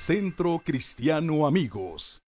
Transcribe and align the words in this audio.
Centro 0.00 0.62
Cristiano 0.64 1.46
Amigos. 1.46 2.22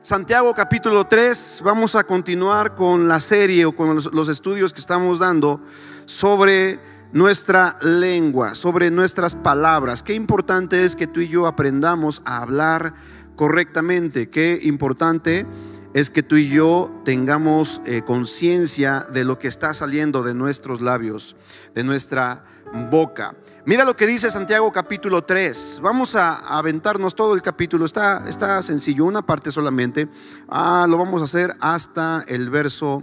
Santiago 0.00 0.54
capítulo 0.54 1.06
3, 1.06 1.60
vamos 1.62 1.94
a 1.94 2.04
continuar 2.04 2.74
con 2.74 3.06
la 3.06 3.20
serie 3.20 3.66
o 3.66 3.76
con 3.76 3.96
los, 3.96 4.28
estudios 4.30 4.72
que 4.72 4.80
estamos 4.80 5.18
dando 5.18 5.60
sobre 6.06 6.80
nuestra 7.12 7.76
lengua, 7.82 8.54
sobre 8.54 8.90
nuestras 8.90 9.34
palabras. 9.34 10.02
Qué 10.02 10.14
importante 10.14 10.84
es 10.84 10.96
que 10.96 11.06
tú 11.06 11.20
y 11.20 11.28
yo 11.28 11.46
aprendamos 11.46 12.22
a 12.24 12.40
hablar 12.40 12.94
correctamente, 13.36 14.30
qué 14.30 14.58
importante 14.62 15.46
es 15.92 16.08
que 16.08 16.22
tú 16.22 16.36
y 16.36 16.48
yo 16.48 17.02
tengamos 17.04 17.82
eh, 17.84 18.02
conciencia 18.02 19.06
de 19.12 19.24
lo 19.24 19.38
que 19.38 19.48
está 19.48 19.74
saliendo 19.74 20.22
de 20.22 20.34
nuestros 20.34 20.80
labios, 20.80 21.36
de 21.74 21.84
nuestra 21.84 22.42
boca. 22.90 23.36
Mira 23.66 23.86
lo 23.86 23.96
que 23.96 24.06
dice 24.06 24.30
Santiago 24.30 24.70
capítulo 24.72 25.24
3. 25.24 25.78
Vamos 25.82 26.14
a, 26.16 26.36
aventarnos 26.58 27.14
todo 27.14 27.34
el 27.34 27.40
capítulo. 27.40 27.86
Está, 27.86 28.22
está 28.28 28.62
sencillo, 28.62 29.06
una 29.06 29.24
parte 29.24 29.50
solamente. 29.50 30.06
Ah, 30.50 30.86
lo 30.86 30.98
vamos 30.98 31.22
a 31.22 31.24
hacer 31.24 31.56
hasta 31.60 32.26
el 32.28 32.50
verso, 32.50 33.02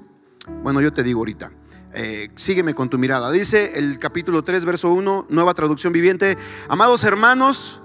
bueno, 0.62 0.80
yo 0.80 0.94
te 0.94 1.02
digo 1.02 1.22
ahorita. 1.22 1.52
Eh, 1.96 2.30
sígueme 2.36 2.76
con 2.76 2.90
tu 2.90 3.00
mirada. 3.00 3.32
Dice 3.32 3.80
el 3.80 3.98
capítulo 3.98 4.44
3, 4.44 4.64
verso 4.66 4.90
1, 4.90 5.26
nueva 5.30 5.56
traducción 5.56 5.94
viviente. 5.94 6.38
Amados 6.70 7.04
hermanos, 7.06 7.82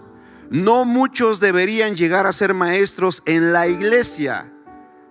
no 0.50 0.84
muchos 0.84 1.40
deberían 1.40 1.96
llegar 1.96 2.26
a 2.26 2.32
ser 2.34 2.52
maestros 2.52 3.22
en 3.24 3.54
la 3.54 3.68
iglesia 3.68 4.52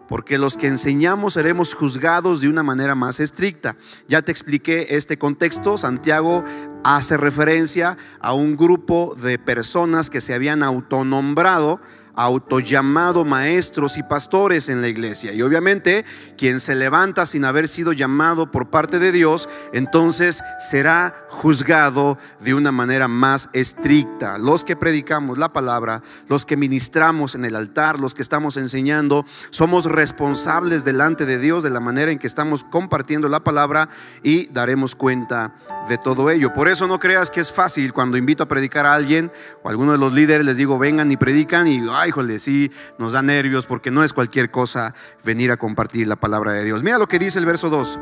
porque 0.07 0.37
los 0.37 0.57
que 0.57 0.67
enseñamos 0.67 1.33
seremos 1.33 1.73
juzgados 1.73 2.41
de 2.41 2.49
una 2.49 2.63
manera 2.63 2.95
más 2.95 3.19
estricta. 3.19 3.75
Ya 4.07 4.21
te 4.21 4.31
expliqué 4.31 4.87
este 4.91 5.17
contexto. 5.17 5.77
Santiago 5.77 6.43
hace 6.83 7.17
referencia 7.17 7.97
a 8.19 8.33
un 8.33 8.55
grupo 8.55 9.15
de 9.21 9.39
personas 9.39 10.09
que 10.09 10.21
se 10.21 10.33
habían 10.33 10.63
autonombrado 10.63 11.79
autollamado 12.15 13.25
maestros 13.25 13.97
y 13.97 14.03
pastores 14.03 14.69
en 14.69 14.81
la 14.81 14.87
iglesia. 14.87 15.33
Y 15.33 15.41
obviamente 15.41 16.05
quien 16.37 16.59
se 16.59 16.75
levanta 16.75 17.25
sin 17.25 17.45
haber 17.45 17.67
sido 17.67 17.93
llamado 17.93 18.51
por 18.51 18.69
parte 18.69 18.99
de 18.99 19.11
Dios, 19.11 19.49
entonces 19.73 20.41
será 20.59 21.25
juzgado 21.29 22.17
de 22.39 22.53
una 22.53 22.71
manera 22.71 23.07
más 23.07 23.49
estricta. 23.53 24.37
Los 24.37 24.63
que 24.63 24.75
predicamos 24.75 25.37
la 25.37 25.51
palabra, 25.51 26.01
los 26.27 26.45
que 26.45 26.57
ministramos 26.57 27.35
en 27.35 27.45
el 27.45 27.55
altar, 27.55 27.99
los 27.99 28.13
que 28.13 28.21
estamos 28.21 28.57
enseñando, 28.57 29.25
somos 29.49 29.85
responsables 29.85 30.85
delante 30.85 31.25
de 31.25 31.39
Dios 31.39 31.63
de 31.63 31.69
la 31.69 31.79
manera 31.79 32.11
en 32.11 32.19
que 32.19 32.27
estamos 32.27 32.63
compartiendo 32.63 33.29
la 33.29 33.43
palabra 33.43 33.89
y 34.23 34.47
daremos 34.47 34.95
cuenta 34.95 35.53
de 35.87 35.97
todo 35.97 36.29
ello. 36.29 36.53
Por 36.53 36.67
eso 36.67 36.87
no 36.87 36.99
creas 36.99 37.29
que 37.29 37.39
es 37.39 37.51
fácil 37.51 37.93
cuando 37.93 38.17
invito 38.17 38.43
a 38.43 38.47
predicar 38.47 38.85
a 38.85 38.93
alguien 38.93 39.31
o 39.63 39.67
a 39.67 39.71
alguno 39.71 39.91
de 39.91 39.97
los 39.97 40.13
líderes 40.13 40.45
les 40.45 40.57
digo 40.57 40.77
vengan 40.79 41.11
y 41.11 41.17
predican 41.17 41.67
y 41.67 41.81
ay, 41.91 42.09
híjole, 42.09 42.39
sí, 42.39 42.71
nos 42.97 43.13
da 43.13 43.21
nervios 43.21 43.67
porque 43.67 43.91
no 43.91 44.03
es 44.03 44.13
cualquier 44.13 44.51
cosa 44.51 44.93
venir 45.23 45.51
a 45.51 45.57
compartir 45.57 46.07
la 46.07 46.15
palabra 46.15 46.53
de 46.53 46.63
Dios. 46.63 46.83
Mira 46.83 46.97
lo 46.97 47.07
que 47.07 47.19
dice 47.19 47.39
el 47.39 47.45
verso 47.45 47.69
2. 47.69 47.99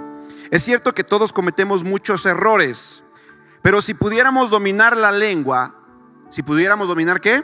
Es 0.51 0.63
cierto 0.63 0.93
que 0.93 1.03
todos 1.03 1.33
cometemos 1.33 1.83
muchos 1.83 2.25
errores, 2.25 3.03
pero 3.61 3.81
si 3.81 3.93
pudiéramos 3.93 4.49
dominar 4.49 4.95
la 4.95 5.11
lengua, 5.11 5.75
si 6.29 6.43
pudiéramos 6.43 6.87
dominar 6.87 7.21
qué? 7.21 7.43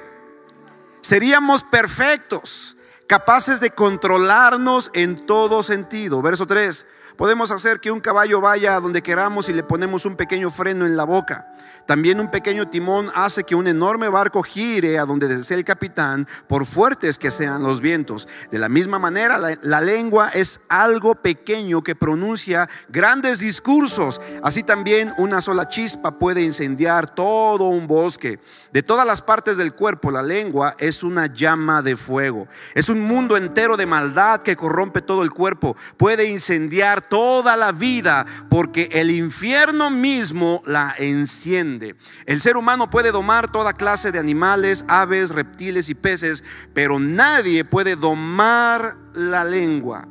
Seríamos 1.01 1.63
perfectos, 1.63 2.77
capaces 3.07 3.59
de 3.59 3.71
controlarnos 3.71 4.91
en 4.93 5.25
todo 5.25 5.63
sentido. 5.63 6.21
Verso 6.21 6.45
3. 6.45 6.85
Podemos 7.19 7.51
hacer 7.51 7.81
que 7.81 7.91
un 7.91 7.99
caballo 7.99 8.39
vaya 8.39 8.77
a 8.77 8.79
donde 8.79 9.01
queramos 9.01 9.49
y 9.49 9.53
le 9.53 9.61
ponemos 9.61 10.05
un 10.05 10.15
pequeño 10.15 10.49
freno 10.51 10.85
en 10.85 10.95
la 10.95 11.03
boca. 11.03 11.51
También 11.85 12.21
un 12.21 12.31
pequeño 12.31 12.69
timón 12.69 13.11
hace 13.13 13.43
que 13.43 13.55
un 13.55 13.67
enorme 13.67 14.07
barco 14.07 14.41
gire 14.41 14.97
a 14.97 15.05
donde 15.05 15.27
desea 15.27 15.57
el 15.57 15.65
capitán, 15.65 16.27
por 16.47 16.65
fuertes 16.65 17.17
que 17.17 17.29
sean 17.29 17.61
los 17.61 17.81
vientos. 17.81 18.25
De 18.51 18.57
la 18.57 18.69
misma 18.69 18.99
manera, 18.99 19.37
la, 19.37 19.57
la, 19.61 19.81
lengua 19.81 20.29
es 20.29 20.61
algo 20.69 21.15
pequeño 21.15 21.83
que 21.83 21.93
pronuncia 21.93 22.69
grandes 22.87 23.39
discursos. 23.39 24.21
Así 24.41 24.63
también 24.63 25.13
una 25.17 25.41
sola 25.41 25.67
chispa 25.67 26.19
puede 26.19 26.41
incendiar 26.41 27.15
todo 27.15 27.65
un 27.65 27.85
bosque. 27.87 28.39
De 28.71 28.81
todas 28.81 29.05
las 29.05 29.21
partes 29.21 29.57
del 29.57 29.73
cuerpo, 29.73 30.09
la 30.09 30.21
lengua 30.21 30.75
es 30.77 31.03
una 31.03 31.25
llama 31.25 31.81
de 31.81 31.97
fuego. 31.97 32.47
Es 32.75 32.87
un 32.87 33.01
mundo 33.01 33.35
entero 33.35 33.75
de 33.75 33.87
maldad 33.87 34.41
que 34.41 34.55
corrompe 34.55 35.01
todo 35.01 35.23
el 35.23 35.31
cuerpo. 35.31 35.75
Puede 35.97 36.29
incendiar 36.29 37.08
toda 37.09 37.57
la 37.57 37.71
vida 37.71 38.25
porque 38.49 38.89
el 38.91 39.11
infierno 39.11 39.89
mismo 39.89 40.63
la 40.65 40.93
enciende. 40.97 41.95
El 42.25 42.41
ser 42.41 42.57
humano 42.57 42.89
puede 42.89 43.11
domar 43.11 43.51
toda 43.51 43.73
clase 43.73 44.11
de 44.11 44.19
animales, 44.19 44.85
aves, 44.87 45.31
reptiles 45.31 45.89
y 45.89 45.95
peces, 45.95 46.43
pero 46.73 46.99
nadie 46.99 47.65
puede 47.65 47.95
domar 47.95 48.97
la 49.13 49.43
lengua. 49.43 50.07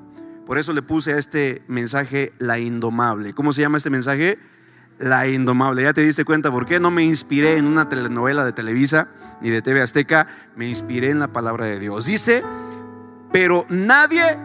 Por 0.47 0.59
eso 0.59 0.73
le 0.73 0.83
puse 0.83 1.13
a 1.13 1.19
este 1.19 1.63
mensaje 1.69 2.33
la 2.39 2.59
indomable. 2.59 3.35
¿Cómo 3.35 3.53
se 3.53 3.61
llama 3.61 3.79
este 3.79 3.91
mensaje? 3.91 4.39
La 4.99 5.29
indomable. 5.29 5.83
¿Ya 5.83 5.93
te 5.93 6.05
diste 6.05 6.25
cuenta 6.25 6.51
por 6.51 6.67
qué? 6.67 6.81
No 6.81 6.91
me 6.91 7.05
inspiré 7.05 7.57
en 7.57 7.67
una 7.67 7.89
telenovela 7.89 8.45
de 8.45 8.53
Televisa 8.53 9.09
ni 9.41 9.51
de 9.51 9.63
TV 9.63 9.81
Azteca, 9.83 10.27
me 10.57 10.69
inspiré 10.69 11.11
en 11.11 11.19
la 11.19 11.29
palabra 11.29 11.67
de 11.67 11.79
Dios. 11.79 12.07
Dice, 12.07 12.43
pero 13.33 13.67
nadie 13.69 14.37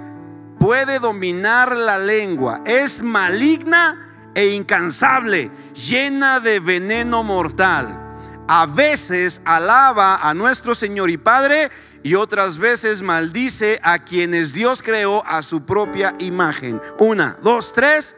puede 0.64 0.98
dominar 1.00 1.76
la 1.76 2.00
lengua. 2.00 2.62
Es 2.66 3.02
maligna 3.02 4.32
e 4.34 4.48
incansable, 4.48 5.52
llena 5.74 6.40
de 6.40 6.62
veneno 6.62 7.22
mortal. 7.22 8.00
A 8.48 8.66
veces 8.66 9.42
alaba 9.44 10.16
a 10.16 10.34
nuestro 10.34 10.74
Señor 10.74 11.10
y 11.10 11.18
Padre 11.18 11.70
y 12.02 12.16
otras 12.16 12.58
veces 12.58 13.02
maldice 13.02 13.78
a 13.84 14.00
quienes 14.00 14.54
Dios 14.54 14.82
creó 14.82 15.22
a 15.26 15.42
su 15.42 15.66
propia 15.66 16.16
imagen. 16.20 16.80
Una, 16.98 17.36
dos, 17.44 17.74
tres. 17.74 18.16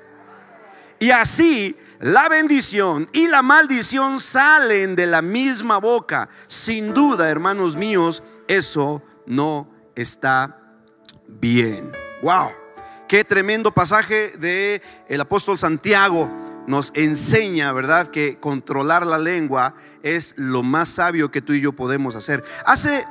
Y 1.00 1.10
así 1.10 1.76
la 2.00 2.30
bendición 2.30 3.10
y 3.12 3.28
la 3.28 3.42
maldición 3.42 4.20
salen 4.20 4.96
de 4.96 5.08
la 5.08 5.24
misma 5.24 5.80
boca. 5.80 6.30
Sin 6.46 6.94
duda, 6.94 7.28
hermanos 7.28 7.76
míos, 7.76 8.22
eso 8.48 9.02
no 9.26 9.68
está 9.96 10.60
bien. 11.28 12.05
Wow. 12.26 12.54
Qué 13.08 13.24
tremendo 13.24 13.72
pasaje 13.72 14.30
de 14.40 14.82
el 15.08 15.22
apóstol 15.22 15.60
Santiago 15.60 16.28
nos 16.66 16.92
enseña, 16.96 17.72
¿verdad?, 17.72 18.08
que 18.08 18.40
controlar 18.40 19.06
la 19.06 19.20
lengua 19.20 19.76
es 20.02 20.34
lo 20.36 20.64
más 20.64 20.90
sabio 20.90 21.30
que 21.30 21.44
tú 21.44 21.54
y 21.54 21.62
yo 21.62 21.74
podemos 21.74 22.16
hacer. 22.16 22.44
Hace 22.66 23.06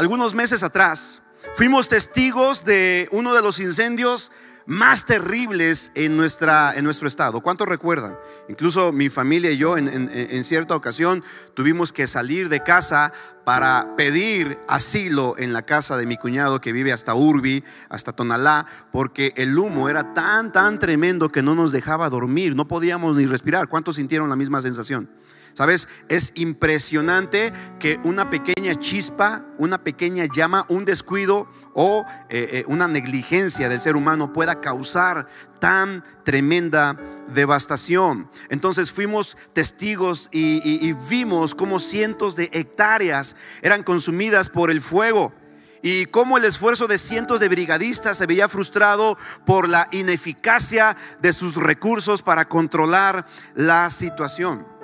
algunos 0.00 0.34
meses 0.34 0.64
atrás 0.64 1.22
fuimos 1.54 1.86
testigos 1.86 2.64
de 2.64 3.08
uno 3.12 3.34
de 3.34 3.42
los 3.42 3.60
incendios 3.60 4.32
más 4.66 5.04
terribles 5.04 5.92
en, 5.94 6.16
nuestra, 6.16 6.74
en 6.74 6.84
nuestro 6.84 7.06
estado. 7.06 7.40
¿Cuántos 7.40 7.68
recuerdan? 7.68 8.16
Incluso 8.48 8.92
mi 8.92 9.08
familia 9.08 9.50
y 9.50 9.56
yo 9.56 9.78
en, 9.78 9.88
en, 9.88 10.44
cierta 10.44 10.74
ocasión 10.74 11.22
tuvimos 11.54 11.92
que 11.92 12.06
salir 12.06 12.48
de 12.48 12.62
casa 12.62 13.12
para 13.44 13.94
pedir 13.96 14.58
asilo 14.66 15.36
en 15.38 15.52
la 15.52 15.62
casa 15.62 15.96
de 15.96 16.04
mi 16.04 16.16
cuñado 16.16 16.60
que 16.60 16.72
vive 16.72 16.92
hasta 16.92 17.14
Urbi, 17.14 17.62
hasta 17.88 18.12
Tonalá, 18.12 18.66
porque 18.90 19.32
el 19.36 19.56
humo 19.56 19.88
era 19.88 20.14
tan, 20.14 20.50
tan 20.50 20.80
tremendo 20.80 21.30
que 21.30 21.42
no 21.42 21.54
nos 21.54 21.70
dejaba 21.70 22.10
dormir, 22.10 22.56
no 22.56 22.66
podíamos 22.66 23.16
ni 23.16 23.26
respirar. 23.26 23.68
¿Cuántos 23.68 23.96
sintieron 23.96 24.28
la 24.28 24.36
misma 24.36 24.62
sensación? 24.62 25.08
¿Sabes? 25.56 25.88
Es 26.10 26.32
impresionante 26.34 27.50
que 27.78 27.98
una 28.04 28.28
pequeña 28.28 28.74
chispa, 28.74 29.42
una 29.56 29.82
pequeña 29.82 30.26
llama, 30.26 30.66
un 30.68 30.84
descuido 30.84 31.48
o 31.72 32.04
eh, 32.28 32.48
eh, 32.52 32.64
una 32.68 32.86
negligencia 32.88 33.70
del 33.70 33.80
ser 33.80 33.96
humano 33.96 34.34
pueda 34.34 34.60
causar 34.60 35.26
tan 35.58 36.04
tremenda 36.24 36.94
devastación. 37.32 38.30
Entonces 38.50 38.92
fuimos 38.92 39.38
testigos 39.54 40.28
y, 40.30 40.60
y 40.86 40.92
vimos 40.92 41.54
cómo 41.54 41.80
cientos 41.80 42.36
de 42.36 42.50
hectáreas 42.52 43.34
eran 43.62 43.82
consumidas 43.82 44.50
por 44.50 44.70
el 44.70 44.82
fuego 44.82 45.32
y 45.80 46.04
cómo 46.04 46.36
el 46.36 46.44
esfuerzo 46.44 46.86
de 46.86 46.98
cientos 46.98 47.40
de 47.40 47.48
brigadistas 47.48 48.18
se 48.18 48.26
veía 48.26 48.50
frustrado 48.50 49.16
por 49.46 49.70
la 49.70 49.88
ineficacia 49.90 50.98
de 51.22 51.32
sus 51.32 51.54
recursos 51.54 52.20
para 52.20 52.46
controlar 52.46 53.26
la 53.54 53.88
situación. 53.88 54.75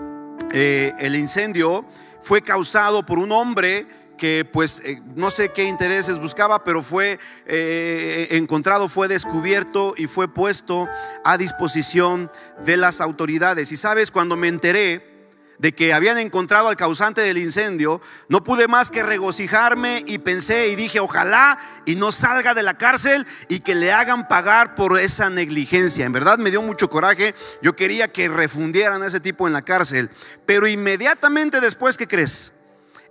Eh, 0.53 0.93
el 0.99 1.17
incendio 1.17 1.85
fue 2.23 2.43
causado 2.43 3.05
por 3.05 3.19
un 3.19 3.33
hombre 3.33 3.87
que 4.17 4.49
pues 4.51 4.81
eh, 4.85 5.01
no 5.17 5.31
sé 5.33 5.49
qué 5.49 5.65
intereses 5.65 6.21
buscaba, 6.21 6.63
pero 6.63 6.83
fue 6.83 7.19
eh, 7.47 8.29
encontrado, 8.31 8.89
fue 8.89 9.09
descubierto 9.09 9.95
y 9.97 10.07
fue 10.07 10.33
puesto 10.33 10.89
a 11.25 11.37
disposición 11.37 12.31
de 12.65 12.77
las 12.77 13.01
autoridades. 13.01 13.73
Y 13.73 13.77
sabes, 13.77 14.11
cuando 14.11 14.37
me 14.37 14.49
enteré, 14.49 15.12
de 15.63 15.73
que 15.73 15.95
habían 15.95 16.19
encontrado 16.19 16.67
al 16.67 16.77
causante 16.77 17.21
del 17.21 17.39
incendio, 17.39 18.01
no 18.29 18.43
pude 18.43 18.67
más 18.67 18.91
que 18.91 19.05
regocijarme 19.05 20.03
y 20.09 20.19
pensé 20.19 20.67
y 20.67 20.75
dije, 20.75 20.99
ojalá 20.99 21.57
y 21.87 21.95
no 21.95 22.11
salga 22.11 22.53
de 22.53 22.65
la 22.65 22.77
cárcel 22.77 23.25
y 23.49 23.61
que 23.61 23.77
le 23.77 23.93
hagan 23.93 24.27
pagar 24.27 24.75
por 24.75 24.99
esa 24.99 25.31
negligencia. 25.31 26.05
En 26.05 26.11
verdad 26.11 26.37
me 26.37 26.51
dio 26.51 26.63
mucho 26.63 26.91
coraje, 26.91 27.37
yo 27.63 27.77
quería 27.77 28.09
que 28.09 28.29
refundieran 28.29 29.05
a 29.05 29.07
ese 29.07 29.21
tipo 29.21 29.47
en 29.47 29.53
la 29.53 29.63
cárcel, 29.63 30.11
pero 30.47 30.67
inmediatamente 30.67 31.61
después, 31.61 31.97
¿qué 31.97 32.09
crees? 32.09 32.51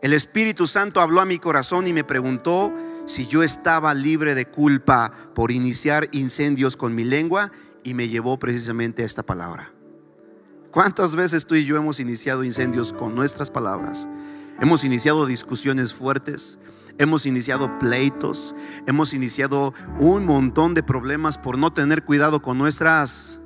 el 0.01 0.11
Espíritu 0.11 0.67
Santo 0.67 0.99
habló 0.99 1.21
a 1.21 1.25
mi 1.25 1.39
corazón 1.39 1.87
y 1.87 1.93
me 1.93 2.03
preguntó 2.03 2.73
si 3.05 3.27
yo 3.27 3.43
estaba 3.43 3.93
libre 3.93 4.35
de 4.35 4.45
culpa 4.45 5.13
por 5.33 5.51
iniciar 5.51 6.09
incendios 6.11 6.75
con 6.75 6.95
mi 6.95 7.05
lengua 7.05 7.51
y 7.83 7.93
me 7.93 8.09
llevó 8.09 8.37
precisamente 8.37 9.03
a 9.03 9.05
esta 9.05 9.23
palabra. 9.23 9.70
¿Cuántas 10.71 11.17
veces 11.17 11.45
tú 11.45 11.55
y 11.55 11.65
yo 11.65 11.75
hemos 11.75 11.99
iniciado 11.99 12.45
incendios 12.45 12.93
con 12.93 13.13
nuestras 13.13 13.51
palabras? 13.51 14.07
Hemos 14.61 14.85
iniciado 14.85 15.25
discusiones 15.25 15.93
fuertes, 15.93 16.59
hemos 16.97 17.25
iniciado 17.25 17.77
pleitos, 17.77 18.55
hemos 18.87 19.13
iniciado 19.13 19.73
un 19.99 20.25
montón 20.25 20.73
de 20.73 20.81
problemas 20.81 21.37
por 21.37 21.57
no 21.57 21.73
tener 21.73 22.05
cuidado 22.05 22.41
con 22.41 22.57
nuestras... 22.57 23.41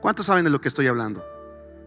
¿Cuántos 0.00 0.26
saben 0.26 0.42
de 0.42 0.50
lo 0.50 0.60
que 0.60 0.66
estoy 0.66 0.88
hablando? 0.88 1.22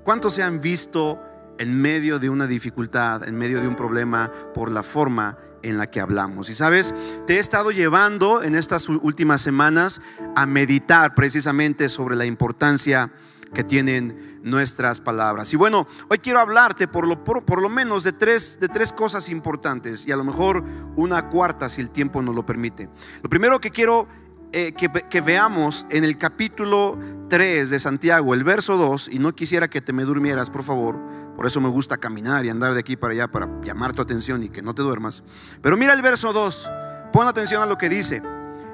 ¿Cuántos 0.05 0.35
se 0.35 0.43
han 0.43 0.61
visto 0.61 1.21
en 1.57 1.81
medio 1.81 2.17
de 2.17 2.29
una 2.29 2.47
dificultad, 2.47 3.27
en 3.27 3.35
medio 3.37 3.59
de 3.59 3.67
un 3.67 3.75
problema, 3.75 4.31
por 4.53 4.71
la 4.71 4.83
forma 4.83 5.37
en 5.63 5.77
la 5.77 5.89
que 5.89 6.01
hablamos. 6.01 6.49
Y 6.49 6.53
sabes, 6.53 6.93
te 7.25 7.37
he 7.37 7.39
estado 7.39 7.71
llevando 7.71 8.43
en 8.43 8.55
estas 8.55 8.89
últimas 8.89 9.41
semanas 9.41 10.01
a 10.35 10.45
meditar 10.45 11.15
precisamente 11.15 11.89
sobre 11.89 12.15
la 12.15 12.25
importancia 12.25 13.11
que 13.53 13.63
tienen 13.63 14.39
nuestras 14.43 14.99
palabras. 14.99 15.53
Y 15.53 15.55
bueno, 15.55 15.87
hoy 16.09 16.19
quiero 16.19 16.39
hablarte 16.39 16.87
por 16.87 17.07
lo, 17.07 17.23
por, 17.23 17.61
lo 17.61 17.69
menos 17.69 18.03
de 18.03 18.11
tres, 18.11 18.59
de 18.59 18.67
tres 18.67 18.91
cosas 18.91 19.29
importantes 19.29 20.05
y 20.05 20.11
a 20.11 20.17
lo 20.17 20.23
mejor 20.23 20.63
una 20.95 21.29
cuarta 21.29 21.69
si 21.69 21.81
el 21.81 21.89
tiempo 21.89 22.21
nos 22.21 22.35
lo 22.35 22.45
permite. 22.45 22.89
Lo 23.21 23.29
primero 23.29 23.59
que 23.59 23.71
quiero 23.71 24.07
eh, 24.51 24.73
que, 24.73 24.89
que, 25.09 25.21
veamos 25.21 25.85
en 25.89 26.03
el 26.03 26.17
capítulo 26.17 26.99
3 27.29 27.69
de 27.69 27.79
Santiago, 27.79 28.33
el 28.33 28.43
verso 28.43 28.77
2, 28.77 29.09
y 29.11 29.19
no 29.19 29.33
quisiera 29.33 29.67
que 29.67 29.81
te 29.81 29.93
me 29.93 30.03
durmieras, 30.03 30.51
por 30.51 30.61
favor, 30.61 30.99
por 31.35 31.47
eso 31.47 31.59
me 31.59 31.69
gusta 31.69 31.97
caminar 31.97 32.45
y 32.45 32.49
andar 32.49 32.73
de 32.73 32.79
aquí 32.79 32.95
para 32.95 33.13
allá 33.13 33.27
para 33.27 33.49
llamar 33.63 33.93
tu 33.93 34.01
atención 34.01 34.43
y 34.43 34.49
que 34.49 34.61
no 34.61 34.75
te 34.75 34.83
duermas. 34.83 35.23
Pero 35.61 35.77
mira 35.77 35.93
el 35.93 36.01
verso 36.01 36.33
2. 36.33 36.69
Pon 37.11 37.27
atención 37.27 37.61
a 37.63 37.65
lo 37.65 37.77
que 37.77 37.89
dice. 37.89 38.21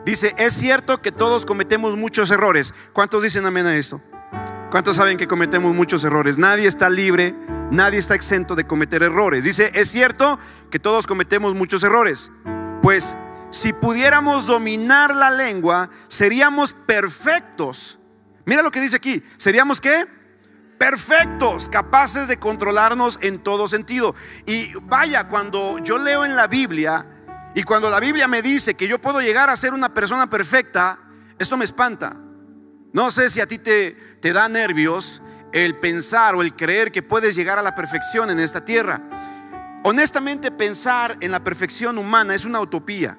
Dice, 0.06 0.34
es 0.38 0.54
cierto 0.54 1.02
que 1.02 1.12
todos 1.12 1.46
cometemos 1.46 1.98
muchos 1.98 2.32
errores. 2.32 2.74
¿Cuántos 2.94 3.24
dicen 3.24 3.46
amén 3.46 3.66
a 3.66 3.76
esto? 3.76 4.02
¿Cuántos 4.72 4.98
saben 4.98 5.18
que 5.18 5.28
cometemos 5.28 5.74
muchos 5.74 6.04
errores? 6.04 6.38
Nadie 6.38 6.68
está 6.68 6.92
libre, 6.92 7.36
nadie 7.72 7.98
está 7.98 8.14
exento 8.14 8.56
de 8.56 8.68
cometer 8.68 9.02
errores. 9.02 9.44
Dice, 9.44 9.72
es 9.74 9.90
cierto 9.90 10.38
que 10.70 10.78
todos 10.78 11.08
cometemos 11.08 11.56
muchos 11.56 11.82
errores. 11.82 12.30
Pues 12.84 13.16
si 13.50 13.74
pudiéramos 13.74 14.46
dominar 14.46 15.16
la 15.16 15.32
lengua, 15.32 15.90
seríamos 16.08 16.72
perfectos. 16.74 17.98
Mira 18.46 18.62
lo 18.62 18.70
que 18.70 18.80
dice 18.80 18.98
aquí. 18.98 19.24
¿Seríamos 19.38 19.82
qué? 19.82 20.06
perfectos, 20.78 21.68
capaces 21.68 22.30
de 22.30 22.38
controlarnos 22.38 23.20
en 23.22 23.40
todo 23.40 23.68
sentido. 23.68 24.16
Y 24.46 24.74
vaya, 24.84 25.28
cuando 25.28 25.78
yo 25.80 25.98
leo 25.98 26.24
en 26.24 26.38
la 26.38 26.48
Biblia 26.48 27.06
y 27.54 27.64
cuando 27.64 27.90
la 27.90 28.00
Biblia 28.00 28.30
me 28.30 28.42
dice 28.42 28.76
que 28.76 28.88
yo 28.88 28.98
puedo 29.00 29.20
llegar 29.20 29.50
a 29.50 29.58
ser 29.58 29.74
una 29.74 29.94
persona 29.94 30.30
perfecta, 30.30 31.00
esto 31.38 31.58
me 31.58 31.66
espanta. 31.66 32.16
No 32.94 33.12
sé 33.12 33.30
si 33.30 33.42
a 33.42 33.48
ti 33.48 33.58
te, 33.58 33.92
te 34.20 34.34
da 34.34 34.50
nervios 34.50 35.22
el 35.52 35.76
pensar 35.76 36.36
o 36.36 36.42
el 36.42 36.56
creer 36.56 36.92
que 36.92 37.04
puedes 37.04 37.36
llegar 37.36 37.60
a 37.60 37.64
la 37.64 37.76
perfección 37.76 38.30
en 38.30 38.40
esta 38.40 38.64
tierra. 38.64 39.02
Honestamente, 39.84 40.52
pensar 40.52 41.18
en 41.22 41.32
la 41.32 41.44
perfección 41.44 41.98
humana 41.98 42.36
es 42.36 42.46
una 42.46 42.60
utopía. 42.60 43.18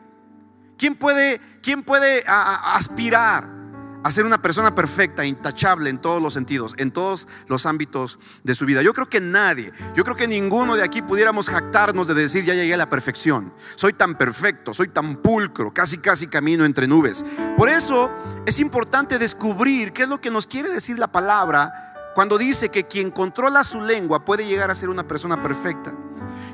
¿Quién 0.76 0.94
puede, 0.96 1.40
quién 1.62 1.82
puede 1.82 2.25
aspirar 2.26 3.60
a 4.02 4.11
ser 4.11 4.25
una 4.25 4.41
persona 4.41 4.75
perfecta, 4.75 5.25
intachable 5.25 5.91
en 5.91 5.99
todos 5.99 6.23
los 6.23 6.35
sentidos, 6.35 6.75
en 6.79 6.91
todos 6.91 7.26
los 7.49 7.67
ámbitos 7.67 8.19
de 8.43 8.55
su 8.55 8.64
vida. 8.67 8.82
Yo 8.82 8.93
creo 8.93 9.08
que 9.08 9.20
nadie, 9.20 9.73
yo 9.94 10.05
creo 10.05 10.17
que 10.17 10.26
ninguno 10.26 10.76
de 10.76 10.82
aquí 10.82 11.02
pudiéramos 11.02 11.49
jactarnos 11.49 12.06
de 12.06 12.14
decir 12.14 12.44
ya 12.44 12.55
llegué 12.55 12.75
a 12.75 12.79
la 12.79 12.88
perfección. 12.88 13.52
Soy 13.76 13.93
tan 13.93 14.17
perfecto, 14.17 14.73
soy 14.73 14.88
tan 14.88 15.17
pulcro, 15.17 15.73
casi 15.73 15.99
casi 15.99 16.29
camino 16.29 16.64
entre 16.64 16.87
nubes. 16.87 17.25
Por 17.56 17.69
eso 17.69 18.11
es 18.47 18.58
importante 18.61 19.19
descubrir 19.19 19.93
qué 19.93 20.02
es 20.02 20.08
lo 20.08 20.20
que 20.20 20.31
nos 20.31 20.47
quiere 20.47 20.70
decir 20.70 20.99
la 20.99 21.12
palabra 21.12 22.12
cuando 22.14 22.38
dice 22.38 22.70
que 22.70 22.87
quien 22.87 23.11
controla 23.11 23.64
su 23.64 23.81
lengua 23.81 24.25
puede 24.25 24.47
llegar 24.47 24.70
a 24.70 24.75
ser 24.75 24.88
una 24.88 25.06
persona 25.06 25.43
perfecta. 25.43 25.93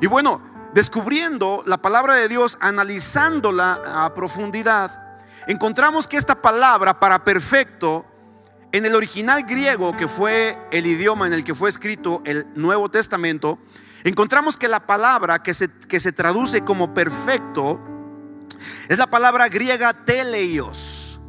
Y 0.01 0.07
bueno, 0.07 0.43
descubriendo 0.75 1.63
la 1.65 1.79
palabra 1.79 2.17
de 2.17 2.29
Dios, 2.29 2.59
analizándola 2.61 3.81
a 3.87 4.13
profundidad, 4.15 5.06
encontramos 5.47 6.07
que 6.07 6.17
esta 6.17 6.41
palabra 6.41 6.99
para 7.01 7.25
perfecto, 7.25 8.05
en 8.73 8.85
el 8.85 8.95
original 8.95 9.45
griego, 9.45 9.97
que 9.97 10.09
fue 10.09 10.59
el 10.71 10.87
idioma 10.87 11.27
en 11.27 11.33
el 11.33 11.45
que 11.45 11.55
fue 11.55 11.71
escrito 11.71 12.23
el 12.25 12.47
Nuevo 12.55 12.91
Testamento, 12.91 13.59
encontramos 14.05 14.57
que 14.57 14.69
la 14.69 14.87
palabra 14.87 15.43
que 15.43 15.55
se, 15.55 15.69
que 15.69 16.01
se 16.01 16.13
traduce 16.13 16.63
como 16.63 16.93
perfecto 16.93 17.81
es 18.89 18.99
la 18.99 19.07
palabra 19.07 19.49
griega 19.49 19.93
teleios. 20.05 21.21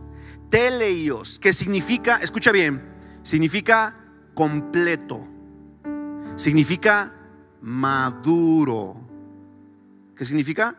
Teleios, 0.49 1.39
que 1.39 1.53
significa, 1.53 2.17
escucha 2.17 2.51
bien, 2.51 2.81
significa 3.21 3.93
completo, 4.33 5.27
significa 6.35 7.13
maduro. 7.61 8.95
¿Qué 10.15 10.25
significa? 10.25 10.75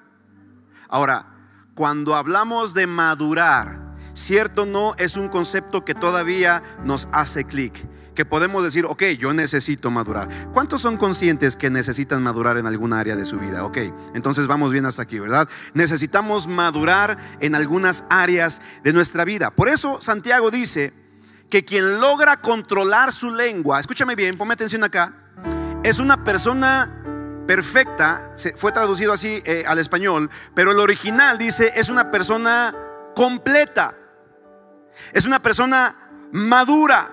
Ahora, 0.88 1.37
cuando 1.78 2.16
hablamos 2.16 2.74
de 2.74 2.88
madurar, 2.88 3.94
cierto 4.12 4.66
no 4.66 4.96
es 4.98 5.16
un 5.16 5.28
concepto 5.28 5.84
que 5.84 5.94
todavía 5.94 6.60
nos 6.82 7.06
hace 7.12 7.44
clic. 7.44 7.86
Que 8.16 8.24
podemos 8.24 8.64
decir, 8.64 8.84
ok, 8.84 9.04
yo 9.16 9.32
necesito 9.32 9.88
madurar. 9.92 10.28
¿Cuántos 10.52 10.82
son 10.82 10.96
conscientes 10.96 11.54
que 11.54 11.70
necesitan 11.70 12.24
madurar 12.24 12.58
en 12.58 12.66
alguna 12.66 12.98
área 12.98 13.14
de 13.14 13.24
su 13.24 13.38
vida? 13.38 13.64
Ok, 13.64 13.78
entonces 14.16 14.48
vamos 14.48 14.72
bien 14.72 14.86
hasta 14.86 15.02
aquí, 15.02 15.20
¿verdad? 15.20 15.48
Necesitamos 15.72 16.48
madurar 16.48 17.16
en 17.38 17.54
algunas 17.54 18.02
áreas 18.10 18.60
de 18.82 18.92
nuestra 18.92 19.24
vida. 19.24 19.52
Por 19.52 19.68
eso 19.68 20.00
Santiago 20.00 20.50
dice 20.50 20.92
que 21.48 21.64
quien 21.64 22.00
logra 22.00 22.38
controlar 22.38 23.12
su 23.12 23.30
lengua, 23.30 23.78
escúchame 23.78 24.16
bien, 24.16 24.36
ponme 24.36 24.54
atención 24.54 24.82
acá, 24.82 25.14
es 25.84 26.00
una 26.00 26.24
persona 26.24 26.97
perfecta, 27.48 28.34
fue 28.56 28.72
traducido 28.72 29.10
así 29.10 29.42
eh, 29.46 29.64
al 29.66 29.78
español, 29.78 30.28
pero 30.54 30.70
el 30.70 30.78
original 30.78 31.38
dice 31.38 31.72
es 31.74 31.88
una 31.88 32.10
persona 32.10 32.74
completa, 33.14 33.94
es 35.14 35.24
una 35.24 35.40
persona 35.40 36.28
madura, 36.30 37.08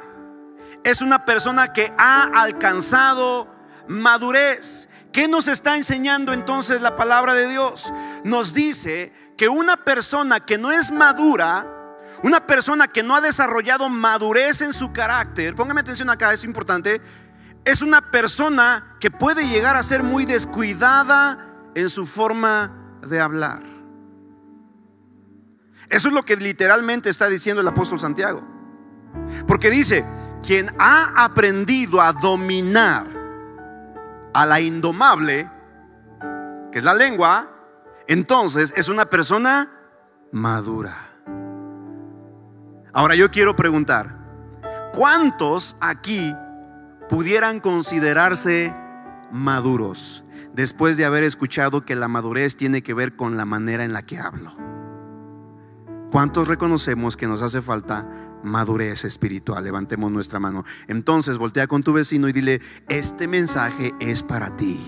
es 0.84 1.00
una 1.00 1.24
persona 1.24 1.72
que 1.72 1.90
ha 1.98 2.24
alcanzado 2.34 3.48
madurez. 3.88 4.90
¿Qué 5.14 5.30
nos 5.30 5.48
está 5.48 5.78
enseñando 5.78 6.34
entonces 6.34 6.82
la 6.82 6.98
palabra 6.98 7.34
de 7.34 7.48
Dios? 7.48 7.94
Nos 8.26 8.54
dice 8.54 9.14
que 9.38 9.48
una 9.48 9.78
persona 9.78 10.42
que 10.42 10.58
no 10.58 10.70
es 10.70 10.92
madura, 10.92 11.66
una 12.24 12.46
persona 12.46 12.90
que 12.90 13.04
no 13.04 13.16
ha 13.16 13.22
desarrollado 13.22 13.88
madurez 13.88 14.60
en 14.60 14.74
su 14.74 14.92
carácter, 14.92 15.56
póngame 15.56 15.80
atención 15.80 16.10
acá, 16.10 16.34
es 16.34 16.44
importante, 16.44 17.00
es 17.66 17.82
una 17.82 18.12
persona 18.12 18.96
que 19.00 19.10
puede 19.10 19.48
llegar 19.48 19.76
a 19.76 19.84
ser 19.84 20.04
muy 20.04 20.26
descuidada 20.26 21.54
en 21.74 21.90
su 21.90 22.06
forma 22.06 22.72
de 23.08 23.20
hablar. 23.20 23.64
Eso 25.90 26.08
es 26.08 26.14
lo 26.14 26.24
que 26.24 26.38
literalmente 26.38 27.10
está 27.10 27.28
diciendo 27.28 27.62
el 27.62 27.68
apóstol 27.68 28.00
Santiago. 28.00 28.42
Porque 29.48 29.72
dice, 29.72 30.06
quien 30.44 30.68
ha 30.78 31.26
aprendido 31.26 32.02
a 32.02 32.14
dominar 32.14 33.08
a 34.34 34.46
la 34.46 34.60
indomable, 34.60 35.50
que 36.72 36.80
es 36.80 36.84
la 36.84 36.94
lengua, 36.94 37.50
entonces 38.08 38.74
es 38.76 38.90
una 38.90 39.06
persona 39.06 39.72
madura. 40.32 40.96
Ahora 42.94 43.16
yo 43.16 43.32
quiero 43.32 43.56
preguntar, 43.56 44.16
¿cuántos 44.94 45.76
aquí 45.80 46.34
pudieran 47.10 47.60
considerarse 47.60 48.74
maduros 49.32 50.24
después 50.54 50.98
de 50.98 51.06
haber 51.06 51.24
escuchado 51.24 51.86
que 51.86 51.96
la 51.96 52.08
madurez 52.08 52.56
tiene 52.56 52.82
que 52.82 52.94
ver 52.94 53.16
con 53.16 53.38
la 53.38 53.46
manera 53.46 53.84
en 53.84 53.94
la 53.94 54.04
que 54.04 54.18
hablo. 54.18 54.54
¿Cuántos 56.12 56.48
reconocemos 56.48 57.18
que 57.18 57.28
nos 57.28 57.42
hace 57.42 57.62
falta 57.62 58.08
madurez 58.44 59.04
espiritual? 59.04 59.64
Levantemos 59.64 60.12
nuestra 60.12 60.40
mano. 60.40 60.64
Entonces 60.88 61.38
voltea 61.38 61.68
con 61.68 61.84
tu 61.84 61.92
vecino 61.92 62.30
y 62.30 62.32
dile, 62.32 62.62
este 62.88 63.28
mensaje 63.28 63.92
es 64.00 64.24
para 64.24 64.56
ti. 64.56 64.80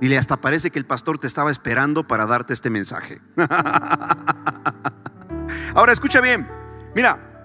Dile, 0.00 0.18
hasta 0.18 0.36
parece 0.36 0.70
que 0.70 0.78
el 0.78 0.84
pastor 0.84 1.18
te 1.18 1.26
estaba 1.26 1.50
esperando 1.50 2.06
para 2.06 2.26
darte 2.26 2.52
este 2.52 2.70
mensaje. 2.70 3.20
Ahora 5.74 5.92
escucha 5.92 6.20
bien. 6.20 6.46
Mira, 6.94 7.35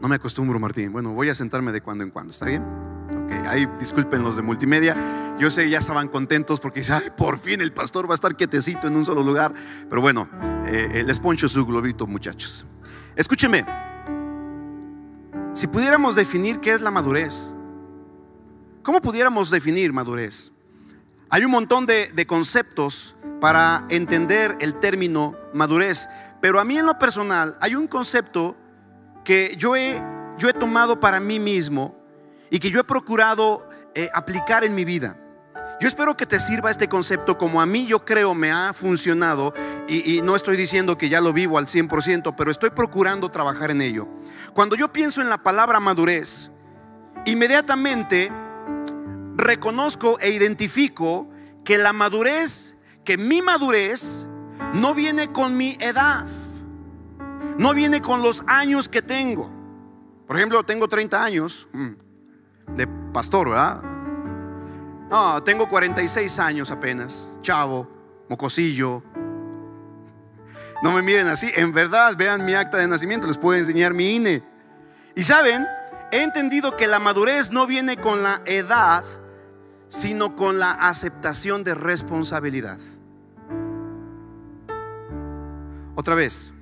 no 0.00 0.08
me 0.08 0.16
acostumbro, 0.16 0.58
Martín. 0.58 0.92
Bueno, 0.92 1.12
voy 1.12 1.28
a 1.28 1.34
sentarme 1.34 1.72
de 1.72 1.82
cuando 1.82 2.04
en 2.04 2.10
cuando, 2.10 2.30
¿está 2.30 2.46
bien? 2.46 2.62
Ok, 2.62 3.46
ahí 3.46 3.66
disculpen 3.78 4.22
los 4.22 4.36
de 4.36 4.42
multimedia. 4.42 4.96
Yo 5.38 5.50
sé, 5.50 5.68
ya 5.68 5.78
estaban 5.78 6.08
contentos 6.08 6.58
porque 6.60 6.80
dicen, 6.80 6.96
ay, 7.02 7.10
por 7.16 7.38
fin 7.38 7.60
el 7.60 7.72
pastor 7.72 8.08
va 8.08 8.12
a 8.12 8.14
estar 8.14 8.34
quietecito 8.36 8.86
en 8.86 8.96
un 8.96 9.04
solo 9.04 9.22
lugar. 9.22 9.52
Pero 9.88 10.00
bueno, 10.00 10.28
eh, 10.66 11.02
les 11.06 11.20
poncho 11.20 11.48
su 11.48 11.66
globito, 11.66 12.06
muchachos. 12.06 12.64
Escúcheme, 13.14 13.64
si 15.52 15.66
pudiéramos 15.66 16.16
definir 16.16 16.60
qué 16.60 16.72
es 16.72 16.80
la 16.80 16.90
madurez, 16.90 17.52
¿cómo 18.82 19.00
pudiéramos 19.00 19.50
definir 19.50 19.92
madurez? 19.92 20.52
Hay 21.28 21.44
un 21.44 21.50
montón 21.50 21.86
de, 21.86 22.10
de 22.12 22.26
conceptos 22.26 23.16
para 23.40 23.84
entender 23.88 24.56
el 24.60 24.74
término 24.74 25.36
madurez, 25.52 26.08
pero 26.40 26.60
a 26.60 26.64
mí 26.64 26.78
en 26.78 26.86
lo 26.86 26.98
personal 26.98 27.58
hay 27.60 27.74
un 27.74 27.86
concepto 27.86 28.56
que 29.24 29.54
yo 29.56 29.76
he, 29.76 30.02
yo 30.38 30.48
he 30.48 30.52
tomado 30.52 31.00
para 31.00 31.20
mí 31.20 31.38
mismo 31.38 31.96
y 32.50 32.58
que 32.58 32.70
yo 32.70 32.80
he 32.80 32.84
procurado 32.84 33.68
eh, 33.94 34.08
aplicar 34.14 34.64
en 34.64 34.74
mi 34.74 34.84
vida. 34.84 35.16
Yo 35.80 35.88
espero 35.88 36.14
que 36.16 36.26
te 36.26 36.38
sirva 36.38 36.70
este 36.70 36.88
concepto 36.88 37.38
como 37.38 37.60
a 37.60 37.66
mí 37.66 37.86
yo 37.86 38.04
creo 38.04 38.34
me 38.34 38.52
ha 38.52 38.74
funcionado 38.74 39.54
y, 39.88 40.16
y, 40.18 40.22
no 40.22 40.36
estoy 40.36 40.56
diciendo 40.56 40.98
que 40.98 41.08
ya 41.08 41.22
lo 41.22 41.32
vivo 41.32 41.56
al 41.56 41.66
100%, 41.66 42.34
pero 42.36 42.50
estoy 42.50 42.70
procurando 42.70 43.30
trabajar 43.30 43.70
en 43.70 43.80
ello. 43.80 44.06
Cuando 44.52 44.76
yo 44.76 44.92
pienso 44.92 45.22
en 45.22 45.30
la 45.30 45.42
palabra 45.42 45.80
madurez, 45.80 46.50
inmediatamente 47.24 48.30
reconozco 49.36 50.18
e 50.20 50.30
identifico 50.30 51.28
que 51.64 51.78
la 51.78 51.92
madurez, 51.92 52.76
que 53.04 53.16
mi 53.16 53.42
madurez 53.42 54.26
no 54.74 54.94
viene 54.94 55.32
con 55.32 55.56
mi 55.56 55.76
edad, 55.80 56.26
no 57.58 57.74
viene 57.74 58.00
con 58.00 58.22
los 58.22 58.42
años 58.46 58.88
que 58.88 59.02
tengo. 59.02 59.50
Por 60.26 60.36
ejemplo, 60.36 60.62
tengo 60.64 60.88
30 60.88 61.22
años 61.22 61.68
mm, 61.72 62.76
de 62.76 62.86
pastor, 63.12 63.50
¿verdad? 63.50 63.82
No, 65.10 65.42
tengo 65.42 65.68
46 65.68 66.38
años 66.38 66.70
apenas, 66.70 67.28
chavo, 67.42 67.90
mocosillo. 68.28 69.02
No 70.82 70.92
me 70.92 71.02
miren 71.02 71.26
así, 71.26 71.50
en 71.56 71.72
verdad, 71.72 72.14
vean 72.16 72.44
mi 72.44 72.54
acta 72.54 72.78
de 72.78 72.86
nacimiento, 72.86 73.26
les 73.26 73.36
puedo 73.36 73.58
enseñar 73.58 73.92
mi 73.92 74.16
INE. 74.16 74.42
Y 75.16 75.24
saben, 75.24 75.66
he 76.12 76.22
entendido 76.22 76.76
que 76.76 76.86
la 76.86 77.00
madurez 77.00 77.50
no 77.50 77.66
viene 77.66 77.96
con 77.96 78.22
la 78.22 78.40
edad, 78.46 79.04
sino 79.88 80.36
con 80.36 80.58
la 80.58 80.70
aceptación 80.70 81.64
de 81.64 81.74
responsabilidad. 81.74 82.78
Otra 85.96 86.14
vez, 86.14 86.54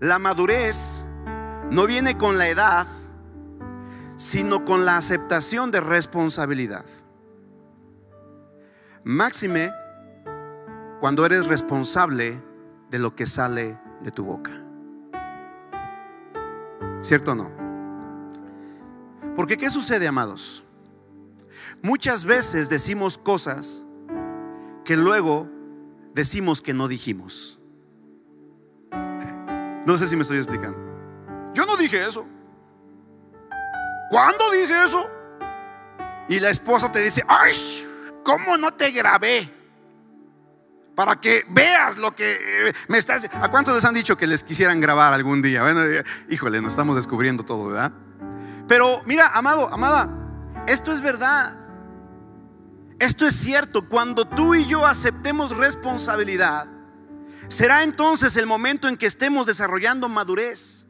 la 0.00 0.18
madurez 0.18 1.04
no 1.70 1.86
viene 1.86 2.16
con 2.18 2.38
la 2.38 2.48
edad, 2.48 2.86
sino 4.16 4.64
con 4.64 4.84
la 4.84 4.96
aceptación 4.96 5.70
de 5.70 5.80
responsabilidad. 5.80 6.84
Máxime 9.02 9.72
cuando 11.00 11.26
eres 11.26 11.46
responsable 11.46 12.40
de 12.90 12.98
lo 12.98 13.14
que 13.14 13.26
sale 13.26 13.78
de 14.02 14.10
tu 14.10 14.24
boca. 14.24 14.52
¿Cierto 17.02 17.32
o 17.32 17.34
no? 17.34 17.50
Porque 19.36 19.56
¿qué 19.56 19.68
sucede, 19.68 20.08
amados? 20.08 20.64
Muchas 21.82 22.24
veces 22.24 22.70
decimos 22.70 23.18
cosas 23.18 23.84
que 24.84 24.96
luego 24.96 25.48
decimos 26.14 26.62
que 26.62 26.72
no 26.72 26.88
dijimos. 26.88 27.58
No 29.86 29.98
sé 29.98 30.08
si 30.08 30.16
me 30.16 30.22
estoy 30.22 30.38
explicando. 30.38 30.78
Yo 31.54 31.66
no 31.66 31.76
dije 31.76 32.06
eso. 32.06 32.26
¿Cuándo 34.10 34.50
dije 34.50 34.84
eso? 34.84 35.10
Y 36.28 36.40
la 36.40 36.50
esposa 36.50 36.90
te 36.90 37.00
dice, 37.00 37.22
ay, 37.28 37.52
¿cómo 38.22 38.56
no 38.56 38.72
te 38.72 38.90
grabé? 38.90 39.50
Para 40.94 41.16
que 41.16 41.44
veas 41.48 41.96
lo 41.96 42.14
que 42.14 42.68
eh, 42.68 42.72
me 42.88 42.98
estás... 42.98 43.28
¿A 43.32 43.48
cuántos 43.48 43.74
les 43.74 43.84
han 43.84 43.94
dicho 43.94 44.16
que 44.16 44.26
les 44.26 44.42
quisieran 44.42 44.80
grabar 44.80 45.12
algún 45.12 45.42
día? 45.42 45.62
Bueno, 45.62 45.80
híjole, 46.28 46.62
nos 46.62 46.72
estamos 46.72 46.96
descubriendo 46.96 47.42
todo, 47.42 47.68
¿verdad? 47.68 47.92
Pero 48.68 49.02
mira, 49.04 49.28
amado, 49.34 49.68
amada, 49.72 50.08
esto 50.66 50.92
es 50.92 51.00
verdad. 51.00 51.58
Esto 53.00 53.26
es 53.26 53.34
cierto. 53.34 53.88
Cuando 53.88 54.24
tú 54.24 54.54
y 54.54 54.66
yo 54.66 54.86
aceptemos 54.86 55.56
responsabilidad, 55.56 56.66
será 57.48 57.82
entonces 57.82 58.36
el 58.36 58.46
momento 58.46 58.88
en 58.88 58.96
que 58.96 59.06
estemos 59.06 59.46
desarrollando 59.46 60.08
madurez. 60.08 60.86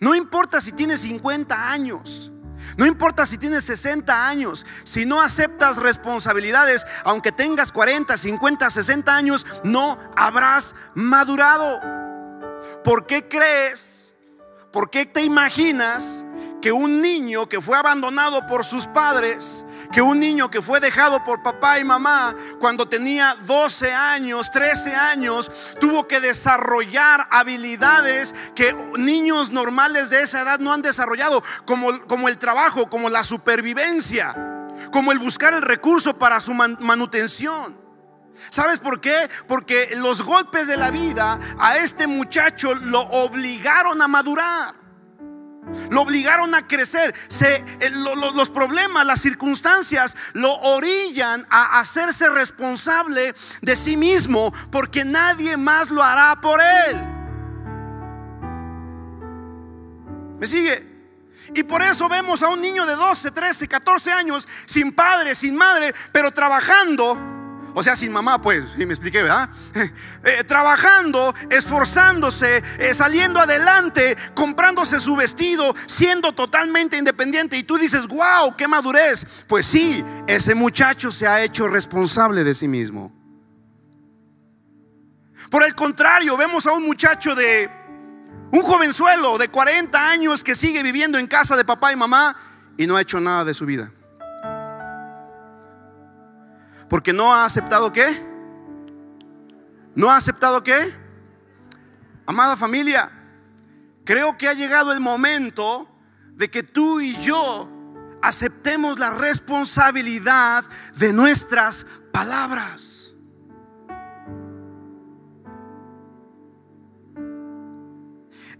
No 0.00 0.14
importa 0.14 0.60
si 0.60 0.72
tienes 0.72 1.00
50 1.00 1.70
años. 1.70 2.32
No 2.76 2.86
importa 2.86 3.26
si 3.26 3.36
tienes 3.36 3.64
60 3.64 4.28
años, 4.28 4.64
si 4.84 5.04
no 5.04 5.20
aceptas 5.20 5.76
responsabilidades, 5.76 6.86
aunque 7.04 7.30
tengas 7.30 7.70
40, 7.70 8.16
50, 8.16 8.70
60 8.70 9.14
años, 9.14 9.46
no 9.62 9.98
habrás 10.16 10.74
madurado. 10.94 11.80
¿Por 12.82 13.06
qué 13.06 13.28
crees? 13.28 14.14
¿Por 14.72 14.88
qué 14.88 15.04
te 15.04 15.22
imaginas 15.22 16.24
que 16.62 16.72
un 16.72 17.02
niño 17.02 17.48
que 17.48 17.60
fue 17.60 17.76
abandonado 17.76 18.46
por 18.46 18.64
sus 18.64 18.86
padres, 18.86 19.66
que 19.92 20.02
un 20.02 20.18
niño 20.18 20.50
que 20.50 20.62
fue 20.62 20.80
dejado 20.80 21.22
por 21.24 21.42
papá 21.42 21.78
y 21.78 21.84
mamá 21.84 22.34
cuando 22.58 22.86
tenía 22.86 23.34
12 23.46 23.92
años, 23.92 24.50
13 24.50 24.94
años, 24.94 25.50
tuvo 25.80 26.08
que 26.08 26.20
desarrollar 26.20 27.28
habilidades 27.30 28.34
que 28.54 28.74
niños 28.98 29.50
normales 29.50 30.10
de 30.10 30.22
esa 30.22 30.42
edad 30.42 30.58
no 30.58 30.72
han 30.72 30.82
desarrollado, 30.82 31.42
como, 31.64 32.06
como 32.06 32.28
el 32.28 32.38
trabajo, 32.38 32.88
como 32.88 33.10
la 33.10 33.22
supervivencia, 33.22 34.34
como 34.90 35.12
el 35.12 35.18
buscar 35.18 35.54
el 35.54 35.62
recurso 35.62 36.18
para 36.18 36.40
su 36.40 36.54
manutención. 36.54 37.80
¿Sabes 38.50 38.78
por 38.78 39.00
qué? 39.00 39.28
Porque 39.46 39.90
los 39.96 40.22
golpes 40.22 40.66
de 40.66 40.76
la 40.76 40.90
vida 40.90 41.38
a 41.58 41.76
este 41.76 42.06
muchacho 42.06 42.74
lo 42.74 43.00
obligaron 43.00 44.00
a 44.02 44.08
madurar. 44.08 44.81
Lo 45.90 46.02
obligaron 46.02 46.54
a 46.54 46.66
crecer. 46.66 47.14
Se, 47.28 47.56
eh, 47.56 47.90
lo, 47.90 48.14
lo, 48.16 48.32
los 48.32 48.50
problemas, 48.50 49.06
las 49.06 49.20
circunstancias 49.20 50.16
lo 50.32 50.52
orillan 50.60 51.46
a 51.50 51.78
hacerse 51.78 52.28
responsable 52.30 53.34
de 53.60 53.76
sí 53.76 53.96
mismo 53.96 54.52
porque 54.70 55.04
nadie 55.04 55.56
más 55.56 55.90
lo 55.90 56.02
hará 56.02 56.40
por 56.40 56.60
él. 56.60 57.00
¿Me 60.40 60.46
sigue? 60.46 60.92
Y 61.54 61.62
por 61.62 61.82
eso 61.82 62.08
vemos 62.08 62.42
a 62.42 62.48
un 62.48 62.60
niño 62.60 62.86
de 62.86 62.94
12, 62.94 63.30
13, 63.30 63.68
14 63.68 64.12
años 64.12 64.48
sin 64.66 64.92
padre, 64.92 65.34
sin 65.34 65.54
madre, 65.54 65.94
pero 66.12 66.32
trabajando 66.32 67.41
o 67.74 67.82
sea, 67.82 67.96
sin 67.96 68.12
mamá, 68.12 68.40
pues, 68.40 68.64
si 68.76 68.86
me 68.86 68.94
expliqué, 68.94 69.22
¿verdad? 69.22 69.48
Eh, 70.24 70.44
trabajando, 70.44 71.34
esforzándose, 71.50 72.62
eh, 72.78 72.94
saliendo 72.94 73.40
adelante, 73.40 74.16
comprándose 74.34 75.00
su 75.00 75.16
vestido, 75.16 75.74
siendo 75.86 76.32
totalmente 76.32 76.96
independiente. 76.96 77.56
Y 77.56 77.64
tú 77.64 77.76
dices, 77.76 78.06
wow, 78.06 78.54
qué 78.56 78.68
madurez. 78.68 79.26
Pues 79.48 79.66
sí, 79.66 80.04
ese 80.28 80.54
muchacho 80.54 81.10
se 81.10 81.26
ha 81.26 81.42
hecho 81.42 81.66
responsable 81.66 82.44
de 82.44 82.54
sí 82.54 82.68
mismo. 82.68 83.12
Por 85.50 85.64
el 85.64 85.74
contrario, 85.74 86.36
vemos 86.36 86.66
a 86.66 86.72
un 86.72 86.84
muchacho 86.84 87.34
de, 87.34 87.68
un 88.52 88.62
jovenzuelo 88.62 89.38
de 89.38 89.48
40 89.48 90.10
años 90.10 90.44
que 90.44 90.54
sigue 90.54 90.82
viviendo 90.82 91.18
en 91.18 91.26
casa 91.26 91.56
de 91.56 91.64
papá 91.64 91.92
y 91.92 91.96
mamá 91.96 92.36
y 92.76 92.86
no 92.86 92.96
ha 92.96 93.00
hecho 93.00 93.18
nada 93.18 93.44
de 93.44 93.54
su 93.54 93.66
vida. 93.66 93.90
Porque 96.92 97.14
no 97.14 97.32
ha 97.32 97.46
aceptado 97.46 97.90
qué? 97.90 98.22
¿No 99.94 100.10
ha 100.10 100.16
aceptado 100.18 100.62
qué? 100.62 100.94
Amada 102.26 102.54
familia, 102.54 103.10
creo 104.04 104.36
que 104.36 104.46
ha 104.46 104.52
llegado 104.52 104.92
el 104.92 105.00
momento 105.00 105.88
de 106.34 106.50
que 106.50 106.62
tú 106.62 107.00
y 107.00 107.16
yo 107.22 107.66
aceptemos 108.20 108.98
la 108.98 109.10
responsabilidad 109.12 110.66
de 110.96 111.14
nuestras 111.14 111.86
palabras. 112.12 113.14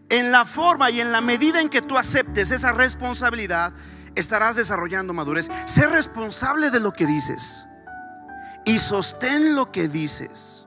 En 0.09 0.33
la 0.33 0.47
forma 0.47 0.91
y 0.91 1.03
en 1.03 1.13
la 1.13 1.21
medida 1.21 1.61
en 1.61 1.69
que 1.69 1.83
tú 1.83 1.99
aceptes 1.99 2.51
esa 2.51 2.73
responsabilidad, 2.73 3.75
estarás 4.15 4.57
desarrollando 4.57 5.13
madurez. 5.13 5.51
Sé 5.67 5.87
responsable 5.87 6.71
de 6.71 6.81
lo 6.81 6.95
que 6.95 7.07
dices 7.07 7.67
y 8.65 8.79
sostén 8.79 9.55
lo 9.55 9.71
que 9.73 9.89
dices. 9.89 10.67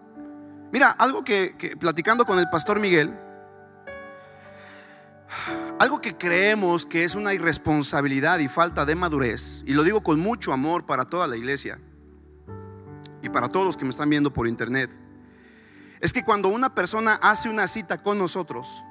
Mira, 0.72 0.92
algo 0.92 1.24
que, 1.24 1.75
platicando 1.80 2.25
con 2.25 2.40
el 2.40 2.50
pastor 2.50 2.80
Miguel, 2.80 3.14
algo 5.80 6.02
que 6.02 6.18
creemos 6.18 6.86
que 6.86 7.04
es 7.04 7.16
una 7.16 7.34
irresponsabilidad 7.34 8.40
y 8.40 8.48
falta 8.48 8.86
de 8.86 8.96
madurez, 8.96 9.64
y 9.66 9.74
lo 9.74 9.84
digo 9.84 10.02
con 10.02 10.20
mucho 10.20 10.54
amor 10.54 10.86
para 10.86 11.06
toda 11.06 11.28
la 11.28 11.38
iglesia 11.38 11.80
y 13.22 13.30
para 13.30 13.48
todos 13.50 13.66
los 13.66 13.78
que 13.78 13.86
me 13.86 13.92
están 13.92 14.10
viendo 14.10 14.32
por 14.32 14.48
internet, 14.48 14.90
es 16.00 16.14
que 16.14 16.24
cuando 16.24 16.50
una 16.50 16.75
persona 16.75 17.20
hace 17.22 17.50
una 17.50 17.68
cita 17.68 18.02
con 18.02 18.18
nosotros 18.18 18.84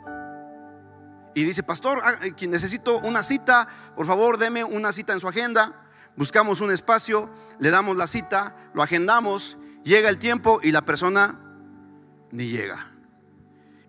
y 1.34 1.44
dice, 1.44 1.62
pastor, 1.62 2.00
ah, 2.04 2.16
necesito 2.48 2.98
una 3.00 3.22
cita, 3.22 3.68
por 3.96 4.06
favor, 4.06 4.38
deme 4.38 4.64
una 4.64 4.92
cita 4.92 5.12
en 5.12 5.20
su 5.20 5.28
agenda, 5.28 5.84
buscamos 6.16 6.60
un 6.60 6.70
espacio, 6.70 7.30
le 7.58 7.70
damos 7.70 7.96
la 7.96 8.06
cita, 8.06 8.56
lo 8.74 8.82
agendamos, 8.82 9.56
llega 9.84 10.08
el 10.08 10.18
tiempo 10.18 10.60
y 10.62 10.72
la 10.72 10.82
persona 10.82 11.40
ni 12.30 12.48
llega. 12.48 12.90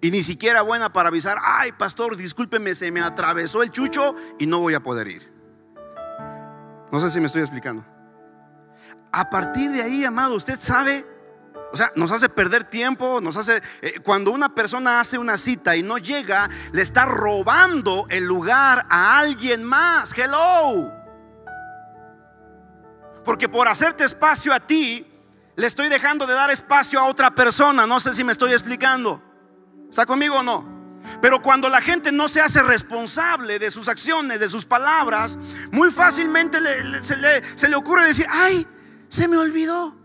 Y 0.01 0.11
ni 0.11 0.21
siquiera 0.21 0.61
buena 0.61 0.93
para 0.93 1.09
avisar, 1.09 1.37
ay 1.43 1.71
pastor, 1.71 2.15
discúlpeme, 2.15 2.75
se 2.75 2.91
me 2.91 3.01
atravesó 3.01 3.63
el 3.63 3.71
chucho 3.71 4.15
y 4.37 4.45
no 4.45 4.59
voy 4.59 4.75
a 4.75 4.83
poder 4.83 5.07
ir. 5.07 5.33
No 6.91 6.99
sé 6.99 7.09
si 7.09 7.19
me 7.19 7.27
estoy 7.27 7.41
explicando. 7.41 7.83
a 9.11 9.29
partir 9.29 9.71
de 9.71 9.81
ahí, 9.81 10.03
amado, 10.03 10.35
usted 10.35 10.59
sabe, 10.59 11.05
o 11.71 11.77
sea, 11.77 11.91
nos 11.95 12.11
hace 12.11 12.29
perder 12.29 12.63
tiempo, 12.63 13.19
nos 13.21 13.35
hace, 13.37 13.61
eh, 13.81 13.99
cuando 14.03 14.31
una 14.31 14.55
persona 14.55 14.99
hace 14.99 15.17
una 15.17 15.37
cita 15.37 15.75
y 15.75 15.83
no 15.83 15.97
llega, 15.97 16.49
le 16.71 16.81
está 16.81 17.05
robando 17.05 18.05
el 18.09 18.25
lugar 18.25 18.85
a 18.89 19.19
alguien 19.19 19.63
más. 19.63 20.13
Hello. 20.15 20.94
Porque 23.25 23.49
por 23.49 23.67
hacerte 23.67 24.05
espacio 24.05 24.53
a 24.53 24.59
ti, 24.59 25.05
le 25.55 25.67
estoy 25.67 25.89
dejando 25.89 26.27
de 26.27 26.33
dar 26.33 26.51
espacio 26.51 26.99
a 26.99 27.05
otra 27.05 27.33
persona. 27.33 27.87
No 27.87 27.99
sé 27.99 28.13
si 28.13 28.23
me 28.23 28.31
estoy 28.31 28.53
explicando. 28.53 29.21
¿Está 29.89 30.05
conmigo 30.05 30.35
o 30.35 30.43
no? 30.43 30.75
Pero 31.21 31.41
cuando 31.41 31.69
la 31.69 31.81
gente 31.81 32.11
no 32.11 32.27
se 32.27 32.41
hace 32.41 32.61
responsable 32.63 33.59
de 33.59 33.71
sus 33.71 33.87
acciones, 33.87 34.39
de 34.39 34.49
sus 34.49 34.65
palabras, 34.65 35.37
muy 35.71 35.91
fácilmente 35.91 36.59
se, 37.01 37.67
le, 37.67 37.75
ocurre 37.75 38.05
decir, 38.05 38.25
ay, 38.29 38.65
se 39.07 39.27
me 39.27 39.37
olvidó. 39.37 39.95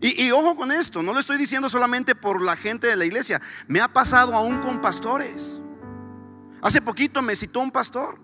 Y, 0.00 0.26
y, 0.26 0.32
ojo 0.32 0.54
con 0.54 0.70
esto, 0.70 1.02
no 1.02 1.14
lo 1.14 1.20
estoy 1.20 1.38
diciendo 1.38 1.70
solamente 1.70 2.14
por 2.14 2.42
la 2.42 2.56
gente 2.56 2.86
de 2.86 2.96
la 2.96 3.06
iglesia, 3.06 3.40
me 3.66 3.80
ha 3.80 3.88
pasado 3.88 4.34
aún 4.34 4.58
con 4.60 4.80
pastores. 4.80 5.62
Hace 6.60 6.82
poquito 6.82 7.22
me 7.22 7.34
citó 7.34 7.60
un 7.60 7.70
pastor. 7.70 8.23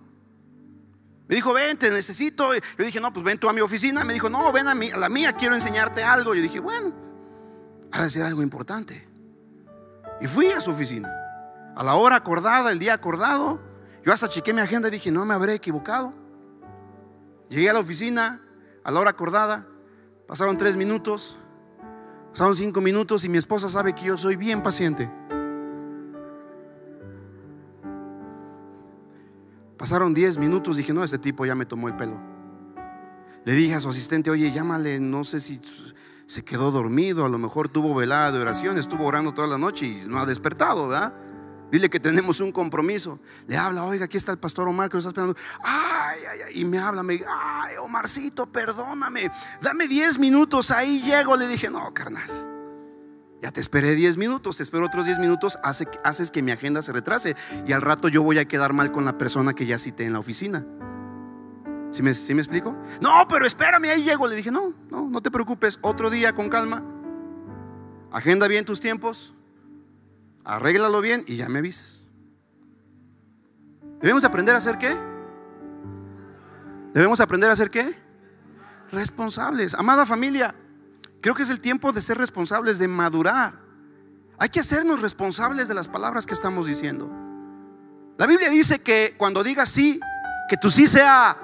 Me 1.30 1.36
dijo, 1.36 1.52
ven, 1.52 1.78
te 1.78 1.88
necesito. 1.90 2.52
Yo 2.52 2.84
dije, 2.84 2.98
no, 3.00 3.12
pues 3.12 3.24
ven 3.24 3.38
tú 3.38 3.48
a 3.48 3.52
mi 3.52 3.60
oficina. 3.60 4.02
Me 4.02 4.12
dijo, 4.12 4.28
no, 4.28 4.50
ven 4.50 4.66
a, 4.66 4.72
a 4.72 4.98
la 4.98 5.08
mía, 5.08 5.32
quiero 5.32 5.54
enseñarte 5.54 6.02
algo. 6.02 6.34
Yo 6.34 6.42
dije, 6.42 6.58
bueno, 6.58 6.92
ha 7.92 8.04
de 8.04 8.22
algo 8.24 8.42
importante. 8.42 9.08
Y 10.20 10.26
fui 10.26 10.48
a 10.48 10.60
su 10.60 10.72
oficina. 10.72 11.08
A 11.76 11.84
la 11.84 11.94
hora 11.94 12.16
acordada, 12.16 12.72
el 12.72 12.80
día 12.80 12.94
acordado, 12.94 13.60
yo 14.04 14.12
hasta 14.12 14.28
chequé 14.28 14.52
mi 14.52 14.60
agenda 14.60 14.88
y 14.88 14.90
dije, 14.90 15.12
no 15.12 15.24
me 15.24 15.32
habré 15.32 15.54
equivocado. 15.54 16.12
Llegué 17.48 17.70
a 17.70 17.74
la 17.74 17.78
oficina 17.78 18.42
a 18.82 18.90
la 18.90 18.98
hora 18.98 19.10
acordada, 19.10 19.68
pasaron 20.26 20.56
tres 20.56 20.76
minutos, 20.76 21.38
pasaron 22.32 22.56
cinco 22.56 22.80
minutos 22.80 23.24
y 23.24 23.28
mi 23.28 23.38
esposa 23.38 23.68
sabe 23.68 23.94
que 23.94 24.02
yo 24.02 24.18
soy 24.18 24.34
bien 24.34 24.64
paciente. 24.64 25.08
Pasaron 29.80 30.12
10 30.12 30.36
minutos, 30.36 30.76
dije, 30.76 30.92
no, 30.92 31.02
este 31.02 31.16
tipo 31.16 31.46
ya 31.46 31.54
me 31.54 31.64
tomó 31.64 31.88
el 31.88 31.96
pelo. 31.96 32.20
Le 33.46 33.54
dije 33.54 33.74
a 33.74 33.80
su 33.80 33.88
asistente, 33.88 34.30
oye, 34.30 34.52
llámale, 34.52 35.00
no 35.00 35.24
sé 35.24 35.40
si 35.40 35.58
se 36.26 36.44
quedó 36.44 36.70
dormido, 36.70 37.24
a 37.24 37.30
lo 37.30 37.38
mejor 37.38 37.70
tuvo 37.70 37.94
velada 37.94 38.30
de 38.30 38.40
oración, 38.40 38.76
estuvo 38.76 39.06
orando 39.06 39.32
toda 39.32 39.48
la 39.48 39.56
noche 39.56 39.86
y 39.86 40.04
no 40.06 40.18
ha 40.18 40.26
despertado, 40.26 40.88
¿verdad? 40.88 41.14
Dile 41.72 41.88
que 41.88 41.98
tenemos 41.98 42.40
un 42.40 42.52
compromiso. 42.52 43.20
Le 43.46 43.56
habla, 43.56 43.84
oiga, 43.84 44.04
aquí 44.04 44.18
está 44.18 44.32
el 44.32 44.38
pastor 44.38 44.68
Omar 44.68 44.90
que 44.90 44.96
lo 44.96 44.98
está 44.98 45.08
esperando. 45.08 45.34
Ay, 45.62 46.18
ay, 46.30 46.38
ay. 46.48 46.60
Y 46.60 46.64
me 46.66 46.78
habla, 46.78 47.02
me 47.02 47.14
ay, 47.14 47.76
Omarcito, 47.82 48.52
perdóname. 48.52 49.30
Dame 49.62 49.88
10 49.88 50.18
minutos, 50.18 50.70
ahí 50.70 51.00
llego. 51.00 51.36
Le 51.36 51.48
dije, 51.48 51.70
no, 51.70 51.94
carnal. 51.94 52.49
Ya 53.42 53.50
te 53.50 53.60
esperé 53.60 53.94
10 53.94 54.18
minutos, 54.18 54.58
te 54.58 54.62
espero 54.62 54.84
otros 54.84 55.06
10 55.06 55.18
minutos, 55.18 55.58
hace, 55.62 55.88
haces 56.04 56.30
que 56.30 56.42
mi 56.42 56.50
agenda 56.50 56.82
se 56.82 56.92
retrase 56.92 57.36
y 57.66 57.72
al 57.72 57.80
rato 57.80 58.08
yo 58.08 58.22
voy 58.22 58.38
a 58.38 58.44
quedar 58.46 58.74
mal 58.74 58.92
con 58.92 59.04
la 59.04 59.16
persona 59.16 59.54
que 59.54 59.64
ya 59.64 59.78
cité 59.78 60.04
en 60.04 60.12
la 60.12 60.18
oficina. 60.18 60.66
¿Sí 61.90 62.02
me, 62.02 62.12
me 62.34 62.42
explico? 62.42 62.76
No, 63.00 63.26
pero 63.28 63.46
espérame, 63.46 63.84
ahí 63.86 64.04
llego. 64.04 64.28
Le 64.28 64.36
dije, 64.36 64.50
no, 64.50 64.74
no, 64.90 65.08
no 65.08 65.22
te 65.22 65.30
preocupes, 65.30 65.78
otro 65.80 66.10
día 66.10 66.34
con 66.34 66.48
calma. 66.48 66.84
Agenda 68.12 68.46
bien 68.46 68.64
tus 68.64 68.78
tiempos, 68.78 69.34
arréglalo 70.44 71.00
bien 71.00 71.24
y 71.26 71.36
ya 71.36 71.48
me 71.48 71.60
avises. 71.60 72.06
¿Debemos 74.00 74.24
aprender 74.24 74.54
a 74.54 74.58
hacer 74.58 74.78
qué? 74.78 74.96
¿Debemos 76.94 77.20
aprender 77.20 77.50
a 77.50 77.52
hacer 77.52 77.70
qué? 77.70 77.94
Responsables. 78.90 79.74
Amada 79.74 80.06
familia, 80.06 80.54
Creo 81.20 81.34
que 81.34 81.42
es 81.42 81.50
el 81.50 81.60
tiempo 81.60 81.92
de 81.92 82.00
ser 82.00 82.18
responsables, 82.18 82.78
de 82.78 82.88
madurar. 82.88 83.54
Hay 84.38 84.48
que 84.48 84.60
hacernos 84.60 85.02
responsables 85.02 85.68
de 85.68 85.74
las 85.74 85.86
palabras 85.86 86.24
que 86.24 86.32
estamos 86.32 86.66
diciendo. 86.66 87.10
La 88.16 88.26
Biblia 88.26 88.48
dice 88.48 88.80
que 88.80 89.14
cuando 89.18 89.42
digas 89.42 89.68
sí, 89.68 90.00
que 90.48 90.56
tu 90.56 90.70
sí 90.70 90.86
sea, 90.86 91.36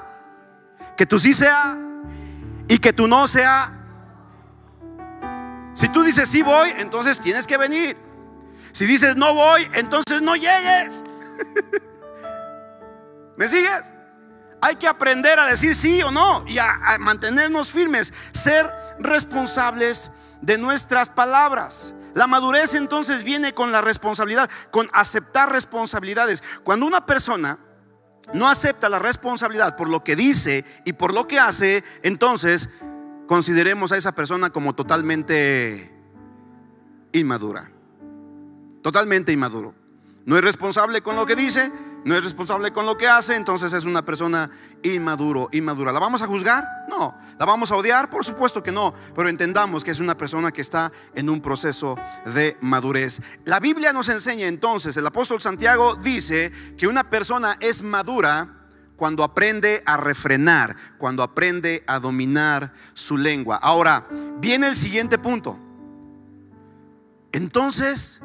que 0.97 1.05
tu 1.05 1.19
sí 1.19 1.35
sea 1.35 1.77
y 2.69 2.79
que 2.79 2.93
tu 2.93 3.07
no 3.07 3.29
sea. 3.29 3.73
Si 5.75 5.89
tú 5.89 6.03
dices 6.03 6.29
sí 6.31 6.43
voy, 6.43 6.71
entonces 6.79 7.21
tienes 7.21 7.47
que 7.47 7.59
venir. 7.59 7.97
Si 8.73 8.87
dices 8.87 9.15
no 9.17 9.35
voy, 9.35 9.69
entonces 9.75 10.23
no 10.23 10.37
llegues. 10.37 11.05
¿Me 13.37 13.47
sigues? 13.47 13.93
Hay 14.63 14.77
que 14.77 14.89
aprender 14.89 15.39
a 15.39 15.45
decir 15.45 15.75
sí 15.75 16.03
o 16.03 16.11
no 16.11 16.45
y 16.47 16.57
a, 16.57 16.73
a 16.73 16.99
mantenernos 16.99 17.71
firmes, 17.71 18.13
ser 18.33 18.71
responsables 18.99 20.11
de 20.43 20.59
nuestras 20.59 21.09
palabras. 21.09 21.95
La 22.15 22.27
madurez 22.27 22.75
entonces 22.75 23.25
viene 23.25 23.53
con 23.53 23.73
la 23.73 23.83
responsabilidad, 23.83 24.51
con 24.71 24.89
aceptar 24.93 25.53
responsabilidades. 25.53 26.43
Cuando 26.65 26.87
una 26.87 27.05
persona 27.05 27.59
no 28.33 28.49
acepta 28.49 28.89
la 28.89 28.99
responsabilidad 28.99 29.77
por 29.77 29.89
lo 29.89 30.03
que 30.03 30.17
dice 30.17 30.65
y 30.85 30.95
por 30.95 31.13
lo 31.13 31.29
que 31.29 31.39
hace, 31.39 31.85
entonces 32.03 32.69
consideremos 33.27 33.93
a 33.93 33.97
esa 33.97 34.13
persona 34.13 34.51
como 34.51 34.75
totalmente 34.75 35.93
inmadura. 37.13 37.71
Totalmente 38.83 39.33
inmaduro. 39.33 39.75
No 40.25 40.37
es 40.37 40.43
responsable 40.43 41.03
con 41.03 41.17
lo 41.17 41.27
que 41.27 41.37
dice, 41.37 41.71
no 42.07 42.15
es 42.15 42.23
responsable 42.23 42.73
con 42.73 42.87
lo 42.87 42.97
que 42.97 43.09
hace, 43.09 43.35
entonces 43.35 43.73
es 43.73 43.85
una 43.85 44.01
persona 44.01 44.49
inmaduro, 44.85 45.49
inmadura. 45.51 45.91
¿La 45.91 45.99
vamos 45.99 46.23
a 46.23 46.29
juzgar? 46.29 46.65
No. 46.89 47.13
¿La 47.37 47.45
vamos 47.45 47.73
a 47.73 47.75
odiar? 47.75 48.09
Por 48.09 48.25
supuesto 48.25 48.63
que 48.63 48.71
no, 48.71 48.95
pero 49.17 49.29
entendamos 49.29 49.83
que 49.83 49.91
es 49.91 49.99
una 49.99 50.17
persona 50.17 50.53
que 50.53 50.63
está 50.63 50.93
en 51.17 51.29
un 51.29 51.41
proceso 51.41 51.97
de 52.25 52.57
madurez. 52.61 53.21
La 53.45 53.59
Biblia 53.59 53.93
nos 53.93 54.09
enseña 54.09 54.47
entonces, 54.47 54.97
el 54.97 55.05
apóstol 55.05 55.43
Santiago 55.43 55.97
dice 55.97 56.53
que 56.79 56.87
una 56.87 57.03
persona 57.11 57.57
es 57.59 57.83
madura 57.83 58.51
cuando 58.95 59.25
aprende 59.25 59.83
a 59.85 59.97
refrenar, 59.97 60.77
cuando 60.99 61.25
aprende 61.25 61.83
a 61.89 61.99
dominar 61.99 62.73
su 62.95 63.19
lengua. 63.19 63.57
Ahora, 63.57 64.07
viene 64.39 64.69
el 64.69 64.77
siguiente 64.77 65.19
punto. 65.19 65.59
Entonces, 67.33 68.21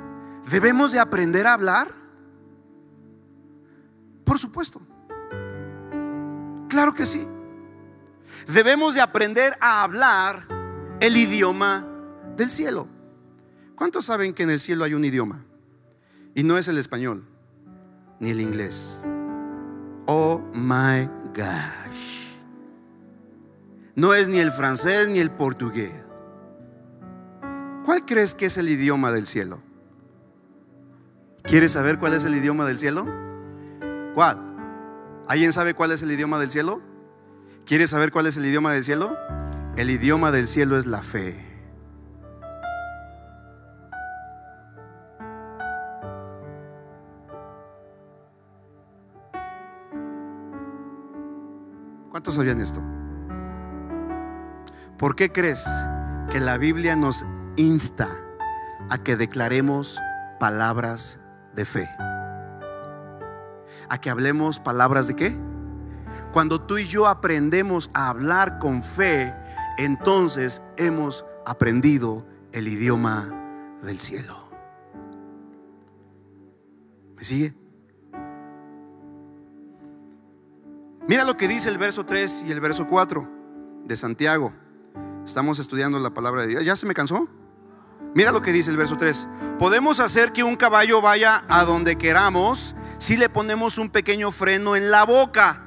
¿debemos 0.52 0.92
de 0.92 1.00
aprender 1.00 1.48
a 1.48 1.54
hablar? 1.54 2.01
Por 4.32 4.40
supuesto. 4.40 4.82
Claro 6.70 6.94
que 6.94 7.06
sí. 7.06 7.28
Debemos 8.48 8.96
de 8.96 9.02
aprender 9.02 9.58
a 9.60 9.84
hablar 9.84 10.48
el 11.02 11.18
idioma 11.18 11.86
del 12.38 12.50
cielo. 12.50 12.88
¿Cuántos 13.76 14.06
saben 14.06 14.34
que 14.34 14.44
en 14.44 14.52
el 14.52 14.62
cielo 14.62 14.86
hay 14.86 14.94
un 14.94 15.04
idioma? 15.04 15.44
Y 16.34 16.44
no 16.44 16.58
es 16.58 16.70
el 16.70 16.78
español, 16.78 17.28
ni 18.22 18.30
el 18.30 18.40
inglés. 18.40 19.00
Oh 20.06 20.40
my 20.54 21.10
gosh. 21.36 22.38
No 23.96 24.14
es 24.14 24.30
ni 24.30 24.40
el 24.40 24.54
francés 24.54 25.10
ni 25.10 25.20
el 25.20 25.32
portugués. 25.32 25.92
¿Cuál 27.84 28.06
crees 28.06 28.34
que 28.34 28.46
es 28.46 28.56
el 28.56 28.70
idioma 28.70 29.12
del 29.12 29.28
cielo? 29.28 29.62
¿Quieres 31.44 31.74
saber 31.74 32.00
cuál 32.00 32.14
es 32.14 32.24
el 32.24 32.34
idioma 32.34 32.66
del 32.66 32.80
cielo? 32.80 33.31
¿Cuál? 34.14 34.38
¿Alguien 35.28 35.54
sabe 35.54 35.74
cuál 35.74 35.92
es 35.92 36.04
el 36.04 36.12
idioma 36.12 36.38
del 36.40 36.52
cielo? 36.52 36.82
¿Quieres 37.66 37.92
saber 37.92 38.12
cuál 38.12 38.28
es 38.28 38.36
el 38.36 38.46
idioma 38.46 38.74
del 38.74 38.84
cielo? 38.84 39.18
El 39.78 39.90
idioma 39.90 40.32
del 40.32 40.48
cielo 40.48 40.78
es 40.78 40.86
la 40.86 41.02
fe. 41.02 41.48
¿Cuántos 52.10 52.36
sabían 52.36 52.60
esto? 52.60 52.82
¿Por 54.98 55.16
qué 55.16 55.32
crees 55.32 55.66
que 56.30 56.42
la 56.42 56.58
Biblia 56.58 56.98
nos 56.98 57.26
insta 57.56 58.10
a 58.90 58.98
que 58.98 59.16
declaremos 59.16 59.98
palabras 60.40 61.18
de 61.56 61.64
fe? 61.64 62.11
A 63.92 64.00
que 64.00 64.10
hablemos 64.10 64.58
palabras 64.62 65.08
de 65.08 65.18
qué? 65.18 65.38
Cuando 66.32 66.62
tú 66.62 66.78
y 66.78 66.86
yo 66.86 67.08
aprendemos 67.08 67.92
a 67.94 68.08
hablar 68.08 68.58
con 68.58 68.82
fe, 68.82 69.36
entonces 69.78 70.62
hemos 70.78 71.26
aprendido 71.46 72.26
el 72.54 72.70
idioma 72.70 73.30
del 73.84 74.00
cielo. 74.00 74.50
¿Me 77.18 77.26
sigue? 77.26 77.54
Mira 81.06 81.26
lo 81.26 81.36
que 81.36 81.50
dice 81.50 81.68
el 81.68 81.78
verso 81.78 82.06
3 82.06 82.46
y 82.48 82.52
el 82.54 82.62
verso 82.62 82.88
4 82.88 83.28
de 83.84 83.98
Santiago. 83.98 84.54
Estamos 85.26 85.60
estudiando 85.60 86.00
la 86.00 86.14
palabra 86.14 86.44
de 86.44 86.48
Dios. 86.48 86.64
¿Ya 86.64 86.78
se 86.78 86.86
me 86.86 86.94
cansó? 86.94 87.28
Mira 88.16 88.32
lo 88.32 88.42
que 88.42 88.54
dice 88.54 88.72
el 88.72 88.78
verso 88.78 88.96
3. 88.96 89.28
Podemos 89.60 90.00
hacer 90.00 90.32
que 90.32 90.46
un 90.46 90.56
caballo 90.56 91.02
vaya 91.02 91.44
a 91.50 91.66
donde 91.66 91.98
queramos 91.98 92.74
si 93.02 93.18
le 93.18 93.30
ponemos 93.30 93.80
un 93.80 93.90
pequeño 93.90 94.32
freno 94.32 94.76
en 94.76 94.92
la 94.92 95.06
boca. 95.06 95.60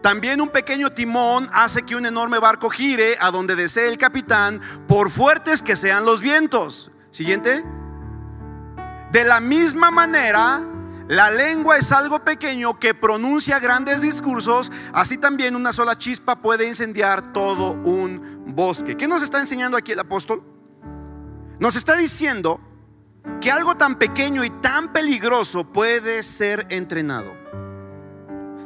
También 0.00 0.40
un 0.40 0.48
pequeño 0.48 0.88
timón 0.88 1.50
hace 1.52 1.82
que 1.82 1.94
un 1.94 2.06
enorme 2.06 2.38
barco 2.38 2.70
gire 2.70 3.18
a 3.20 3.30
donde 3.30 3.54
desee 3.54 3.86
el 3.88 3.98
capitán, 3.98 4.58
por 4.88 5.10
fuertes 5.10 5.60
que 5.60 5.76
sean 5.76 6.06
los 6.06 6.22
vientos. 6.22 6.90
Siguiente. 7.10 7.62
De 9.12 9.24
la 9.24 9.40
misma 9.40 9.90
manera, 9.90 10.62
la 11.08 11.30
lengua 11.30 11.76
es 11.76 11.92
algo 11.92 12.24
pequeño 12.24 12.78
que 12.78 12.94
pronuncia 12.94 13.58
grandes 13.58 14.00
discursos, 14.00 14.72
así 14.94 15.18
también 15.18 15.54
una 15.54 15.74
sola 15.74 15.98
chispa 15.98 16.36
puede 16.36 16.66
incendiar 16.66 17.34
todo 17.34 17.72
un 17.84 18.44
bosque. 18.46 18.96
¿Qué 18.96 19.06
nos 19.06 19.22
está 19.22 19.38
enseñando 19.38 19.76
aquí 19.76 19.92
el 19.92 20.00
apóstol? 20.00 20.42
Nos 21.58 21.76
está 21.76 21.96
diciendo 21.96 22.62
que 23.40 23.50
algo 23.50 23.76
tan 23.76 23.96
pequeño 23.96 24.44
y 24.44 24.50
tan 24.50 24.92
peligroso 24.92 25.64
puede 25.64 26.22
ser 26.22 26.66
entrenado. 26.70 27.34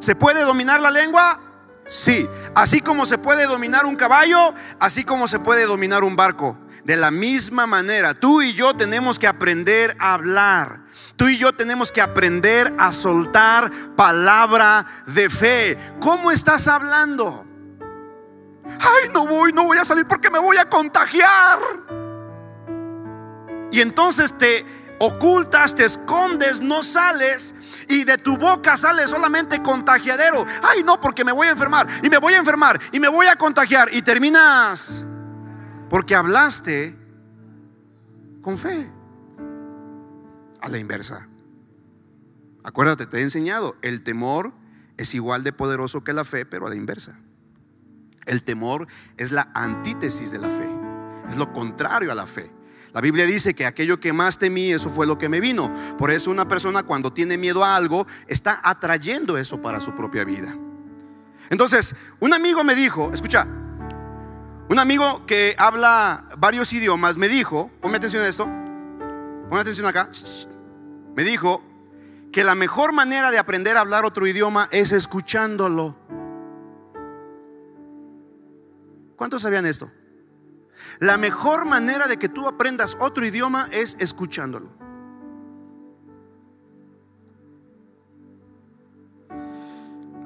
¿Se 0.01 0.15
puede 0.15 0.43
dominar 0.43 0.81
la 0.81 0.91
lengua? 0.91 1.41
Sí. 1.87 2.29
Así 2.55 2.81
como 2.81 3.07
se 3.07 3.19
puede 3.19 3.47
dominar 3.47 3.87
un 3.87 3.97
caballo, 3.97 4.55
así 4.81 5.05
como 5.05 5.29
se 5.29 5.39
puede 5.39 5.67
dominar 5.67 6.05
un 6.05 6.17
barco. 6.17 6.59
De 6.85 6.97
la 6.97 7.11
misma 7.11 7.67
manera, 7.67 8.13
tú 8.13 8.43
y 8.43 8.53
yo 8.53 8.75
tenemos 8.75 9.19
que 9.19 9.27
aprender 9.27 9.97
a 9.99 10.15
hablar. 10.15 10.85
Tú 11.17 11.29
y 11.29 11.39
yo 11.39 11.53
tenemos 11.53 11.91
que 11.93 12.03
aprender 12.03 12.73
a 12.79 12.93
soltar 12.93 13.71
palabra 13.97 14.85
de 15.07 15.31
fe. 15.31 15.79
¿Cómo 16.01 16.31
estás 16.31 16.69
hablando? 16.69 17.47
Ay, 18.67 19.09
no 19.13 19.27
voy, 19.27 19.53
no 19.53 19.65
voy 19.65 19.79
a 19.79 19.85
salir 19.85 20.07
porque 20.07 20.31
me 20.31 20.39
voy 20.39 20.59
a 20.59 20.69
contagiar. 20.69 21.59
Y 23.75 23.81
entonces 23.81 24.39
te 24.39 24.65
ocultas, 25.01 25.75
te 25.75 25.85
escondes, 25.85 26.61
no 26.61 26.85
sales 26.85 27.53
y 27.89 28.05
de 28.05 28.19
tu 28.19 28.37
boca 28.37 28.77
sale 28.77 29.05
solamente 29.09 29.61
contagiadero. 29.61 30.47
Ay, 30.63 30.85
no, 30.85 31.01
porque 31.01 31.25
me 31.25 31.33
voy 31.33 31.49
a 31.49 31.51
enfermar 31.51 31.89
y 32.01 32.09
me 32.09 32.19
voy 32.19 32.35
a 32.35 32.39
enfermar 32.39 32.81
y 32.93 33.01
me 33.01 33.09
voy 33.09 33.27
a 33.27 33.35
contagiar 33.35 33.93
y 33.93 34.01
terminas 34.03 35.05
porque 35.91 36.15
hablaste 36.15 36.97
con 38.43 38.59
fe. 38.59 38.93
A 40.61 40.69
la 40.69 40.79
inversa. 40.79 41.27
Acuérdate, 42.63 43.07
te 43.07 43.19
he 43.19 43.23
enseñado, 43.23 43.75
el 43.83 44.05
temor 44.05 44.53
es 44.99 45.15
igual 45.15 45.43
de 45.43 45.53
poderoso 45.53 46.05
que 46.05 46.13
la 46.13 46.25
fe, 46.25 46.47
pero 46.47 46.69
a 46.69 46.71
la 46.71 46.77
inversa. 46.77 47.19
El 48.25 48.45
temor 48.45 48.87
es 49.17 49.33
la 49.33 49.51
antítesis 49.53 50.31
de 50.31 50.39
la 50.39 50.49
fe, 50.49 50.71
es 51.29 51.37
lo 51.37 51.53
contrario 51.53 52.13
a 52.13 52.15
la 52.15 52.29
fe. 52.29 52.53
La 52.95 53.01
Biblia 53.01 53.27
dice 53.27 53.55
que 53.55 53.67
aquello 53.67 53.99
que 53.99 54.13
más 54.13 54.39
temí, 54.39 54.73
eso 54.73 54.89
fue 54.89 55.05
lo 55.05 55.19
que 55.19 55.29
me 55.29 55.41
vino. 55.41 55.71
Por 55.99 56.13
eso 56.13 56.31
una 56.31 56.47
persona 56.47 56.85
cuando 56.85 57.13
tiene 57.13 57.37
miedo 57.37 57.65
a 57.65 57.75
algo, 57.75 58.07
está 58.29 58.61
atrayendo 58.63 59.37
eso 59.37 59.61
para 59.61 59.81
su 59.81 59.97
propia 59.97 60.25
vida. 60.25 60.57
Entonces, 61.51 61.97
un 62.21 62.33
amigo 62.33 62.63
me 62.63 62.77
dijo, 62.77 63.11
escucha, 63.13 63.49
un 64.69 64.79
amigo 64.79 65.27
que 65.27 65.57
habla 65.59 66.25
varios 66.39 66.73
idiomas 66.73 67.17
me 67.17 67.29
dijo, 67.29 67.69
ponme 67.81 67.97
atención 67.97 68.23
a 68.23 68.29
esto, 68.29 68.45
ponme 68.45 69.61
atención 69.61 69.87
acá, 69.89 70.09
me 71.17 71.25
dijo 71.25 71.63
que 72.33 72.45
la 72.45 72.55
mejor 72.55 72.93
manera 72.93 73.33
de 73.33 73.39
aprender 73.39 73.77
a 73.77 73.81
hablar 73.81 74.05
otro 74.05 74.25
idioma 74.25 74.69
es 74.71 74.93
escuchándolo. 74.93 75.97
¿Cuántos 79.17 79.43
sabían 79.43 79.67
esto? 79.67 79.91
La 81.01 81.17
mejor 81.17 81.67
manera 81.67 82.07
de 82.07 82.17
que 82.17 82.29
tú 82.29 82.47
aprendas 82.47 82.97
otro 83.01 83.27
idioma 83.27 83.69
es 83.73 83.97
escuchándolo. 83.99 84.71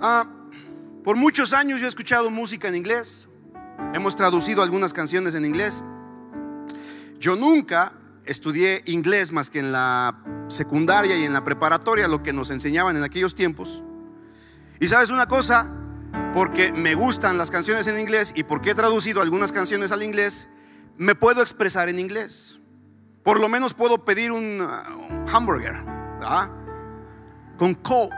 Ah, 0.00 0.26
por 1.04 1.16
muchos 1.16 1.52
años 1.52 1.80
yo 1.80 1.86
he 1.86 1.88
escuchado 1.88 2.30
música 2.30 2.68
en 2.68 2.76
inglés. 2.76 3.26
Hemos 3.94 4.14
traducido 4.14 4.62
algunas 4.62 4.92
canciones 4.92 5.34
en 5.34 5.44
inglés. 5.44 5.82
Yo 7.18 7.34
nunca 7.34 7.92
estudié 8.24 8.82
inglés 8.86 9.32
más 9.32 9.50
que 9.50 9.58
en 9.58 9.72
la 9.72 10.22
secundaria 10.48 11.16
y 11.16 11.24
en 11.24 11.32
la 11.32 11.44
preparatoria, 11.44 12.06
lo 12.08 12.22
que 12.22 12.32
nos 12.32 12.50
enseñaban 12.50 12.96
en 12.96 13.02
aquellos 13.02 13.34
tiempos. 13.34 13.82
Y 14.80 14.88
sabes 14.88 15.10
una 15.10 15.26
cosa, 15.26 15.68
porque 16.34 16.72
me 16.72 16.94
gustan 16.94 17.38
las 17.38 17.50
canciones 17.50 17.86
en 17.86 17.98
inglés 17.98 18.32
y 18.34 18.44
porque 18.44 18.70
he 18.70 18.74
traducido 18.74 19.22
algunas 19.22 19.52
canciones 19.52 19.92
al 19.92 20.02
inglés, 20.02 20.48
me 20.96 21.14
puedo 21.14 21.42
expresar 21.42 21.88
en 21.88 21.98
inglés. 21.98 22.58
Por 23.22 23.40
lo 23.40 23.48
menos 23.48 23.74
puedo 23.74 24.04
pedir 24.04 24.32
un, 24.32 24.60
uh, 24.60 25.26
hamburger 25.32 25.84
con 27.56 27.74
Coke. 27.74 28.14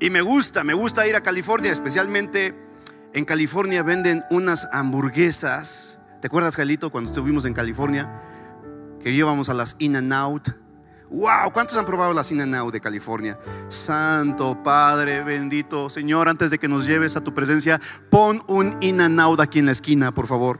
Y 0.00 0.10
me 0.10 0.20
gusta, 0.20 0.64
me 0.64 0.74
gusta 0.74 1.06
ir 1.06 1.14
a 1.14 1.20
California, 1.20 1.70
especialmente 1.70 2.54
en 3.12 3.24
California 3.24 3.82
venden 3.82 4.24
unas 4.30 4.66
hamburguesas. 4.72 6.00
¿Te 6.20 6.26
acuerdas, 6.26 6.56
Jalito, 6.56 6.90
cuando 6.90 7.10
estuvimos 7.10 7.44
en 7.44 7.54
California? 7.54 8.10
Que 9.00 9.10
íbamos 9.10 9.48
a 9.48 9.54
las 9.54 9.76
In 9.78 9.96
and 9.96 10.12
Out. 10.12 10.61
¡Wow! 11.12 11.52
¿Cuántos 11.52 11.76
han 11.76 11.84
probado 11.84 12.14
las 12.14 12.32
In 12.32 12.40
and 12.40 12.54
Out 12.54 12.72
de 12.72 12.80
California? 12.80 13.38
Santo 13.68 14.62
Padre 14.62 15.22
bendito, 15.22 15.90
Señor, 15.90 16.28
antes 16.28 16.50
de 16.50 16.58
que 16.58 16.68
nos 16.68 16.86
lleves 16.86 17.16
a 17.16 17.20
tu 17.20 17.34
presencia, 17.34 17.80
pon 18.10 18.42
un 18.48 18.76
In 18.80 19.00
and 19.00 19.20
Out 19.20 19.40
aquí 19.40 19.58
en 19.58 19.66
la 19.66 19.72
esquina, 19.72 20.12
por 20.12 20.26
favor. 20.26 20.58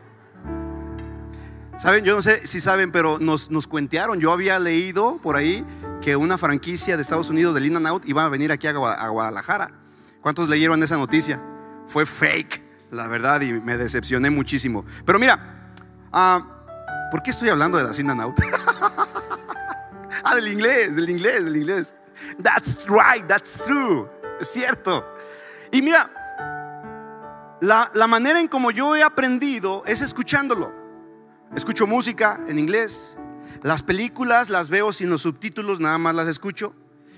Saben, 1.78 2.04
yo 2.04 2.14
no 2.14 2.22
sé 2.22 2.46
si 2.46 2.60
saben, 2.60 2.92
pero 2.92 3.18
nos, 3.18 3.50
nos 3.50 3.66
cuentearon. 3.66 4.20
Yo 4.20 4.30
había 4.30 4.58
leído 4.58 5.18
por 5.22 5.36
ahí 5.36 5.64
que 6.00 6.14
una 6.14 6.38
franquicia 6.38 6.96
de 6.96 7.02
Estados 7.02 7.30
Unidos 7.30 7.54
del 7.54 7.66
In 7.66 7.86
Out 7.86 8.06
iba 8.06 8.22
a 8.22 8.28
venir 8.28 8.52
aquí 8.52 8.66
a 8.68 8.72
Guadalajara. 8.72 9.72
¿Cuántos 10.20 10.48
leyeron 10.48 10.80
esa 10.82 10.96
noticia? 10.96 11.40
fue 11.92 12.06
fake, 12.06 12.62
la 12.90 13.06
verdad, 13.06 13.40
y 13.42 13.52
me 13.52 13.76
decepcioné 13.76 14.30
muchísimo. 14.30 14.84
Pero 15.04 15.18
mira, 15.18 15.38
ah, 16.12 16.42
¿por 17.10 17.22
qué 17.22 17.30
estoy 17.30 17.50
hablando 17.50 17.78
de 17.78 17.84
la 17.84 17.92
Sin 17.92 18.08
Out? 18.10 18.36
ah, 20.25 20.35
del 20.35 20.48
inglés, 20.48 20.96
del 20.96 21.09
inglés, 21.11 21.44
del 21.44 21.57
inglés. 21.57 21.94
That's 22.42 22.87
right, 22.88 23.27
that's 23.27 23.62
true. 23.64 24.09
Es 24.40 24.48
cierto. 24.48 25.05
Y 25.70 25.83
mira, 25.83 26.11
la, 27.61 28.07
manera 28.07 28.40
en 28.40 28.48
como 28.48 28.70
yo 28.70 28.96
he 28.96 29.03
aprendido 29.03 29.83
es 29.87 30.01
escuchándolo. 30.01 30.72
Escucho 31.55 31.87
música 31.87 32.40
en 32.48 32.59
inglés. 32.59 33.16
Las 33.62 33.83
películas 33.83 34.51
las 34.51 34.70
veo 34.70 34.92
sin 34.92 35.11
los 35.11 35.22
subtítulos, 35.22 35.81
nada 35.81 35.98
más 35.98 36.14
las 36.14 36.27
escucho. 36.27 36.75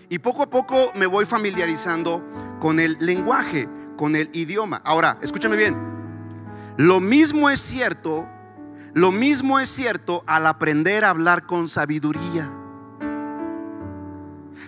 Y 0.08 0.18
poco 0.18 0.42
a 0.42 0.50
poco 0.50 0.92
me 0.94 1.06
voy 1.06 1.24
familiarizando 1.24 2.22
con 2.60 2.78
el 2.78 2.96
lenguaje 3.00 3.68
con 3.96 4.16
el 4.16 4.28
idioma. 4.32 4.80
Ahora, 4.84 5.18
escúchame 5.22 5.56
bien. 5.56 5.76
Lo 6.76 7.00
mismo 7.00 7.50
es 7.50 7.60
cierto, 7.60 8.28
lo 8.94 9.12
mismo 9.12 9.60
es 9.60 9.68
cierto 9.68 10.24
al 10.26 10.46
aprender 10.46 11.04
a 11.04 11.10
hablar 11.10 11.46
con 11.46 11.68
sabiduría. 11.68 12.50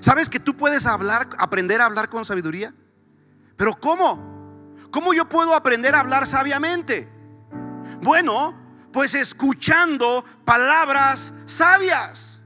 ¿Sabes 0.06 0.28
que 0.28 0.38
tú 0.38 0.56
puedes 0.56 0.86
hablar, 0.86 1.30
aprender 1.36 1.80
a 1.80 1.86
hablar 1.86 2.08
con 2.08 2.24
sabiduría? 2.24 2.72
Pero 3.56 3.74
¿cómo? 3.74 4.78
¿Cómo 4.92 5.12
yo 5.12 5.28
puedo 5.28 5.52
aprender 5.52 5.96
a 5.96 5.98
hablar 5.98 6.28
sabiamente? 6.28 7.08
Bueno, 8.02 8.54
pues 8.92 9.16
escuchando 9.16 10.24
palabras 10.44 11.32
sabias. 11.46 12.38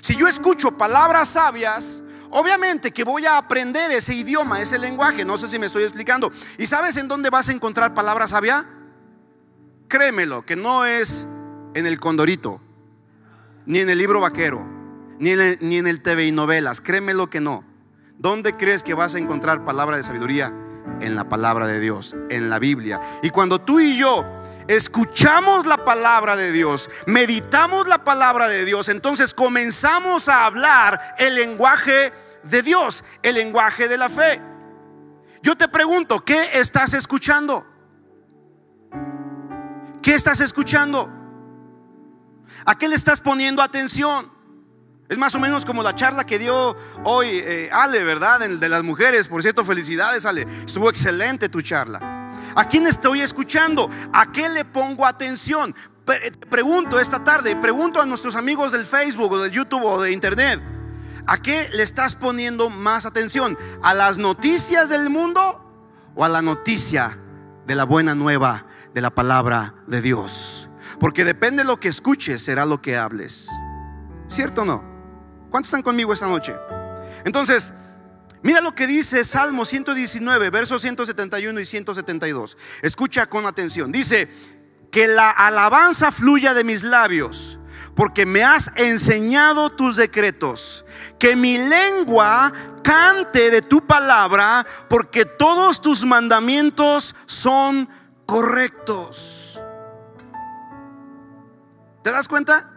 Si 0.00 0.14
yo 0.14 0.28
escucho 0.28 0.78
palabras 0.78 1.30
sabias, 1.30 2.02
Obviamente 2.30 2.90
que 2.90 3.04
voy 3.04 3.26
a 3.26 3.36
aprender 3.36 3.92
ese 3.92 4.12
idioma, 4.12 4.60
ese 4.60 4.76
lenguaje. 4.76 5.24
No 5.24 5.38
sé 5.38 5.46
si 5.46 5.56
me 5.56 5.66
estoy 5.66 5.84
explicando. 5.84 6.32
¿Y 6.58 6.66
sabes 6.66 6.96
en 6.96 7.06
dónde 7.06 7.30
vas 7.30 7.48
a 7.48 7.52
encontrar 7.52 7.94
palabra 7.94 8.26
sabia? 8.26 8.66
Créemelo, 9.86 10.44
que 10.44 10.56
no 10.56 10.84
es 10.84 11.26
en 11.74 11.86
el 11.86 12.00
Condorito, 12.00 12.60
ni 13.66 13.78
en 13.78 13.88
el 13.88 13.98
libro 13.98 14.20
vaquero, 14.20 14.73
ni 15.24 15.78
en 15.78 15.86
el, 15.86 16.02
TV 16.02 16.26
y 16.26 16.32
novelas. 16.32 16.82
Créemelo 16.82 17.30
que 17.30 17.40
no. 17.40 17.64
¿Dónde 18.18 18.52
crees 18.52 18.82
que 18.82 18.92
vas 18.92 19.14
a 19.14 19.18
encontrar 19.18 19.64
palabra 19.64 19.96
de 19.96 20.04
sabiduría? 20.04 20.52
En 21.00 21.14
la 21.16 21.28
palabra 21.28 21.66
de 21.66 21.80
Dios, 21.80 22.14
en 22.28 22.50
la 22.50 22.58
Biblia. 22.58 23.00
Y 23.22 23.30
cuando 23.30 23.58
tú 23.58 23.80
y 23.80 23.96
yo 23.96 24.24
escuchamos 24.68 25.64
la 25.66 25.84
palabra 25.84 26.36
de 26.36 26.52
Dios, 26.52 26.90
meditamos 27.06 27.88
la 27.88 28.04
palabra 28.04 28.48
de 28.48 28.66
Dios, 28.66 28.88
entonces 28.90 29.32
comenzamos 29.32 30.28
a 30.28 30.44
hablar 30.44 31.00
el 31.18 31.34
lenguaje 31.34 32.12
de 32.42 32.62
Dios, 32.62 33.02
el 33.22 33.36
lenguaje 33.36 33.88
de 33.88 33.96
la 33.96 34.10
fe. 34.10 34.40
Yo 35.42 35.56
te 35.56 35.68
pregunto, 35.68 36.22
¿qué 36.22 36.50
estás 36.52 36.92
escuchando? 36.92 37.66
¿Qué 40.02 40.14
estás 40.14 40.40
escuchando? 40.40 41.10
¿A 42.66 42.76
qué 42.76 42.88
le 42.88 42.94
estás 42.94 43.20
poniendo 43.20 43.62
atención? 43.62 44.33
Es 45.08 45.18
más 45.18 45.34
o 45.34 45.40
menos 45.40 45.64
como 45.64 45.82
la 45.82 45.94
charla 45.94 46.24
que 46.24 46.38
dio 46.38 46.76
hoy 47.04 47.28
eh, 47.28 47.68
Ale, 47.72 48.02
¿verdad? 48.04 48.40
De 48.40 48.68
las 48.68 48.82
mujeres. 48.82 49.28
Por 49.28 49.42
cierto, 49.42 49.64
felicidades 49.64 50.24
Ale. 50.24 50.46
Estuvo 50.64 50.88
excelente 50.88 51.48
tu 51.48 51.60
charla. 51.60 52.00
¿A 52.56 52.68
quién 52.68 52.86
estoy 52.86 53.20
escuchando? 53.20 53.90
¿A 54.12 54.32
qué 54.32 54.48
le 54.48 54.64
pongo 54.64 55.04
atención? 55.04 55.74
Pregunto 56.50 57.00
esta 57.00 57.24
tarde, 57.24 57.56
pregunto 57.56 58.00
a 58.00 58.06
nuestros 58.06 58.34
amigos 58.34 58.72
del 58.72 58.86
Facebook 58.86 59.32
o 59.32 59.42
del 59.42 59.50
YouTube 59.50 59.84
o 59.84 60.02
de 60.02 60.12
Internet. 60.12 60.60
¿A 61.26 61.38
qué 61.38 61.68
le 61.72 61.82
estás 61.82 62.14
poniendo 62.14 62.70
más 62.70 63.06
atención? 63.06 63.56
¿A 63.82 63.94
las 63.94 64.18
noticias 64.18 64.88
del 64.88 65.10
mundo 65.10 65.64
o 66.14 66.24
a 66.24 66.28
la 66.28 66.42
noticia 66.42 67.18
de 67.66 67.74
la 67.74 67.84
buena 67.84 68.14
nueva 68.14 68.66
de 68.94 69.00
la 69.00 69.10
palabra 69.10 69.74
de 69.86 70.02
Dios? 70.02 70.68
Porque 71.00 71.24
depende 71.24 71.62
de 71.62 71.68
lo 71.68 71.80
que 71.80 71.88
escuches, 71.88 72.42
será 72.42 72.66
lo 72.66 72.80
que 72.82 72.96
hables. 72.96 73.48
¿Cierto 74.28 74.62
o 74.62 74.64
no? 74.64 74.93
¿Cuántos 75.54 75.68
están 75.68 75.82
conmigo 75.82 76.12
esta 76.12 76.26
noche? 76.26 76.56
Entonces, 77.24 77.72
mira 78.42 78.60
lo 78.60 78.74
que 78.74 78.88
dice 78.88 79.24
Salmo 79.24 79.64
119, 79.64 80.50
versos 80.50 80.82
171 80.82 81.60
y 81.60 81.64
172. 81.64 82.56
Escucha 82.82 83.26
con 83.26 83.46
atención. 83.46 83.92
Dice, 83.92 84.28
que 84.90 85.06
la 85.06 85.30
alabanza 85.30 86.10
fluya 86.10 86.54
de 86.54 86.64
mis 86.64 86.82
labios, 86.82 87.60
porque 87.94 88.26
me 88.26 88.42
has 88.42 88.72
enseñado 88.74 89.70
tus 89.70 89.94
decretos. 89.94 90.84
Que 91.20 91.36
mi 91.36 91.56
lengua 91.56 92.52
cante 92.82 93.52
de 93.52 93.62
tu 93.62 93.86
palabra, 93.86 94.66
porque 94.88 95.24
todos 95.24 95.80
tus 95.80 96.04
mandamientos 96.04 97.14
son 97.26 97.88
correctos. 98.26 99.60
¿Te 102.02 102.10
das 102.10 102.26
cuenta? 102.26 102.73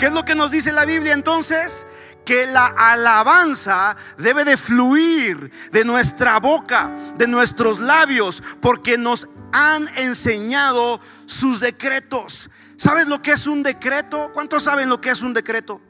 ¿Qué 0.00 0.06
es 0.06 0.12
lo 0.12 0.24
que 0.24 0.34
nos 0.34 0.50
dice 0.50 0.72
la 0.72 0.86
Biblia 0.86 1.12
entonces? 1.12 1.86
Que 2.24 2.46
la 2.46 2.68
alabanza 2.68 3.98
debe 4.16 4.46
de 4.46 4.56
fluir 4.56 5.52
de 5.72 5.84
nuestra 5.84 6.40
boca, 6.40 6.90
de 7.18 7.26
nuestros 7.26 7.80
labios, 7.80 8.42
porque 8.62 8.96
nos 8.96 9.28
han 9.52 9.88
enseñado 9.98 11.02
sus 11.26 11.60
decretos. 11.60 12.48
¿Sabes 12.78 13.08
lo 13.08 13.20
que 13.20 13.32
es 13.32 13.46
un 13.46 13.62
decreto? 13.62 14.30
¿Cuántos 14.32 14.62
saben 14.62 14.88
lo 14.88 15.02
que 15.02 15.10
es 15.10 15.20
un 15.20 15.34
decreto? 15.34 15.82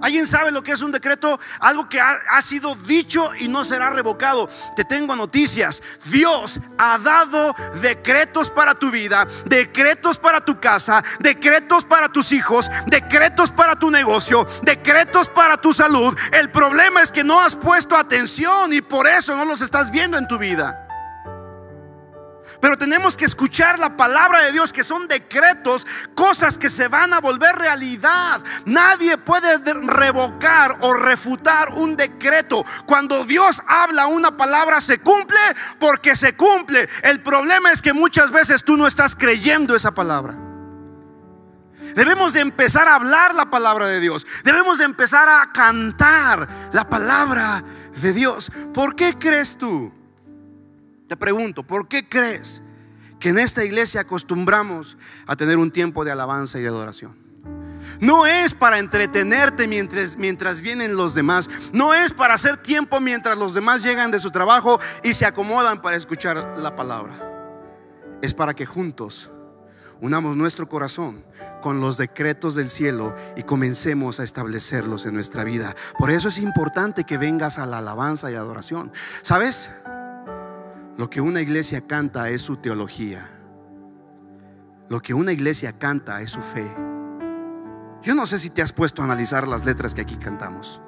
¿Alguien 0.00 0.26
sabe 0.26 0.50
lo 0.50 0.62
que 0.62 0.72
es 0.72 0.82
un 0.82 0.92
decreto? 0.92 1.38
Algo 1.60 1.88
que 1.88 2.00
ha, 2.00 2.42
sido 2.42 2.74
dicho 2.74 3.34
y 3.38 3.48
no 3.48 3.64
será 3.64 3.90
revocado. 3.90 4.50
Te 4.76 4.84
tengo 4.84 5.16
noticias. 5.16 5.82
Dios 6.06 6.60
ha 6.76 6.98
dado 6.98 7.54
decretos 7.80 8.50
para 8.50 8.74
tu 8.74 8.90
vida, 8.90 9.26
decretos 9.46 10.18
para 10.18 10.44
tu 10.44 10.60
casa, 10.60 11.02
decretos 11.20 11.84
para 11.84 12.08
tus 12.08 12.32
hijos, 12.32 12.70
decretos 12.86 13.50
para 13.50 13.76
tu 13.76 13.90
negocio, 13.90 14.46
decretos 14.62 15.28
para 15.28 15.56
tu 15.56 15.72
salud. 15.72 16.16
El 16.32 16.50
problema 16.50 17.02
es 17.02 17.10
que 17.10 17.24
no 17.24 17.40
has 17.40 17.54
puesto 17.54 17.96
atención 17.96 18.72
y 18.72 18.82
por 18.82 19.06
eso 19.06 19.36
no 19.36 19.44
los 19.44 19.60
estás 19.60 19.90
viendo 19.90 20.18
en 20.18 20.28
tu 20.28 20.38
vida. 20.38 20.83
Pero 22.64 22.78
tenemos 22.78 23.14
que 23.14 23.26
escuchar 23.26 23.78
la 23.78 23.94
palabra 23.94 24.40
de 24.40 24.52
Dios, 24.52 24.72
que 24.72 24.84
son 24.84 25.06
decretos, 25.06 25.86
cosas 26.14 26.56
que 26.56 26.70
se 26.70 26.88
van 26.88 27.12
a 27.12 27.20
volver 27.20 27.54
realidad. 27.56 28.40
Nadie 28.64 29.18
puede 29.18 29.58
revocar 29.82 30.78
o 30.80 30.94
refutar 30.94 31.74
un 31.74 31.94
decreto. 31.94 32.64
Cuando 32.86 33.26
Dios 33.26 33.60
habla 33.66 34.06
una 34.06 34.34
palabra 34.38 34.80
se 34.80 34.98
cumple 34.98 35.36
porque 35.78 36.16
se 36.16 36.36
cumple. 36.36 36.88
El 37.02 37.20
problema 37.20 37.70
es 37.70 37.82
que 37.82 37.92
muchas 37.92 38.30
veces 38.30 38.64
tú 38.64 38.78
no 38.78 38.86
estás 38.86 39.14
creyendo 39.14 39.76
esa 39.76 39.92
palabra. 39.92 40.34
Debemos 41.94 42.32
de 42.32 42.40
empezar 42.40 42.88
a 42.88 42.94
hablar 42.94 43.34
la 43.34 43.50
palabra 43.50 43.88
de 43.88 44.00
Dios. 44.00 44.26
Debemos 44.42 44.78
de 44.78 44.86
empezar 44.86 45.28
a 45.28 45.52
cantar 45.52 46.48
la 46.72 46.88
palabra 46.88 47.62
de 48.00 48.14
Dios. 48.14 48.50
¿Por 48.72 48.96
qué 48.96 49.18
crees 49.18 49.58
tú? 49.58 49.92
Te 51.08 51.16
pregunto, 51.16 51.66
¿por 51.66 51.88
qué 51.88 52.08
crees 52.08 52.62
que 53.20 53.28
en 53.28 53.38
esta 53.38 53.64
iglesia 53.64 54.00
acostumbramos 54.00 54.96
a 55.26 55.36
tener 55.36 55.58
un 55.58 55.70
tiempo 55.70 56.04
de 56.04 56.12
alabanza 56.12 56.58
y 56.58 56.62
de 56.62 56.68
adoración? 56.68 57.24
No 58.00 58.26
es 58.26 58.54
para 58.54 58.78
entretenerte 58.78 59.68
mientras, 59.68 60.16
mientras 60.16 60.60
vienen 60.60 60.96
los 60.96 61.14
demás. 61.14 61.48
No 61.72 61.94
es 61.94 62.12
para 62.12 62.34
hacer 62.34 62.56
tiempo 62.56 63.00
mientras 63.00 63.38
los 63.38 63.54
demás 63.54 63.82
llegan 63.82 64.10
de 64.10 64.20
su 64.20 64.30
trabajo 64.30 64.80
y 65.02 65.14
se 65.14 65.26
acomodan 65.26 65.82
para 65.82 65.96
escuchar 65.96 66.54
la 66.58 66.74
palabra. 66.74 67.14
Es 68.22 68.34
para 68.34 68.54
que 68.54 68.66
juntos 68.66 69.30
unamos 70.00 70.36
nuestro 70.36 70.68
corazón 70.68 71.24
con 71.62 71.80
los 71.80 71.96
decretos 71.96 72.54
del 72.54 72.70
cielo 72.70 73.14
y 73.36 73.42
comencemos 73.42 74.18
a 74.20 74.24
establecerlos 74.24 75.06
en 75.06 75.14
nuestra 75.14 75.44
vida. 75.44 75.74
Por 75.98 76.10
eso 76.10 76.28
es 76.28 76.38
importante 76.38 77.04
que 77.04 77.18
vengas 77.18 77.58
a 77.58 77.66
la 77.66 77.78
alabanza 77.78 78.30
y 78.30 78.34
adoración. 78.34 78.92
¿Sabes? 79.22 79.70
Lo 80.96 81.10
que 81.10 81.20
una 81.20 81.40
iglesia 81.40 81.80
canta 81.86 82.28
es 82.30 82.42
su 82.42 82.56
teología. 82.56 83.28
Lo 84.88 85.00
que 85.00 85.14
una 85.14 85.32
iglesia 85.32 85.72
canta 85.72 86.20
es 86.20 86.30
su 86.30 86.40
fe. 86.40 86.66
Yo 88.02 88.14
no 88.14 88.26
sé 88.26 88.38
si 88.38 88.50
te 88.50 88.62
has 88.62 88.72
puesto 88.72 89.02
a 89.02 89.06
analizar 89.06 89.48
las 89.48 89.64
letras 89.64 89.94
que 89.94 90.02
aquí 90.02 90.16
cantamos. 90.16 90.80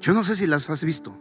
Yo 0.00 0.14
no 0.14 0.24
sé 0.24 0.36
si 0.36 0.46
las 0.46 0.70
has 0.70 0.84
visto, 0.84 1.18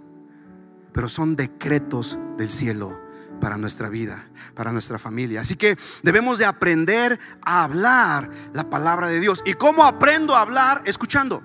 pero 0.94 1.10
son 1.10 1.36
decretos 1.36 2.18
del 2.38 2.50
cielo 2.50 2.98
para 3.42 3.58
nuestra 3.58 3.90
vida, 3.90 4.30
para 4.54 4.72
nuestra 4.72 5.00
familia. 5.00 5.42
Así 5.42 5.56
que 5.56 5.78
debemos 6.04 6.38
de 6.38 6.46
aprender 6.46 7.20
a 7.42 7.64
hablar 7.64 8.30
la 8.54 8.70
palabra 8.70 9.08
de 9.08 9.20
Dios. 9.20 9.42
¿Y 9.46 9.54
cómo 9.54 9.84
aprendo 9.84 10.36
a 10.36 10.42
hablar? 10.42 10.84
Escuchando, 10.86 11.42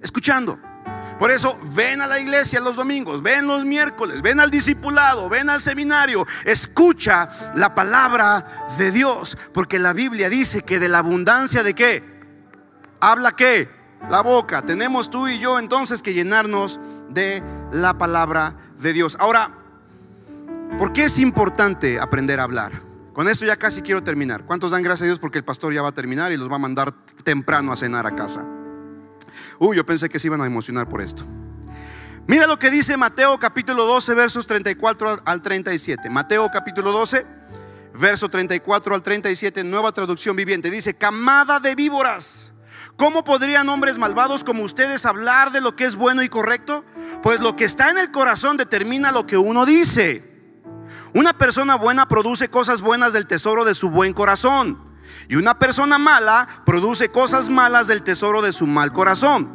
escuchando. 0.00 0.58
Por 1.18 1.30
eso 1.30 1.58
ven 1.74 2.02
a 2.02 2.06
la 2.06 2.20
iglesia 2.20 2.60
los 2.60 2.76
domingos, 2.76 3.22
ven 3.22 3.46
los 3.46 3.64
miércoles, 3.64 4.20
ven 4.20 4.38
al 4.38 4.50
discipulado, 4.50 5.28
ven 5.28 5.48
al 5.48 5.62
seminario, 5.62 6.26
escucha 6.44 7.52
la 7.54 7.74
palabra 7.74 8.68
de 8.76 8.92
Dios, 8.92 9.38
porque 9.54 9.78
la 9.78 9.94
Biblia 9.94 10.28
dice 10.28 10.62
que 10.62 10.78
de 10.78 10.90
la 10.90 10.98
abundancia 10.98 11.62
de 11.62 11.74
qué? 11.74 12.02
Habla 13.00 13.32
qué? 13.32 13.68
La 14.10 14.20
boca. 14.20 14.62
Tenemos 14.62 15.10
tú 15.10 15.26
y 15.26 15.38
yo 15.38 15.58
entonces 15.58 16.02
que 16.02 16.12
llenarnos 16.12 16.80
de 17.08 17.42
la 17.72 17.96
palabra 17.96 18.54
de 18.78 18.92
Dios. 18.92 19.16
Ahora, 19.18 19.50
¿por 20.78 20.92
qué 20.92 21.04
es 21.04 21.18
importante 21.18 21.98
aprender 21.98 22.40
a 22.40 22.44
hablar? 22.44 22.82
Con 23.14 23.28
esto 23.28 23.46
ya 23.46 23.56
casi 23.56 23.80
quiero 23.80 24.02
terminar. 24.02 24.44
¿Cuántos 24.44 24.70
dan 24.70 24.82
gracias 24.82 25.02
a 25.02 25.06
Dios 25.06 25.18
porque 25.18 25.38
el 25.38 25.44
pastor 25.44 25.72
ya 25.72 25.80
va 25.80 25.88
a 25.88 25.92
terminar 25.92 26.32
y 26.32 26.36
los 26.36 26.50
va 26.50 26.56
a 26.56 26.58
mandar 26.58 26.92
temprano 27.24 27.72
a 27.72 27.76
cenar 27.76 28.06
a 28.06 28.14
casa? 28.14 28.44
Uy, 29.58 29.76
yo 29.76 29.86
pensé 29.86 30.08
que 30.08 30.18
se 30.18 30.28
iban 30.28 30.40
a 30.40 30.46
emocionar 30.46 30.88
por 30.88 31.00
esto. 31.00 31.24
Mira 32.26 32.46
lo 32.46 32.58
que 32.58 32.70
dice 32.70 32.96
Mateo 32.96 33.38
capítulo 33.38 33.84
12, 33.84 34.14
versos 34.14 34.46
34 34.46 35.22
al 35.24 35.42
37. 35.42 36.10
Mateo 36.10 36.48
capítulo 36.52 36.90
12, 36.90 37.24
verso 37.94 38.28
34 38.28 38.94
al 38.94 39.02
37, 39.02 39.62
nueva 39.64 39.92
traducción 39.92 40.34
viviente. 40.34 40.70
Dice, 40.70 40.94
camada 40.94 41.60
de 41.60 41.74
víboras. 41.74 42.52
¿Cómo 42.96 43.24
podrían 43.24 43.68
hombres 43.68 43.98
malvados 43.98 44.42
como 44.42 44.62
ustedes 44.62 45.04
hablar 45.04 45.52
de 45.52 45.60
lo 45.60 45.76
que 45.76 45.84
es 45.84 45.96
bueno 45.96 46.22
y 46.22 46.28
correcto? 46.28 46.84
Pues 47.22 47.40
lo 47.40 47.54
que 47.54 47.64
está 47.64 47.90
en 47.90 47.98
el 47.98 48.10
corazón 48.10 48.56
determina 48.56 49.12
lo 49.12 49.26
que 49.26 49.36
uno 49.36 49.66
dice. 49.66 50.24
Una 51.14 51.32
persona 51.34 51.76
buena 51.76 52.08
produce 52.08 52.48
cosas 52.48 52.80
buenas 52.80 53.12
del 53.12 53.26
tesoro 53.26 53.64
de 53.64 53.74
su 53.74 53.90
buen 53.90 54.14
corazón. 54.14 54.85
Y 55.28 55.36
una 55.36 55.58
persona 55.58 55.98
mala 55.98 56.46
produce 56.64 57.10
cosas 57.10 57.48
malas 57.48 57.86
del 57.86 58.02
tesoro 58.02 58.42
de 58.42 58.52
su 58.52 58.66
mal 58.66 58.92
corazón. 58.92 59.50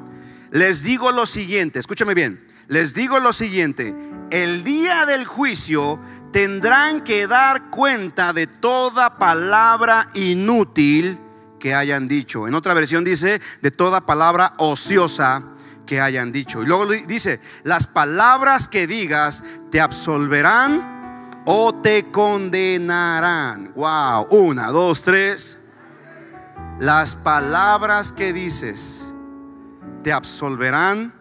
Les 0.52 0.84
digo 0.84 1.12
lo 1.12 1.26
siguiente, 1.26 1.80
escúchame 1.80 2.14
bien, 2.14 2.46
les 2.68 2.94
digo 2.94 3.20
lo 3.20 3.32
siguiente, 3.32 3.96
el 4.32 4.64
día 4.64 5.06
del 5.06 5.26
juicio 5.26 6.00
tendrán 6.32 7.02
que 7.02 7.28
dar 7.28 7.70
cuenta 7.70 8.34
de 8.34 8.48
toda 8.48 9.18
palabra 9.18 10.10
inútil 10.14 11.20
que 11.60 11.76
hayan 11.76 12.08
dicho. 12.08 12.48
En 12.48 12.56
otra 12.56 12.74
versión 12.74 13.04
dice, 13.04 13.42
de 13.62 13.72
toda 13.72 14.06
palabra 14.06 14.54
ociosa 14.58 15.44
que 15.86 16.02
hayan 16.02 16.32
dicho. 16.32 16.64
Y 16.64 16.66
luego 16.66 16.88
dice, 16.88 17.40
las 17.64 17.88
palabras 17.88 18.68
que 18.68 18.88
digas 18.88 19.44
te 19.70 19.80
absolverán 19.80 20.91
o 21.46 21.74
te 21.74 22.12
condenarán. 22.12 23.74
Wow, 23.76 24.28
una, 24.32 24.68
dos, 24.68 25.02
tres. 25.02 25.58
Las 26.80 27.16
palabras 27.16 28.12
que 28.12 28.34
dices 28.34 29.06
te 30.04 30.12
absolverán 30.12 31.14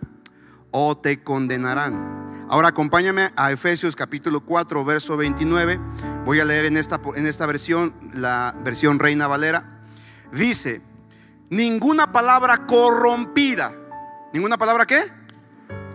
o 0.71 0.97
te 0.97 1.23
condenarán. 1.23 2.47
Ahora 2.49 2.69
acompáñame 2.69 3.31
a 3.37 3.53
Efesios 3.53 3.95
capítulo 3.95 4.41
4, 4.41 4.85
verso 4.85 5.17
29. 5.17 5.79
Voy 6.25 6.41
a 6.41 6.45
leer 6.45 6.65
en 6.65 6.77
esta, 6.77 7.01
en 7.15 7.27
esta 7.27 7.47
versión, 7.47 7.95
la 8.15 8.55
versión 8.65 8.99
Reina 8.99 9.29
Valera. 9.29 9.83
Dice, 10.33 10.81
ninguna 11.49 12.13
palabra 12.13 12.67
corrompida. 12.67 13.73
¿Ninguna 14.33 14.59
palabra 14.59 14.87
qué? 14.87 15.20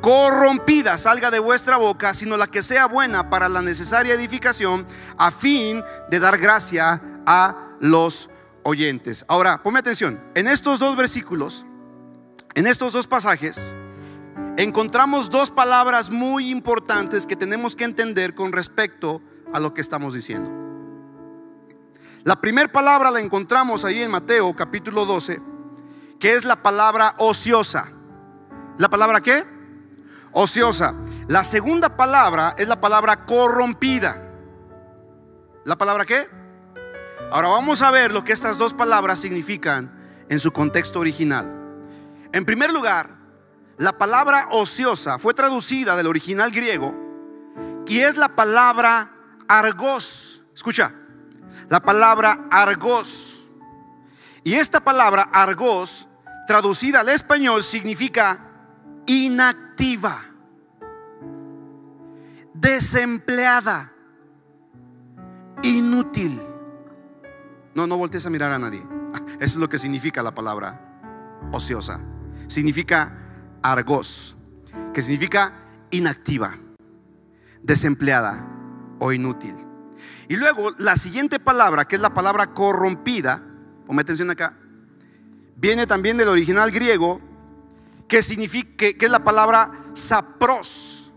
Corrompida 0.06 1.00
salga 1.00 1.32
de 1.32 1.40
vuestra 1.40 1.78
boca, 1.78 2.14
sino 2.14 2.38
la 2.38 2.46
que 2.46 2.62
sea 2.62 2.86
buena 2.86 3.28
para 3.32 3.50
la 3.50 3.64
necesaria 3.64 4.14
edificación, 4.14 4.86
a 5.18 5.32
fin 5.32 5.84
de 6.12 6.20
dar 6.20 6.38
gracia 6.38 7.02
a 7.26 7.56
los 7.80 8.30
oyentes. 8.62 9.26
Ahora, 9.28 9.64
ponme 9.64 9.80
atención, 9.80 10.24
en 10.36 10.46
estos 10.46 10.78
dos 10.78 10.96
versículos, 10.96 11.66
en 12.54 12.68
estos 12.68 12.94
dos 12.94 13.08
pasajes, 13.08 13.60
encontramos 14.58 15.32
dos 15.32 15.50
palabras 15.50 16.12
muy 16.12 16.52
importantes 16.52 17.26
que 17.26 17.36
tenemos 17.36 17.76
que 17.76 17.86
entender 17.86 18.36
con 18.36 18.52
respecto 18.52 19.24
a 19.54 19.60
lo 19.60 19.74
que 19.74 19.82
estamos 19.82 20.14
diciendo. 20.14 20.52
La 22.24 22.36
primera 22.36 22.72
palabra 22.72 23.10
la 23.10 23.22
encontramos 23.22 23.84
ahí 23.84 24.04
en 24.04 24.12
Mateo 24.12 24.56
capítulo 24.56 25.06
12, 25.06 25.42
que 26.20 26.36
es 26.36 26.46
la 26.46 26.58
palabra 26.58 27.16
ociosa. 27.18 27.92
¿La 28.78 28.88
palabra 28.88 29.20
qué? 29.22 29.55
Ociosa. 30.38 30.94
La 31.30 31.46
segunda 31.46 31.96
palabra 31.96 32.56
es 32.58 32.68
la 32.68 32.82
palabra 32.82 33.26
corrompida. 33.26 34.22
¿La 35.64 35.78
palabra 35.78 36.06
qué? 36.06 36.28
Ahora 37.32 37.48
vamos 37.48 37.82
a 37.82 37.90
ver 37.90 38.12
lo 38.12 38.26
que 38.26 38.34
estas 38.34 38.58
dos 38.58 38.74
palabras 38.74 39.20
significan 39.20 40.26
en 40.28 40.42
su 40.42 40.52
contexto 40.52 41.00
original. 41.00 41.50
En 42.34 42.44
primer 42.44 42.74
lugar, 42.74 43.12
la 43.78 43.98
palabra 43.98 44.50
ociosa 44.52 45.20
fue 45.20 45.34
traducida 45.34 45.96
del 45.96 46.08
original 46.08 46.52
griego 46.52 46.94
y 47.88 48.00
es 48.00 48.18
la 48.18 48.28
palabra 48.28 49.14
argos. 49.48 50.42
Escucha, 50.54 50.92
la 51.70 51.80
palabra 51.80 52.48
argos. 52.52 53.42
Y 54.44 54.56
esta 54.56 54.82
palabra 54.82 55.30
argos, 55.32 56.10
traducida 56.46 57.00
al 57.00 57.08
español, 57.10 57.64
significa 57.64 58.52
inactiva, 59.76 60.24
desempleada, 62.54 63.92
inútil. 65.64 66.40
No, 67.74 67.86
no 67.86 67.98
voltees 67.98 68.26
a 68.26 68.30
mirar 68.30 68.54
a 68.54 68.60
nadie. 68.60 68.82
Eso 69.40 69.40
es 69.40 69.56
lo 69.56 69.68
que 69.68 69.78
significa 69.78 70.24
la 70.24 70.34
palabra 70.34 70.80
ociosa. 71.52 72.00
Significa 72.48 73.60
argos, 73.62 74.38
que 74.94 75.02
significa 75.02 75.52
inactiva, 75.92 76.58
desempleada 77.62 78.48
o 79.00 79.12
inútil. 79.12 79.56
Y 80.30 80.38
luego 80.38 80.72
la 80.78 80.96
siguiente 80.96 81.40
palabra, 81.40 81.86
que 81.86 81.98
es 81.98 82.02
la 82.02 82.14
palabra 82.14 82.54
corrompida, 82.54 83.44
ponme 83.86 84.04
atención 84.04 84.32
acá, 84.32 84.58
viene 85.58 85.86
también 85.86 86.16
del 86.18 86.30
original 86.30 86.72
griego, 86.72 87.20
que 88.08 88.22
significa 88.22 88.76
que, 88.78 88.98
es 89.00 89.10
la 89.10 89.24
palabra 89.24 89.72
sapros 89.94 91.12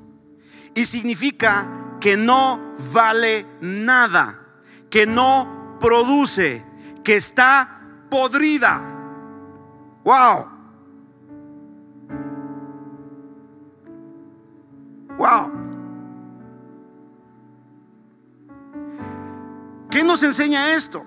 y 0.74 0.85
significa 0.85 1.96
que 2.01 2.16
no 2.16 2.74
vale 2.92 3.44
nada, 3.61 4.40
que 4.90 5.07
no 5.07 5.77
produce, 5.81 6.64
que 7.05 7.16
está 7.16 7.81
podrida. 8.11 8.81
Wow. 10.05 10.48
Wow. 15.18 15.53
¿Qué 19.90 20.05
nos 20.05 20.22
enseña 20.22 20.74
esto? 20.74 21.05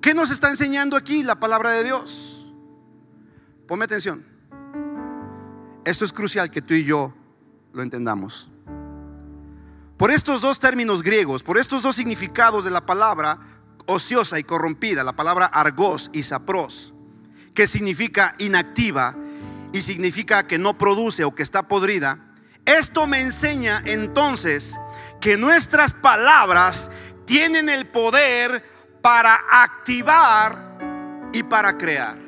¿Qué 0.00 0.14
nos 0.14 0.30
está 0.30 0.50
enseñando 0.50 0.96
aquí 0.96 1.22
la 1.22 1.38
palabra 1.38 1.70
de 1.70 1.84
Dios? 1.84 2.33
Ponme 3.66 3.84
atención. 3.84 4.24
Esto 5.84 6.04
es 6.04 6.12
crucial 6.12 6.50
que 6.50 6.62
tú 6.62 6.74
y 6.74 6.84
yo 6.84 7.14
lo 7.72 7.82
entendamos. 7.82 8.50
Por 9.96 10.10
estos 10.10 10.40
dos 10.40 10.58
términos 10.58 11.02
griegos, 11.02 11.42
por 11.42 11.58
estos 11.58 11.82
dos 11.82 11.96
significados 11.96 12.64
de 12.64 12.70
la 12.70 12.84
palabra 12.84 13.38
ociosa 13.86 14.38
y 14.38 14.44
corrompida, 14.44 15.04
la 15.04 15.14
palabra 15.14 15.46
argos 15.46 16.10
y 16.12 16.22
sapros, 16.22 16.94
que 17.54 17.66
significa 17.66 18.34
inactiva 18.38 19.14
y 19.72 19.80
significa 19.80 20.46
que 20.46 20.58
no 20.58 20.76
produce 20.76 21.24
o 21.24 21.34
que 21.34 21.42
está 21.42 21.68
podrida, 21.68 22.18
esto 22.64 23.06
me 23.06 23.20
enseña 23.20 23.82
entonces 23.84 24.74
que 25.20 25.36
nuestras 25.36 25.92
palabras 25.92 26.90
tienen 27.26 27.68
el 27.68 27.86
poder 27.86 28.64
para 29.02 29.38
activar 29.50 30.78
y 31.32 31.42
para 31.42 31.76
crear. 31.76 32.23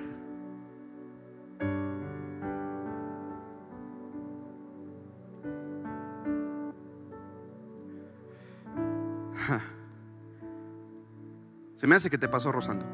Se 11.77 11.87
me 11.87 11.95
hace 11.95 12.09
que 12.09 12.19
te 12.19 12.29
pasó 12.29 12.51
rozando. 12.51 12.87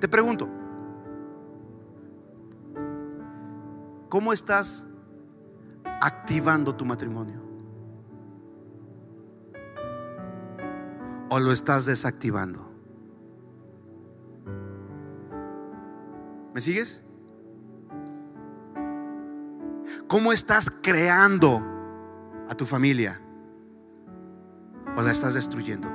Te 0.00 0.08
pregunto, 0.08 0.48
¿cómo 4.08 4.32
estás 4.32 4.86
activando 6.00 6.74
tu 6.74 6.84
matrimonio? 6.84 7.42
¿O 11.30 11.40
lo 11.40 11.50
estás 11.50 11.86
desactivando? 11.86 12.70
¿Me 16.54 16.60
sigues? 16.60 17.02
¿Cómo 20.06 20.32
estás 20.32 20.70
creando 20.70 21.60
a 22.48 22.54
tu 22.54 22.66
familia? 22.66 23.23
¿O 24.96 25.02
la 25.02 25.12
estás 25.12 25.34
destruyendo? 25.34 25.88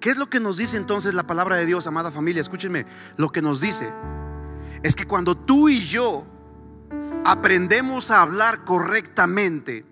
¿Qué 0.00 0.10
es 0.10 0.16
lo 0.16 0.28
que 0.28 0.40
nos 0.40 0.56
dice 0.56 0.76
entonces 0.76 1.14
la 1.14 1.26
palabra 1.26 1.56
de 1.56 1.66
Dios, 1.66 1.86
amada 1.86 2.10
familia? 2.10 2.42
Escúchenme, 2.42 2.86
lo 3.16 3.30
que 3.30 3.42
nos 3.42 3.60
dice 3.60 3.92
es 4.82 4.94
que 4.94 5.06
cuando 5.06 5.36
tú 5.36 5.68
y 5.68 5.80
yo 5.80 6.26
aprendemos 7.24 8.10
a 8.10 8.22
hablar 8.22 8.64
correctamente, 8.64 9.84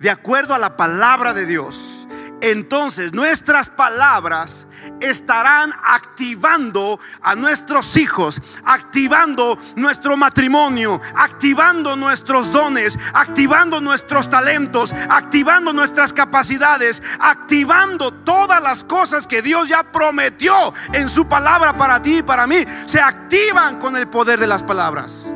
de 0.00 0.10
acuerdo 0.10 0.54
a 0.54 0.58
la 0.58 0.76
palabra 0.76 1.32
de 1.32 1.46
Dios, 1.46 2.06
entonces 2.40 3.12
nuestras 3.12 3.68
palabras 3.68 4.66
estarán 5.02 5.72
activando 5.84 6.98
a 7.22 7.34
nuestros 7.34 7.96
hijos, 7.96 8.40
activando 8.64 9.58
nuestro 9.76 10.16
matrimonio, 10.16 11.00
activando 11.14 11.96
nuestros 11.96 12.52
dones, 12.52 12.98
activando 13.14 13.80
nuestros 13.80 14.30
talentos, 14.30 14.92
activando 15.10 15.72
nuestras 15.72 16.12
capacidades, 16.12 17.02
activando 17.20 18.12
todas 18.12 18.62
las 18.62 18.84
cosas 18.84 19.26
que 19.26 19.42
Dios 19.42 19.68
ya 19.68 19.82
prometió 19.82 20.72
en 20.92 21.08
su 21.08 21.26
palabra 21.26 21.76
para 21.76 22.00
ti 22.00 22.18
y 22.18 22.22
para 22.22 22.46
mí. 22.46 22.64
Se 22.86 23.00
activan 23.00 23.78
con 23.78 23.96
el 23.96 24.08
poder 24.08 24.38
de 24.38 24.46
las 24.46 24.62
palabras. 24.62 25.26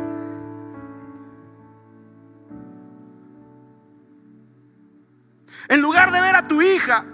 En 5.68 5.80
lugar 5.80 6.12
de 6.12 6.20
ver 6.20 6.36
a 6.36 6.46
tu 6.46 6.62
hija 6.62 7.04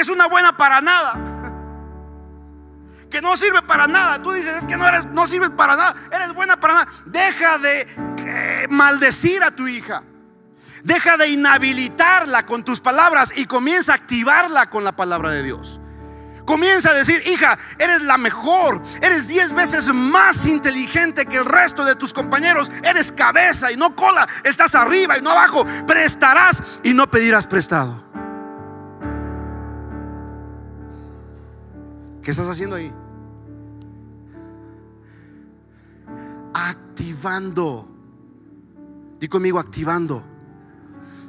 es 0.00 0.08
una 0.08 0.26
buena 0.26 0.56
para 0.56 0.80
nada, 0.80 1.14
que 3.10 3.20
no 3.20 3.36
sirve 3.36 3.62
para 3.62 3.86
nada. 3.86 4.20
Tú 4.22 4.32
dices, 4.32 4.56
es 4.56 4.64
que 4.64 4.76
no 4.76 4.86
eres, 4.86 5.06
no 5.06 5.26
sirves 5.26 5.50
para 5.50 5.76
nada, 5.76 5.94
eres 6.10 6.32
buena 6.32 6.58
para 6.58 6.74
nada. 6.74 6.88
Deja 7.06 7.58
de 7.58 7.86
eh, 8.18 8.66
maldecir 8.70 9.42
a 9.42 9.50
tu 9.50 9.66
hija. 9.68 10.02
Deja 10.82 11.18
de 11.18 11.28
inhabilitarla 11.28 12.46
con 12.46 12.64
tus 12.64 12.80
palabras 12.80 13.32
y 13.36 13.44
comienza 13.44 13.92
a 13.92 13.96
activarla 13.96 14.70
con 14.70 14.82
la 14.82 14.92
palabra 14.92 15.30
de 15.30 15.42
Dios. 15.42 15.78
Comienza 16.46 16.90
a 16.90 16.94
decir, 16.94 17.22
hija, 17.26 17.58
eres 17.78 18.02
la 18.02 18.16
mejor, 18.16 18.82
eres 19.02 19.28
diez 19.28 19.52
veces 19.52 19.92
más 19.92 20.46
inteligente 20.46 21.26
que 21.26 21.36
el 21.36 21.44
resto 21.44 21.84
de 21.84 21.94
tus 21.94 22.14
compañeros, 22.14 22.72
eres 22.82 23.12
cabeza 23.12 23.70
y 23.70 23.76
no 23.76 23.94
cola, 23.94 24.26
estás 24.42 24.74
arriba 24.74 25.18
y 25.18 25.22
no 25.22 25.30
abajo, 25.30 25.66
prestarás 25.86 26.62
y 26.82 26.94
no 26.94 27.08
pedirás 27.08 27.46
prestado. 27.46 28.09
¿Qué 32.22 32.30
estás 32.30 32.48
haciendo 32.48 32.76
ahí? 32.76 32.92
Activando. 36.52 37.88
Di 39.18 39.28
conmigo, 39.28 39.58
activando. 39.58 40.24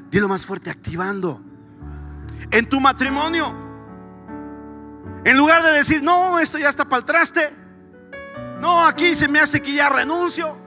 Dilo 0.09 0.27
más 0.27 0.45
fuerte, 0.45 0.69
activando. 0.69 1.41
En 2.49 2.67
tu 2.67 2.79
matrimonio. 2.81 3.53
En 5.23 5.37
lugar 5.37 5.63
de 5.63 5.71
decir, 5.71 6.01
no, 6.01 6.39
esto 6.39 6.57
ya 6.57 6.69
está 6.69 6.85
para 6.85 6.99
el 6.99 7.05
traste. 7.05 7.53
No, 8.59 8.85
aquí 8.85 9.13
se 9.13 9.27
me 9.27 9.39
hace 9.39 9.61
que 9.61 9.73
ya 9.73 9.89
renuncio. 9.89 10.57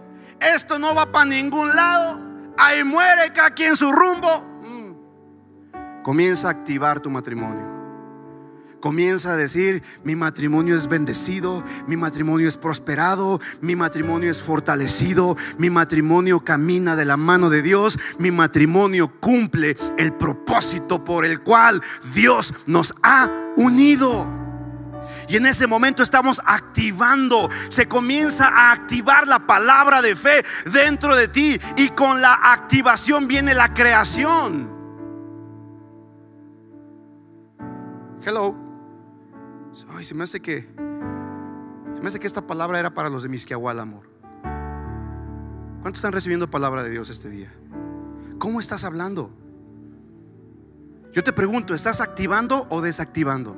Esto 0.40 0.78
no 0.78 0.94
va 0.94 1.10
para 1.10 1.26
ningún 1.26 1.74
lado. 1.74 2.18
Ahí 2.56 2.84
muere 2.84 3.32
cada 3.32 3.50
quien 3.50 3.76
su 3.76 3.90
rumbo. 3.92 4.40
Mm. 4.62 6.02
Comienza 6.02 6.48
a 6.48 6.50
activar 6.52 7.00
tu 7.00 7.10
matrimonio. 7.10 7.73
Comienza 8.84 9.32
a 9.32 9.36
decir, 9.38 9.82
mi 10.04 10.14
matrimonio 10.14 10.76
es 10.76 10.88
bendecido, 10.88 11.64
mi 11.86 11.96
matrimonio 11.96 12.46
es 12.46 12.58
prosperado, 12.58 13.40
mi 13.62 13.76
matrimonio 13.76 14.30
es 14.30 14.42
fortalecido, 14.42 15.38
mi 15.56 15.70
matrimonio 15.70 16.40
camina 16.40 16.94
de 16.94 17.06
la 17.06 17.16
mano 17.16 17.48
de 17.48 17.62
Dios, 17.62 17.98
mi 18.18 18.30
matrimonio 18.30 19.10
cumple 19.20 19.78
el 19.96 20.12
propósito 20.12 21.02
por 21.02 21.24
el 21.24 21.40
cual 21.40 21.80
Dios 22.12 22.52
nos 22.66 22.92
ha 23.02 23.30
unido. 23.56 24.28
Y 25.28 25.36
en 25.36 25.46
ese 25.46 25.66
momento 25.66 26.02
estamos 26.02 26.38
activando, 26.44 27.48
se 27.70 27.88
comienza 27.88 28.48
a 28.48 28.72
activar 28.72 29.26
la 29.26 29.46
palabra 29.46 30.02
de 30.02 30.14
fe 30.14 30.44
dentro 30.70 31.16
de 31.16 31.28
ti 31.28 31.58
y 31.78 31.88
con 31.88 32.20
la 32.20 32.34
activación 32.34 33.28
viene 33.28 33.54
la 33.54 33.72
creación. 33.72 34.68
Hello. 38.26 38.63
Ay, 39.96 40.04
se 40.04 40.14
me 40.14 40.24
hace 40.24 40.40
que. 40.40 40.62
Se 40.62 42.00
me 42.00 42.08
hace 42.08 42.20
que 42.20 42.26
esta 42.26 42.46
palabra 42.46 42.78
era 42.78 42.94
para 42.94 43.08
los 43.08 43.22
de 43.22 43.28
Misquiahual, 43.28 43.80
amor. 43.80 44.08
¿Cuántos 45.82 45.98
están 45.98 46.12
recibiendo 46.12 46.48
palabra 46.48 46.82
de 46.82 46.90
Dios 46.90 47.10
este 47.10 47.28
día? 47.28 47.52
¿Cómo 48.38 48.60
estás 48.60 48.84
hablando? 48.84 49.30
Yo 51.12 51.22
te 51.22 51.32
pregunto, 51.32 51.74
¿estás 51.74 52.00
activando 52.00 52.66
o 52.70 52.80
desactivando? 52.80 53.56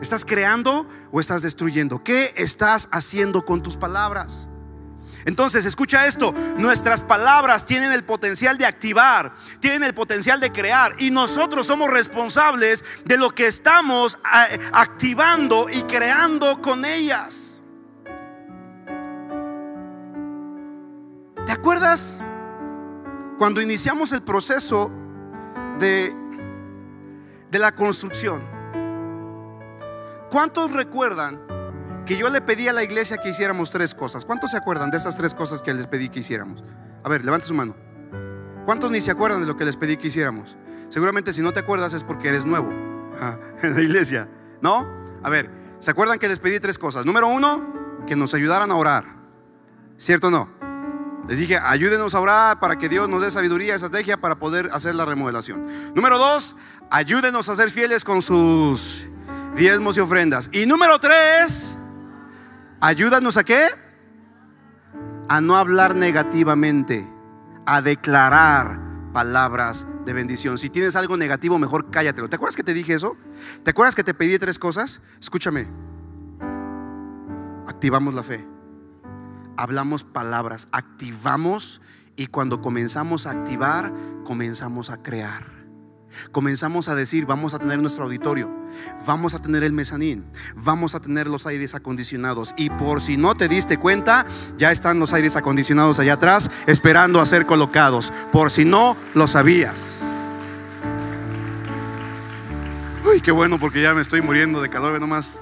¿Estás 0.00 0.24
creando 0.24 0.86
o 1.12 1.20
estás 1.20 1.42
destruyendo? 1.42 2.02
¿Qué 2.02 2.32
estás 2.36 2.88
haciendo 2.90 3.44
con 3.44 3.62
tus 3.62 3.76
palabras? 3.76 4.48
Entonces, 5.28 5.66
escucha 5.66 6.06
esto, 6.06 6.32
nuestras 6.56 7.02
palabras 7.02 7.66
tienen 7.66 7.92
el 7.92 8.02
potencial 8.02 8.56
de 8.56 8.64
activar, 8.64 9.30
tienen 9.60 9.84
el 9.84 9.92
potencial 9.92 10.40
de 10.40 10.50
crear 10.50 10.94
y 10.98 11.10
nosotros 11.10 11.66
somos 11.66 11.90
responsables 11.90 12.82
de 13.04 13.18
lo 13.18 13.28
que 13.28 13.46
estamos 13.46 14.16
eh, 14.50 14.58
activando 14.72 15.68
y 15.68 15.82
creando 15.82 16.62
con 16.62 16.82
ellas. 16.86 17.60
¿Te 21.44 21.52
acuerdas 21.52 22.22
cuando 23.36 23.60
iniciamos 23.60 24.12
el 24.12 24.22
proceso 24.22 24.90
de, 25.78 26.10
de 27.50 27.58
la 27.58 27.72
construcción? 27.72 28.42
¿Cuántos 30.30 30.72
recuerdan 30.72 31.47
que 32.08 32.16
yo 32.16 32.30
le 32.30 32.40
pedí 32.40 32.66
a 32.68 32.72
la 32.72 32.82
iglesia 32.82 33.18
que 33.18 33.28
hiciéramos 33.28 33.70
tres 33.70 33.94
cosas. 33.94 34.24
¿Cuántos 34.24 34.52
se 34.52 34.56
acuerdan 34.56 34.90
de 34.90 34.96
esas 34.96 35.18
tres 35.18 35.34
cosas 35.34 35.60
que 35.60 35.74
les 35.74 35.86
pedí 35.86 36.08
que 36.08 36.20
hiciéramos? 36.20 36.64
A 37.04 37.08
ver, 37.10 37.22
levante 37.22 37.46
su 37.46 37.52
mano. 37.52 37.76
¿Cuántos 38.64 38.90
ni 38.90 39.02
se 39.02 39.10
acuerdan 39.10 39.42
de 39.42 39.46
lo 39.46 39.58
que 39.58 39.66
les 39.66 39.76
pedí 39.76 39.98
que 39.98 40.08
hiciéramos? 40.08 40.56
Seguramente 40.88 41.34
si 41.34 41.42
no 41.42 41.52
te 41.52 41.60
acuerdas 41.60 41.92
es 41.92 42.04
porque 42.04 42.30
eres 42.30 42.46
nuevo 42.46 42.70
en 43.62 43.74
la 43.74 43.82
iglesia, 43.82 44.26
¿no? 44.62 44.88
A 45.22 45.28
ver, 45.28 45.50
¿se 45.80 45.90
acuerdan 45.90 46.18
que 46.18 46.28
les 46.28 46.38
pedí 46.38 46.58
tres 46.58 46.78
cosas? 46.78 47.04
Número 47.04 47.28
uno, 47.28 48.00
que 48.06 48.16
nos 48.16 48.32
ayudaran 48.32 48.70
a 48.70 48.76
orar. 48.76 49.04
¿Cierto 49.98 50.28
o 50.28 50.30
no? 50.30 50.48
Les 51.28 51.38
dije, 51.38 51.58
ayúdenos 51.62 52.14
a 52.14 52.20
orar 52.20 52.58
para 52.58 52.78
que 52.78 52.88
Dios 52.88 53.06
nos 53.10 53.20
dé 53.20 53.30
sabiduría 53.30 53.72
y 53.72 53.76
estrategia 53.76 54.16
para 54.16 54.36
poder 54.36 54.70
hacer 54.72 54.94
la 54.94 55.04
remodelación. 55.04 55.94
Número 55.94 56.16
dos, 56.16 56.56
ayúdenos 56.88 57.50
a 57.50 57.56
ser 57.56 57.70
fieles 57.70 58.02
con 58.02 58.22
sus 58.22 59.06
diezmos 59.56 59.98
y 59.98 60.00
ofrendas. 60.00 60.48
Y 60.54 60.64
número 60.64 60.98
tres, 60.98 61.77
Ayúdanos 62.80 63.36
a 63.36 63.44
qué? 63.44 63.66
A 65.28 65.40
no 65.40 65.56
hablar 65.56 65.96
negativamente, 65.96 67.06
a 67.66 67.82
declarar 67.82 68.80
palabras 69.12 69.86
de 70.04 70.12
bendición. 70.12 70.58
Si 70.58 70.70
tienes 70.70 70.94
algo 70.94 71.16
negativo, 71.16 71.58
mejor 71.58 71.90
cállatelo. 71.90 72.28
¿Te 72.28 72.36
acuerdas 72.36 72.56
que 72.56 72.62
te 72.62 72.74
dije 72.74 72.94
eso? 72.94 73.16
¿Te 73.64 73.70
acuerdas 73.70 73.94
que 73.94 74.04
te 74.04 74.14
pedí 74.14 74.38
tres 74.38 74.58
cosas? 74.58 75.00
Escúchame. 75.20 75.66
Activamos 77.66 78.14
la 78.14 78.22
fe. 78.22 78.46
Hablamos 79.56 80.04
palabras, 80.04 80.68
activamos 80.70 81.80
y 82.14 82.28
cuando 82.28 82.60
comenzamos 82.60 83.26
a 83.26 83.32
activar, 83.32 83.92
comenzamos 84.24 84.88
a 84.90 85.02
crear 85.02 85.57
comenzamos 86.32 86.88
a 86.88 86.94
decir, 86.94 87.26
vamos 87.26 87.54
a 87.54 87.58
tener 87.58 87.78
nuestro 87.80 88.04
auditorio, 88.04 88.50
vamos 89.06 89.34
a 89.34 89.42
tener 89.42 89.62
el 89.62 89.72
mezanín, 89.72 90.24
vamos 90.54 90.94
a 90.94 91.00
tener 91.00 91.28
los 91.28 91.46
aires 91.46 91.74
acondicionados. 91.74 92.54
Y 92.56 92.70
por 92.70 93.00
si 93.00 93.16
no 93.16 93.34
te 93.34 93.48
diste 93.48 93.78
cuenta, 93.78 94.26
ya 94.56 94.72
están 94.72 94.98
los 94.98 95.12
aires 95.12 95.36
acondicionados 95.36 95.98
allá 95.98 96.14
atrás 96.14 96.50
esperando 96.66 97.20
a 97.20 97.26
ser 97.26 97.46
colocados, 97.46 98.12
por 98.32 98.50
si 98.50 98.64
no 98.64 98.96
lo 99.14 99.28
sabías. 99.28 100.00
Uy, 103.04 103.20
qué 103.20 103.30
bueno 103.30 103.58
porque 103.58 103.80
ya 103.80 103.94
me 103.94 104.02
estoy 104.02 104.20
muriendo 104.20 104.60
de 104.60 104.68
calor, 104.68 105.00
nomás. 105.00 105.40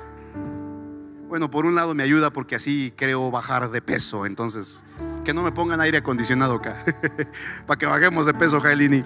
Bueno, 1.29 1.51
por 1.51 1.67
un 1.67 1.75
lado 1.75 1.95
me 1.95 2.05
ayuda 2.05 2.31
porque 2.31 2.55
así 2.55 2.93
creo 2.97 3.31
bajar 3.33 3.71
de 3.71 3.83
peso, 3.83 4.27
entonces 4.27 4.79
que 5.25 5.35
no 5.35 5.43
me 5.43 5.51
pongan 5.51 5.81
aire 5.81 5.99
acondicionado 5.99 6.55
acá, 6.55 6.85
para 7.67 7.79
que 7.79 7.87
bajemos 7.87 8.27
de 8.27 8.35
peso, 8.35 8.61
Jailini. 8.61 9.05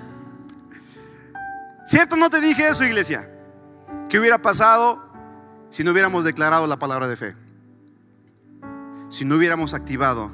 ¿Cierto? 1.91 2.15
No 2.15 2.31
te 2.31 2.41
dije 2.41 2.69
eso, 2.69 2.85
iglesia. 2.85 3.29
¿Qué 4.09 4.21
hubiera 4.21 4.41
pasado 4.41 5.13
si 5.71 5.83
no 5.83 5.91
hubiéramos 5.91 6.23
declarado 6.23 6.69
la 6.69 6.79
palabra 6.79 7.09
de 7.09 7.17
fe? 7.17 7.35
Si 9.09 9.25
no 9.25 9.35
hubiéramos 9.35 9.75
activado, 9.75 10.31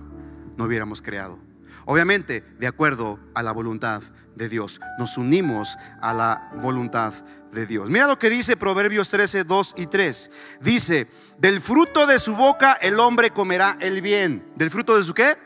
no 0.59 0.65
hubiéramos 0.65 1.01
creado. 1.01 1.39
Obviamente, 1.87 2.43
de 2.59 2.67
acuerdo 2.67 3.19
a 3.33 3.43
la 3.43 3.53
voluntad 3.53 4.03
de 4.35 4.51
Dios. 4.51 4.83
Nos 4.99 5.17
unimos 5.17 5.79
a 6.03 6.13
la 6.13 6.51
voluntad 6.57 7.15
de 7.53 7.65
Dios. 7.65 7.89
Mira 7.89 8.07
lo 8.07 8.19
que 8.19 8.29
dice 8.29 8.59
Proverbios 8.59 9.09
13, 9.09 9.45
2 9.45 9.75
y 9.79 9.87
3. 9.87 10.31
Dice, 10.61 11.07
del 11.39 11.63
fruto 11.63 12.07
de 12.07 12.19
su 12.19 12.37
boca 12.37 12.75
el 12.83 13.01
hombre 13.01 13.31
comerá 13.31 13.79
el 13.81 14.03
bien. 14.03 14.47
¿Del 14.57 14.71
fruto 14.71 14.99
de 14.99 15.05
su 15.05 15.15
qué? 15.15 15.39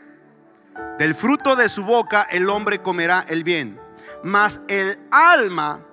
Del 0.99 1.15
fruto 1.15 1.55
de 1.55 1.69
su 1.69 1.85
boca 1.85 2.27
el 2.29 2.49
hombre 2.49 2.81
comerá 2.81 3.23
el 3.29 3.45
bien. 3.45 3.79
Mas 4.25 4.59
el 4.67 4.99
alma 5.09 5.85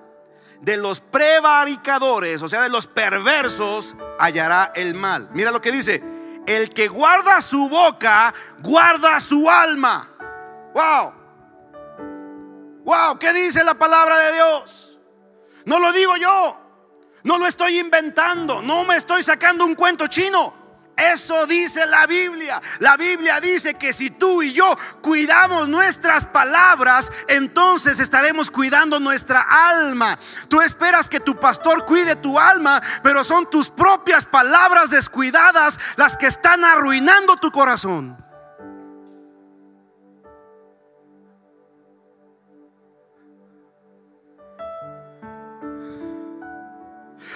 de 0.61 0.77
los 0.77 0.99
prevaricadores, 0.99 2.41
o 2.41 2.49
sea, 2.49 2.63
de 2.63 2.69
los 2.69 2.87
perversos, 2.87 3.95
hallará 4.19 4.71
el 4.75 4.95
mal. 4.95 5.29
Mira 5.33 5.51
lo 5.51 5.61
que 5.61 5.71
dice, 5.71 6.03
el 6.45 6.73
que 6.73 6.87
guarda 6.87 7.41
su 7.41 7.69
boca, 7.69 8.33
guarda 8.61 9.19
su 9.19 9.49
alma. 9.49 10.09
Wow. 10.73 11.13
Wow, 12.83 13.19
¿qué 13.19 13.33
dice 13.33 13.63
la 13.63 13.75
palabra 13.75 14.17
de 14.17 14.33
Dios? 14.33 14.99
No 15.65 15.79
lo 15.79 15.91
digo 15.91 16.17
yo. 16.17 16.57
No 17.23 17.37
lo 17.37 17.47
estoy 17.47 17.79
inventando, 17.79 18.61
no 18.61 18.85
me 18.85 18.95
estoy 18.95 19.23
sacando 19.23 19.65
un 19.65 19.75
cuento 19.75 20.07
chino. 20.07 20.53
Eso 20.99 21.45
dice 21.47 21.85
la 21.85 22.05
Biblia. 22.05 22.61
La 22.79 22.97
Biblia 22.97 23.39
dice 23.39 23.75
que 23.75 23.93
si 23.93 24.09
tú 24.11 24.41
y 24.41 24.53
yo 24.53 24.77
cuidamos 25.01 25.67
nuestras 25.69 26.25
palabras, 26.25 27.11
entonces 27.27 27.99
estaremos 27.99 28.51
cuidando 28.51 28.99
nuestra 28.99 29.41
alma. 29.41 30.19
Tú 30.47 30.61
esperas 30.61 31.09
que 31.09 31.19
tu 31.19 31.39
pastor 31.39 31.85
cuide 31.85 32.15
tu 32.15 32.37
alma, 32.37 32.81
pero 33.03 33.23
son 33.23 33.49
tus 33.49 33.69
propias 33.69 34.25
palabras 34.25 34.89
descuidadas 34.89 35.79
las 35.95 36.17
que 36.17 36.27
están 36.27 36.63
arruinando 36.63 37.37
tu 37.37 37.51
corazón. 37.51 38.28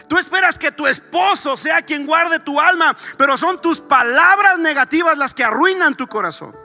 Tú 0.07 0.17
esperas 0.17 0.57
que 0.57 0.71
tu 0.71 0.85
esposo 0.85 1.57
sea 1.57 1.81
quien 1.81 2.05
guarde 2.05 2.39
tu 2.39 2.59
alma, 2.59 2.95
pero 3.17 3.37
son 3.37 3.59
tus 3.61 3.79
palabras 3.79 4.59
negativas 4.59 5.17
las 5.17 5.33
que 5.33 5.43
arruinan 5.43 5.95
tu 5.95 6.07
corazón. 6.07 6.55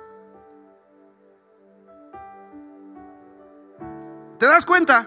¿Te 4.39 4.47
das 4.47 4.65
cuenta? 4.65 5.07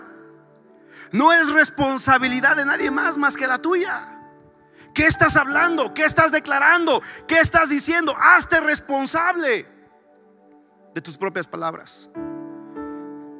No 1.11 1.31
es 1.31 1.51
responsabilidad 1.51 2.55
de 2.55 2.65
nadie 2.65 2.91
más 2.91 3.17
más 3.17 3.35
que 3.35 3.47
la 3.47 3.59
tuya. 3.59 4.19
¿Qué 4.93 5.05
estás 5.05 5.35
hablando? 5.37 5.93
¿Qué 5.93 6.03
estás 6.03 6.31
declarando? 6.31 7.01
¿Qué 7.27 7.39
estás 7.39 7.69
diciendo? 7.69 8.15
Hazte 8.19 8.59
responsable 8.59 9.65
de 10.93 11.01
tus 11.01 11.17
propias 11.17 11.47
palabras. 11.47 12.09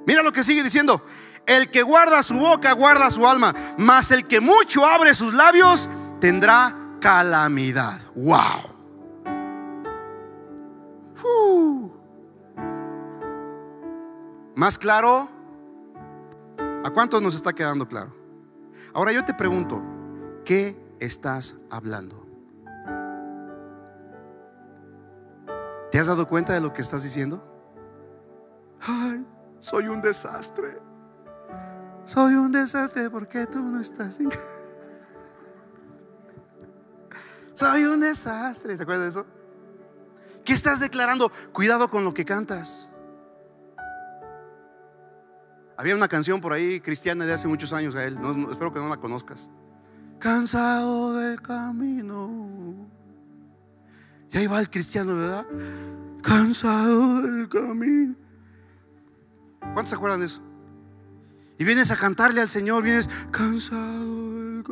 Mira 0.06 0.24
lo 0.24 0.32
que 0.32 0.44
sigue 0.44 0.64
diciendo. 0.64 1.06
El 1.46 1.70
que 1.70 1.82
guarda 1.84 2.24
su 2.24 2.36
boca, 2.36 2.74
guarda 2.74 3.10
su 3.10 3.28
alma. 3.28 3.54
Mas 3.78 4.12
el 4.12 4.28
que 4.28 4.40
mucho 4.40 4.86
abre 4.86 5.14
sus 5.14 5.34
labios, 5.34 5.90
tendrá 6.20 6.76
calamidad. 7.00 8.00
Wow. 8.16 8.72
¿Más 14.56 14.78
claro? 14.78 15.28
¿A 16.84 16.90
cuántos 16.92 17.22
nos 17.22 17.36
está 17.36 17.52
quedando 17.54 17.88
claro? 17.88 18.14
Ahora 18.94 19.12
yo 19.12 19.26
te 19.26 19.34
pregunto, 19.34 19.82
¿qué 20.46 20.78
estás 21.00 21.56
hablando? 21.72 22.28
¿Te 25.92 26.00
has 26.00 26.08
dado 26.08 26.28
cuenta 26.28 26.54
de 26.54 26.62
lo 26.62 26.72
que 26.72 26.82
estás 26.82 27.02
diciendo? 27.04 27.44
Ay, 28.82 29.26
soy 29.60 29.88
un 29.88 30.02
desastre. 30.02 30.80
Soy 32.06 32.36
un 32.36 32.52
desastre 32.52 33.10
porque 33.10 33.46
tú 33.46 33.60
no 33.60 33.80
estás 33.80 34.20
en... 34.20 34.30
Soy 37.54 37.86
un 37.86 38.00
desastre. 38.00 38.76
¿Se 38.76 38.84
acuerda 38.84 39.04
de 39.04 39.10
eso? 39.10 39.26
¿Qué 40.44 40.54
estás 40.54 40.80
declarando? 40.80 41.32
Cuidado 41.52 41.90
con 41.90 42.04
lo 42.04 42.14
que 42.14 42.26
cantas. 42.26 42.90
Había 45.78 45.96
una 45.96 46.08
canción 46.08 46.42
por 46.42 46.54
ahí 46.54 46.80
cristiana 46.80 47.26
de 47.26 47.34
hace 47.34 47.48
muchos 47.48 47.74
años 47.74 47.96
a 47.96 48.04
él. 48.04 48.18
espero 48.50 48.74
que 48.74 48.80
no 48.80 48.90
la 48.90 48.98
conozcas. 48.98 49.50
Cansado 50.20 51.16
del 51.16 51.42
camino. 51.42 52.88
Y 54.32 54.38
ahí 54.38 54.48
va 54.48 54.60
el 54.60 54.70
cristiano, 54.70 55.16
¿verdad? 55.16 55.46
Cansado 56.22 57.22
del 57.22 57.50
camino. 57.50 58.16
¿Cuántos 59.60 59.90
se 59.90 59.96
acuerdan 59.96 60.20
de 60.20 60.28
eso? 60.28 60.42
Y 61.62 61.64
vienes 61.64 61.92
a 61.92 61.96
cantarle 61.96 62.42
al 62.42 62.50
Señor, 62.50 62.82
vienes 62.82 63.08
cansado 63.30 64.64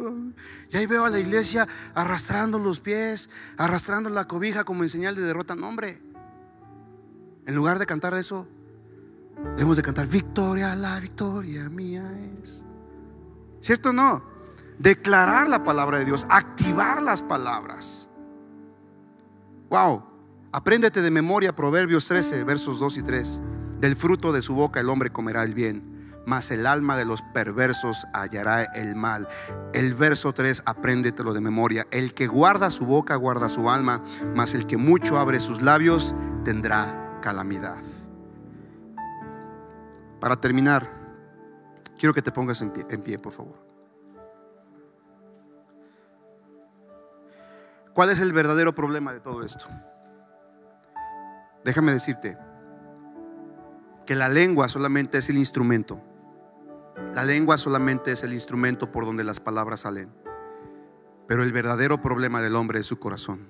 Y 0.72 0.76
ahí 0.76 0.88
veo 0.88 1.06
a 1.06 1.12
la 1.12 1.20
iglesia 1.20 1.68
arrastrando 1.94 2.58
los 2.58 2.80
pies, 2.80 3.30
arrastrando 3.58 4.10
la 4.10 4.28
cobija 4.28 4.64
como 4.64 4.82
en 4.82 4.90
señal 4.90 5.16
de 5.16 5.22
derrota. 5.22 5.56
No, 5.56 5.68
hombre. 5.68 6.02
En 7.46 7.54
lugar 7.54 7.78
de 7.78 7.86
cantar 7.86 8.16
eso, 8.16 8.48
debemos 9.56 9.78
de 9.78 9.84
cantar, 9.84 10.08
victoria, 10.08 10.76
la 10.76 11.00
victoria 11.00 11.70
mía 11.70 12.12
es. 12.42 12.66
¿Cierto 13.62 13.92
o 13.92 13.94
no? 13.94 14.24
Declarar 14.80 15.48
la 15.48 15.64
palabra 15.64 16.00
de 16.00 16.06
Dios, 16.06 16.26
activar 16.28 17.04
las 17.04 17.22
palabras. 17.22 18.10
Wow. 19.70 20.06
Apréndete 20.52 21.04
de 21.04 21.12
memoria 21.12 21.56
Proverbios 21.56 22.08
13, 22.08 22.44
versos 22.46 22.80
2 22.80 22.98
y 22.98 23.04
3. 23.04 23.42
Del 23.80 23.96
fruto 23.96 24.34
de 24.34 24.42
su 24.42 24.56
boca 24.56 24.80
el 24.80 24.90
hombre 24.90 25.12
comerá 25.12 25.44
el 25.44 25.54
bien, 25.54 25.89
mas 26.26 26.52
el 26.52 26.66
alma 26.66 26.98
de 26.98 27.06
los 27.06 27.22
perversos 27.34 28.06
hallará 28.14 28.64
el 28.64 28.96
mal. 28.96 29.28
El 29.74 29.94
verso 29.94 30.34
3, 30.34 30.64
apréndetelo 30.66 31.34
de 31.34 31.42
memoria. 31.42 31.88
El 31.92 32.14
que 32.14 32.28
guarda 32.28 32.70
su 32.70 32.86
boca 32.86 33.16
guarda 33.16 33.50
su 33.50 33.70
alma, 33.70 34.04
mas 34.36 34.54
el 34.54 34.68
que 34.68 34.78
mucho 34.78 35.20
abre 35.20 35.40
sus 35.40 35.62
labios 35.62 36.14
tendrá 36.44 37.20
calamidad. 37.22 37.78
Para 40.20 40.36
terminar, 40.36 40.90
quiero 41.98 42.14
que 42.14 42.22
te 42.22 42.32
pongas 42.32 42.62
en 42.62 42.72
pie, 42.72 42.86
en 42.90 43.02
pie 43.02 43.20
por 43.20 43.34
favor. 43.34 43.70
¿Cuál 47.94 48.12
es 48.12 48.20
el 48.22 48.32
verdadero 48.34 48.74
problema 48.74 49.14
de 49.14 49.20
todo 49.20 49.44
esto? 49.44 49.66
Déjame 51.66 51.92
decirte, 51.92 52.38
que 54.10 54.16
la 54.16 54.28
lengua 54.28 54.68
solamente 54.68 55.20
es 55.20 55.30
el 55.30 55.38
instrumento. 55.38 56.02
La 57.16 57.24
lengua 57.24 57.58
solamente 57.58 58.12
es 58.12 58.24
el 58.24 58.34
instrumento 58.34 58.92
por 58.92 59.06
donde 59.06 59.24
las 59.24 59.40
palabras 59.40 59.82
salen. 59.82 60.10
Pero 61.28 61.44
el 61.44 61.52
verdadero 61.52 62.02
problema 62.02 62.42
del 62.42 62.56
hombre 62.56 62.80
es 62.80 62.86
su 62.86 62.98
corazón. 62.98 63.50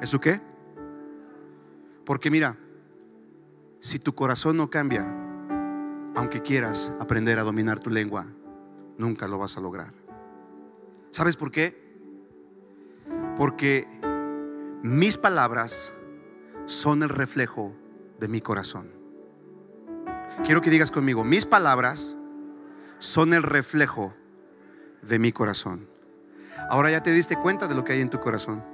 ¿Es 0.00 0.10
su 0.10 0.20
qué? 0.20 0.40
Porque 2.04 2.30
mira, 2.30 2.56
si 3.80 3.98
tu 3.98 4.14
corazón 4.14 4.56
no 4.56 4.70
cambia, 4.70 5.04
aunque 6.14 6.42
quieras 6.42 6.92
aprender 7.00 7.38
a 7.38 7.42
dominar 7.42 7.80
tu 7.80 7.90
lengua, 7.90 8.26
nunca 8.98 9.28
lo 9.28 9.38
vas 9.38 9.56
a 9.56 9.60
lograr. 9.60 9.92
¿Sabes 11.10 11.36
por 11.36 11.50
qué? 11.50 11.80
Porque 13.36 13.86
mis 14.82 15.16
palabras 15.16 15.92
son 16.66 17.02
el 17.02 17.08
reflejo 17.08 17.72
de 18.18 18.28
mi 18.28 18.40
corazón. 18.40 19.01
Quiero 20.44 20.60
que 20.60 20.70
digas 20.70 20.90
conmigo, 20.90 21.24
mis 21.24 21.46
palabras 21.46 22.16
son 22.98 23.34
el 23.34 23.42
reflejo 23.42 24.14
de 25.02 25.18
mi 25.18 25.32
corazón. 25.32 25.88
Ahora 26.70 26.90
ya 26.90 27.02
te 27.02 27.12
diste 27.12 27.36
cuenta 27.36 27.68
de 27.68 27.74
lo 27.74 27.84
que 27.84 27.92
hay 27.92 28.00
en 28.00 28.10
tu 28.10 28.20
corazón, 28.20 28.64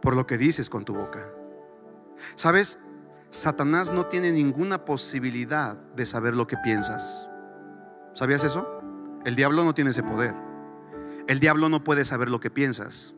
por 0.00 0.14
lo 0.14 0.26
que 0.26 0.38
dices 0.38 0.68
con 0.68 0.84
tu 0.84 0.94
boca. 0.94 1.28
¿Sabes? 2.36 2.78
Satanás 3.30 3.90
no 3.90 4.06
tiene 4.06 4.30
ninguna 4.30 4.84
posibilidad 4.84 5.76
de 5.76 6.06
saber 6.06 6.36
lo 6.36 6.46
que 6.46 6.58
piensas. 6.58 7.28
¿Sabías 8.14 8.44
eso? 8.44 8.82
El 9.24 9.36
diablo 9.36 9.64
no 9.64 9.74
tiene 9.74 9.90
ese 9.90 10.02
poder. 10.02 10.34
El 11.28 11.40
diablo 11.40 11.68
no 11.68 11.82
puede 11.82 12.04
saber 12.04 12.28
lo 12.28 12.40
que 12.40 12.50
piensas. 12.50 13.14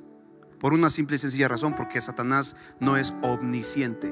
Por 0.60 0.72
una 0.72 0.88
simple 0.88 1.16
y 1.16 1.18
sencilla 1.18 1.48
razón, 1.48 1.74
porque 1.74 2.00
Satanás 2.00 2.54
no 2.78 2.96
es 2.96 3.12
omnisciente. 3.22 4.10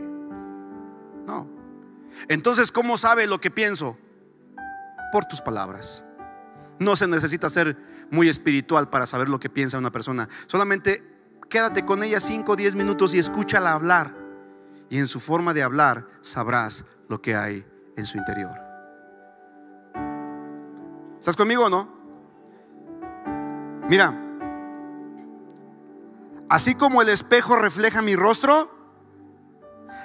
No. 1.26 1.61
Entonces, 2.28 2.72
¿cómo 2.72 2.96
sabe 2.96 3.26
lo 3.26 3.40
que 3.40 3.50
pienso? 3.50 3.98
Por 5.12 5.24
tus 5.26 5.40
palabras. 5.40 6.04
No 6.78 6.96
se 6.96 7.06
necesita 7.06 7.50
ser 7.50 7.76
muy 8.10 8.28
espiritual 8.28 8.88
para 8.88 9.06
saber 9.06 9.28
lo 9.28 9.40
que 9.40 9.50
piensa 9.50 9.78
una 9.78 9.92
persona. 9.92 10.28
Solamente 10.46 11.02
quédate 11.48 11.84
con 11.84 12.02
ella 12.02 12.20
5 12.20 12.52
o 12.52 12.56
10 12.56 12.74
minutos 12.74 13.14
y 13.14 13.18
escúchala 13.18 13.72
hablar. 13.72 14.14
Y 14.90 14.98
en 14.98 15.06
su 15.06 15.20
forma 15.20 15.54
de 15.54 15.62
hablar 15.62 16.06
sabrás 16.20 16.84
lo 17.08 17.20
que 17.22 17.34
hay 17.34 17.66
en 17.96 18.06
su 18.06 18.18
interior. 18.18 18.58
¿Estás 21.18 21.36
conmigo 21.36 21.66
o 21.66 21.70
no? 21.70 21.88
Mira, 23.88 24.18
así 26.48 26.74
como 26.74 27.00
el 27.02 27.08
espejo 27.08 27.56
refleja 27.56 28.02
mi 28.02 28.16
rostro, 28.16 28.81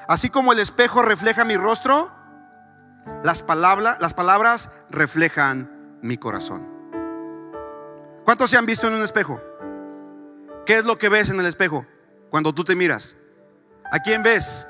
Así 0.07 0.29
como 0.29 0.53
el 0.53 0.59
espejo 0.59 1.01
refleja 1.01 1.43
mi 1.43 1.57
rostro, 1.57 2.11
las, 3.23 3.43
palabras, 3.43 3.97
las 3.99 4.13
palabras 4.13 4.69
reflejan 4.89 5.97
mi 6.01 6.17
corazón. 6.17 6.65
¿Cuántos 8.23 8.49
se 8.49 8.57
han 8.57 8.65
visto 8.65 8.87
en 8.87 8.93
un 8.93 9.01
espejo? 9.01 9.41
¿Qué 10.65 10.77
es 10.77 10.85
lo 10.85 10.97
que 10.97 11.09
ves 11.09 11.29
en 11.29 11.39
el 11.39 11.45
espejo 11.45 11.85
cuando 12.29 12.53
tú 12.53 12.63
te 12.63 12.75
miras? 12.75 13.15
¿A 13.91 13.99
quién 13.99 14.23
ves? 14.23 14.67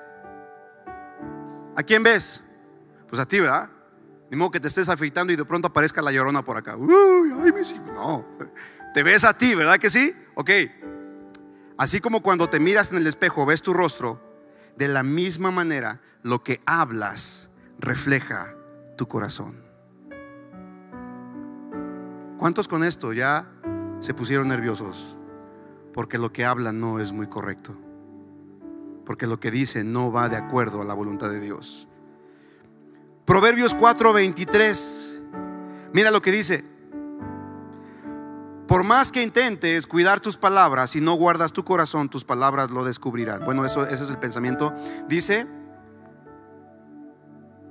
¿A 1.75 1.83
quién 1.83 2.03
ves? 2.03 2.43
Pues 3.07 3.19
a 3.19 3.25
ti, 3.25 3.39
¿verdad? 3.39 3.69
Ni 4.29 4.37
modo 4.37 4.51
que 4.51 4.59
te 4.59 4.67
estés 4.67 4.89
afeitando 4.89 5.33
y 5.33 5.35
de 5.35 5.45
pronto 5.45 5.67
aparezca 5.67 6.01
la 6.01 6.11
llorona 6.11 6.43
por 6.43 6.57
acá. 6.57 6.75
Uy, 6.75 7.31
ay, 7.43 7.81
no. 7.93 8.25
Te 8.93 9.03
ves 9.03 9.23
a 9.23 9.37
ti, 9.37 9.53
¿verdad 9.53 9.77
que 9.77 9.89
sí? 9.89 10.13
Ok. 10.35 10.49
Así 11.77 12.01
como 12.01 12.21
cuando 12.23 12.49
te 12.49 12.59
miras 12.59 12.91
en 12.91 12.97
el 12.97 13.05
espejo, 13.05 13.45
ves 13.45 13.61
tu 13.61 13.73
rostro, 13.73 14.19
de 14.77 14.87
la 14.87 15.03
misma 15.03 15.51
manera, 15.51 16.01
lo 16.23 16.43
que 16.43 16.61
hablas 16.65 17.49
refleja 17.79 18.55
tu 18.95 19.07
corazón. 19.07 19.55
¿Cuántos 22.37 22.67
con 22.67 22.83
esto 22.83 23.13
ya 23.13 23.49
se 23.99 24.13
pusieron 24.13 24.47
nerviosos? 24.47 25.17
Porque 25.93 26.19
lo 26.19 26.31
que 26.31 26.45
hablan 26.45 26.79
no 26.79 26.99
es 26.99 27.11
muy 27.11 27.27
correcto. 27.27 27.75
Porque 29.05 29.25
lo 29.25 29.39
que 29.39 29.49
dicen 29.49 29.91
no 29.91 30.11
va 30.11 30.29
de 30.29 30.35
acuerdo 30.35 30.81
a 30.81 30.85
la 30.85 30.93
voluntad 30.93 31.29
de 31.29 31.39
Dios. 31.39 31.87
Proverbios 33.25 33.75
4:23. 33.75 35.19
Mira 35.93 36.11
lo 36.11 36.21
que 36.21 36.31
dice. 36.31 36.63
Por 38.67 38.83
más 38.83 39.13
que 39.13 39.23
intentes 39.23 39.87
cuidar 39.87 40.19
tus 40.19 40.35
palabras, 40.35 40.89
si 40.89 40.99
no 40.99 41.13
guardas 41.13 41.53
tu 41.53 41.63
corazón, 41.63 42.09
tus 42.09 42.25
palabras 42.25 42.69
lo 42.69 42.83
descubrirán. 42.83 43.45
Bueno, 43.45 43.65
eso, 43.65 43.87
ese 43.87 44.03
es 44.03 44.09
el 44.09 44.19
pensamiento. 44.19 44.73
Dice, 45.07 45.47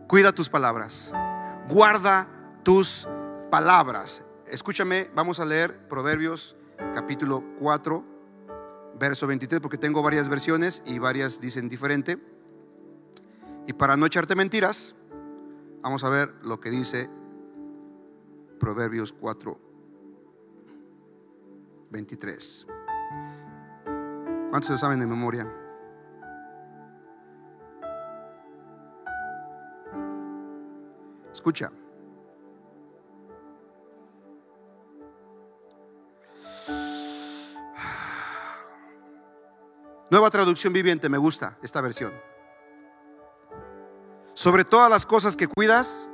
cuida 0.09 0.33
tus 0.33 0.49
palabras, 0.49 1.13
guarda 1.69 2.29
tus 2.63 3.07
palabras. 3.51 4.23
Escúchame, 4.47 5.11
vamos 5.15 5.39
a 5.39 5.45
leer 5.45 5.87
Proverbios 5.87 6.57
capítulo 6.95 7.45
4, 7.59 8.05
verso 8.99 9.27
23, 9.27 9.61
porque 9.61 9.77
tengo 9.77 10.03
varias 10.03 10.31
versiones 10.31 10.83
y 10.87 10.99
varias 10.99 11.41
dicen 11.41 11.69
diferente. 11.69 12.19
Y 13.67 13.75
para 13.75 13.99
no 13.99 14.07
echarte 14.07 14.35
mentiras, 14.35 14.95
vamos 15.83 16.05
a 16.05 16.09
ver 16.09 16.33
lo 16.43 16.59
que 16.59 16.71
dice 16.71 17.11
Proverbios 18.59 19.13
4, 19.13 19.66
23. 21.91 22.67
¿Cuántos 24.51 24.71
lo 24.71 24.79
saben 24.79 25.01
de 25.01 25.07
memoria? 25.07 25.47
Escucha. 31.33 31.71
Nueva 40.11 40.31
traducción 40.31 40.73
viviente, 40.73 41.09
me 41.09 41.19
gusta 41.19 41.59
esta 41.63 41.81
versión. 41.81 42.13
Sobre 44.35 44.65
todas 44.65 44.89
las 44.91 45.05
cosas 45.05 45.37
que 45.37 45.49
cuidas, 45.49 46.09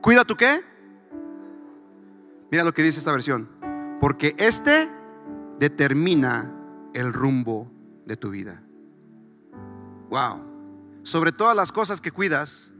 ¿cuida 0.00 0.24
tu 0.24 0.36
qué? 0.36 0.60
Mira 2.50 2.64
lo 2.64 2.72
que 2.72 2.82
dice 2.82 2.98
esta 2.98 3.12
versión 3.12 3.51
porque 4.02 4.34
este 4.36 4.90
determina 5.60 6.52
el 6.92 7.12
rumbo 7.12 7.70
de 8.04 8.16
tu 8.16 8.30
vida. 8.30 8.60
Wow. 10.10 10.42
Sobre 11.04 11.30
todas 11.30 11.54
las 11.54 11.70
cosas 11.70 12.00
que 12.00 12.10
cuidas, 12.10 12.72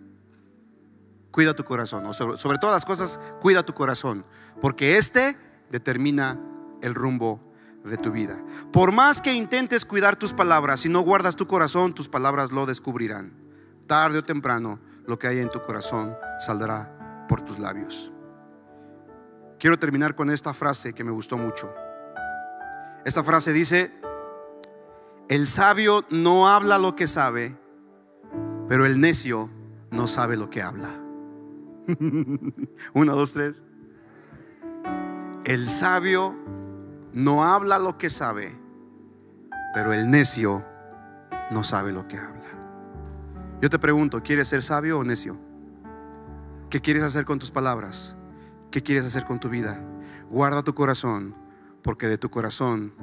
cuida 1.31 1.55
tu 1.55 1.63
corazón. 1.63 2.05
O 2.07 2.13
sobre, 2.13 2.39
sobre, 2.39 2.59
todas 2.59 2.75
las 2.75 2.85
cosas, 2.85 3.21
cuida 3.41 3.63
tu 3.63 3.73
corazón. 3.73 4.27
Porque 4.61 4.97
este 4.97 5.37
determina 5.71 6.41
el 6.81 6.93
rumbo 6.93 7.41
de 7.85 7.99
tu 7.99 8.11
vida. 8.11 8.43
Por 8.73 8.91
más 8.91 9.21
que 9.21 9.33
intentes 9.33 9.85
cuidar 9.85 10.17
tus 10.17 10.33
palabras, 10.33 10.81
si 10.81 10.89
no 10.89 11.03
guardas 11.03 11.37
tu 11.37 11.47
corazón, 11.47 11.95
tus 11.95 12.09
palabras 12.09 12.51
lo 12.51 12.67
descubrirán. 12.67 13.33
Tarde 13.87 14.19
o 14.19 14.25
temprano, 14.25 14.81
lo 15.07 15.21
que 15.21 15.29
hay 15.29 15.39
en 15.39 15.51
tu 15.51 15.63
corazón 15.63 16.17
saldrá 16.41 17.27
por 17.29 17.43
tus 17.43 17.61
labios. 17.61 18.13
Quiero 19.63 19.79
terminar 19.79 20.17
con 20.17 20.29
esta 20.29 20.53
frase 20.53 20.93
que 20.93 21.05
me 21.05 21.13
gustó 21.13 21.39
mucho. 21.39 21.73
Esta 23.05 23.23
frase 23.23 23.53
dice, 23.53 23.93
el 25.29 25.47
sabio 25.47 26.05
no 26.11 26.49
habla 26.49 26.79
lo 26.79 26.97
que 26.97 27.07
sabe, 27.07 27.57
pero 28.69 28.87
el 28.87 29.01
necio 29.01 29.49
no 29.93 30.09
sabe 30.09 30.37
lo 30.37 30.51
que 30.51 30.63
habla. 30.63 30.89
Uno, 32.93 33.15
dos, 33.15 33.35
tres. 33.35 33.63
El 35.45 35.69
sabio 35.69 36.35
no 37.13 37.45
habla 37.45 37.79
lo 37.79 37.99
que 37.99 38.11
sabe, 38.11 38.59
pero 39.75 39.93
el 39.93 40.11
necio 40.11 40.65
no 41.53 41.63
sabe 41.63 41.93
lo 41.93 42.09
que 42.09 42.19
habla. 42.19 42.51
Yo 43.61 43.71
te 43.71 43.79
pregunto, 43.79 44.25
¿quieres 44.25 44.49
ser 44.49 44.65
sabio 44.65 44.99
o 44.99 45.05
necio? 45.05 45.37
¿Qué 46.69 46.81
quieres 46.81 47.05
hacer 47.05 47.25
con 47.25 47.39
tus 47.39 47.53
palabras? 47.53 48.17
¿Qué 48.73 48.83
quieres 48.83 49.05
hacer 49.05 49.27
con 49.27 49.39
tu 49.39 49.51
vida? 49.51 49.85
Guarda 50.31 50.63
tu 50.63 50.75
corazón, 50.75 51.37
porque 51.83 52.09
de 52.09 52.17
tu 52.17 52.31
corazón 52.31 52.95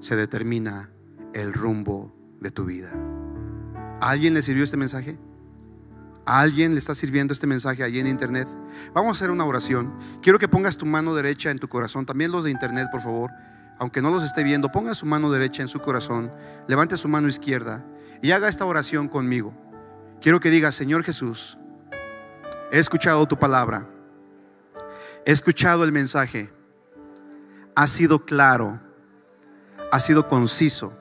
se 0.00 0.16
determina 0.16 0.90
el 1.34 1.52
rumbo 1.52 2.16
de 2.40 2.50
tu 2.50 2.64
vida. 2.64 2.90
¿A 4.00 4.08
alguien 4.08 4.32
le 4.32 4.40
sirvió 4.40 4.64
este 4.64 4.78
mensaje? 4.78 5.18
¿A 6.24 6.40
alguien 6.40 6.72
le 6.72 6.78
está 6.78 6.94
sirviendo 6.94 7.34
este 7.34 7.46
mensaje 7.46 7.82
allí 7.82 8.00
en 8.00 8.06
internet? 8.06 8.48
Vamos 8.94 9.10
a 9.10 9.12
hacer 9.12 9.30
una 9.30 9.44
oración. 9.44 9.92
Quiero 10.22 10.38
que 10.38 10.48
pongas 10.48 10.78
tu 10.78 10.86
mano 10.86 11.14
derecha 11.14 11.50
en 11.50 11.58
tu 11.58 11.68
corazón. 11.68 12.06
También 12.06 12.32
los 12.32 12.44
de 12.44 12.50
internet, 12.50 12.88
por 12.90 13.02
favor. 13.02 13.30
Aunque 13.78 14.00
no 14.00 14.10
los 14.10 14.24
esté 14.24 14.42
viendo, 14.42 14.72
ponga 14.72 14.94
su 14.94 15.04
mano 15.04 15.30
derecha 15.30 15.60
en 15.60 15.68
su 15.68 15.80
corazón. 15.80 16.30
Levante 16.66 16.96
su 16.96 17.08
mano 17.08 17.28
izquierda 17.28 17.84
y 18.22 18.30
haga 18.30 18.48
esta 18.48 18.64
oración 18.64 19.06
conmigo. 19.06 19.52
Quiero 20.22 20.40
que 20.40 20.48
diga, 20.48 20.72
Señor 20.72 21.04
Jesús, 21.04 21.58
he 22.72 22.78
escuchado 22.78 23.26
tu 23.26 23.38
palabra. 23.38 23.86
He 25.26 25.32
escuchado 25.32 25.84
el 25.84 25.92
mensaje. 25.92 26.50
Ha 27.74 27.86
sido 27.86 28.24
claro. 28.24 28.80
Ha 29.92 29.98
sido 29.98 30.28
conciso. 30.28 30.92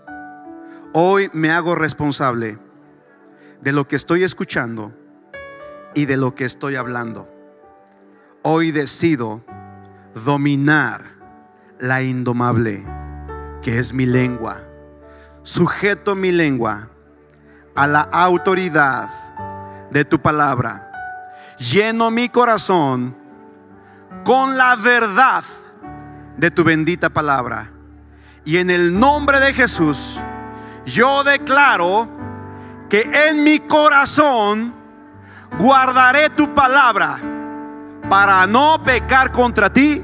Hoy 0.94 1.30
me 1.34 1.52
hago 1.52 1.76
responsable 1.76 2.60
de 3.62 3.72
lo 3.72 3.88
que 3.88 3.96
estoy 3.96 4.24
escuchando 4.24 4.94
y 5.94 6.06
de 6.06 6.18
lo 6.18 6.36
que 6.36 6.46
estoy 6.46 6.76
hablando. 6.76 7.30
Hoy 8.42 8.72
decido 8.72 9.44
dominar 10.26 11.16
la 11.78 12.02
indomable, 12.02 12.86
que 13.62 13.80
es 13.80 13.94
mi 13.94 14.06
lengua. 14.06 14.58
Sujeto 15.44 16.16
mi 16.16 16.32
lengua 16.32 16.90
a 17.76 17.88
la 17.88 18.02
autoridad 18.02 19.10
de 19.92 20.04
tu 20.04 20.20
palabra. 20.20 20.92
Lleno 21.58 22.12
mi 22.12 22.30
corazón 22.30 23.19
con 24.30 24.60
la 24.60 24.76
verdad 24.76 25.44
de 26.38 26.52
tu 26.52 26.64
bendita 26.64 27.10
palabra. 27.10 27.72
Y 28.46 28.58
en 28.58 28.70
el 28.70 29.00
nombre 29.00 29.40
de 29.40 29.56
Jesús, 29.56 30.20
yo 30.86 31.24
declaro 31.24 32.08
que 32.92 33.10
en 33.12 33.44
mi 33.44 33.58
corazón 33.58 34.72
guardaré 35.58 36.30
tu 36.30 36.54
palabra 36.54 37.20
para 38.08 38.46
no 38.46 38.84
pecar 38.84 39.32
contra 39.32 39.74
ti 39.74 40.04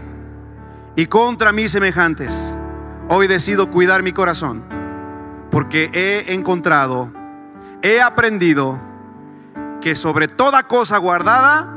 y 0.95 1.05
contra 1.05 1.51
mis 1.51 1.71
semejantes. 1.71 2.51
Hoy 3.09 3.27
decido 3.27 3.69
cuidar 3.69 4.01
mi 4.01 4.11
corazón 4.11 4.63
porque 5.51 5.91
he 5.93 6.33
encontrado, 6.33 7.11
he 7.83 8.01
aprendido 8.01 8.79
que 9.81 9.95
sobre 9.95 10.27
toda 10.27 10.63
cosa 10.63 10.97
guardada, 10.97 11.71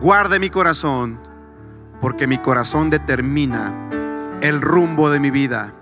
guarde 0.00 0.40
mi 0.40 0.48
corazón, 0.48 1.27
porque 2.00 2.26
mi 2.26 2.38
corazón 2.38 2.90
determina 2.90 3.72
el 4.40 4.60
rumbo 4.60 5.10
de 5.10 5.20
mi 5.20 5.30
vida 5.30 5.74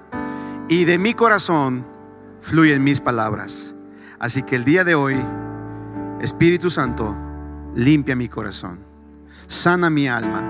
y 0.69 0.85
de 0.85 0.99
mi 0.99 1.15
corazón 1.15 1.87
fluyen 2.41 2.83
mis 2.83 3.01
palabras. 3.01 3.75
Así 4.19 4.43
que 4.43 4.57
el 4.57 4.65
día 4.65 4.85
de 4.85 4.95
hoy, 4.95 5.23
Espíritu 6.21 6.71
Santo, 6.71 7.17
limpia 7.75 8.17
mi 8.17 8.29
corazón, 8.29 8.79
sana 9.47 9.91
mi 9.91 10.09
alma 10.09 10.43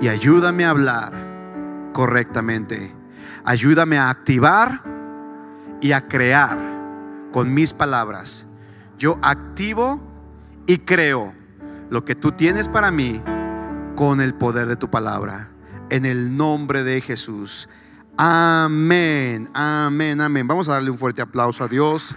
y 0.00 0.08
ayúdame 0.08 0.64
a 0.64 0.70
hablar 0.70 1.12
correctamente. 1.92 2.94
Ayúdame 3.44 3.98
a 3.98 4.08
activar 4.08 4.82
y 5.80 5.92
a 5.92 6.06
crear 6.06 6.56
con 7.32 7.52
mis 7.52 7.72
palabras. 7.72 8.46
Yo 8.98 9.18
activo 9.20 10.00
y 10.66 10.78
creo 10.78 11.34
lo 11.90 12.04
que 12.04 12.14
tú 12.14 12.32
tienes 12.32 12.68
para 12.68 12.90
mí 12.92 13.20
con 14.02 14.20
el 14.20 14.34
poder 14.34 14.66
de 14.66 14.74
tu 14.74 14.90
palabra. 14.90 15.48
En 15.88 16.04
el 16.04 16.36
nombre 16.36 16.82
de 16.82 17.00
Jesús. 17.00 17.68
Amén, 18.16 19.48
amén, 19.54 20.20
amén. 20.20 20.48
Vamos 20.48 20.68
a 20.68 20.72
darle 20.72 20.90
un 20.90 20.98
fuerte 20.98 21.22
aplauso 21.22 21.62
a 21.62 21.68
Dios. 21.68 22.12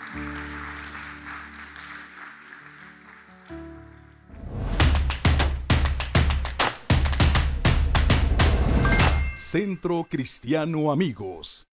Centro 9.35 10.07
Cristiano 10.09 10.91
Amigos. 10.91 11.67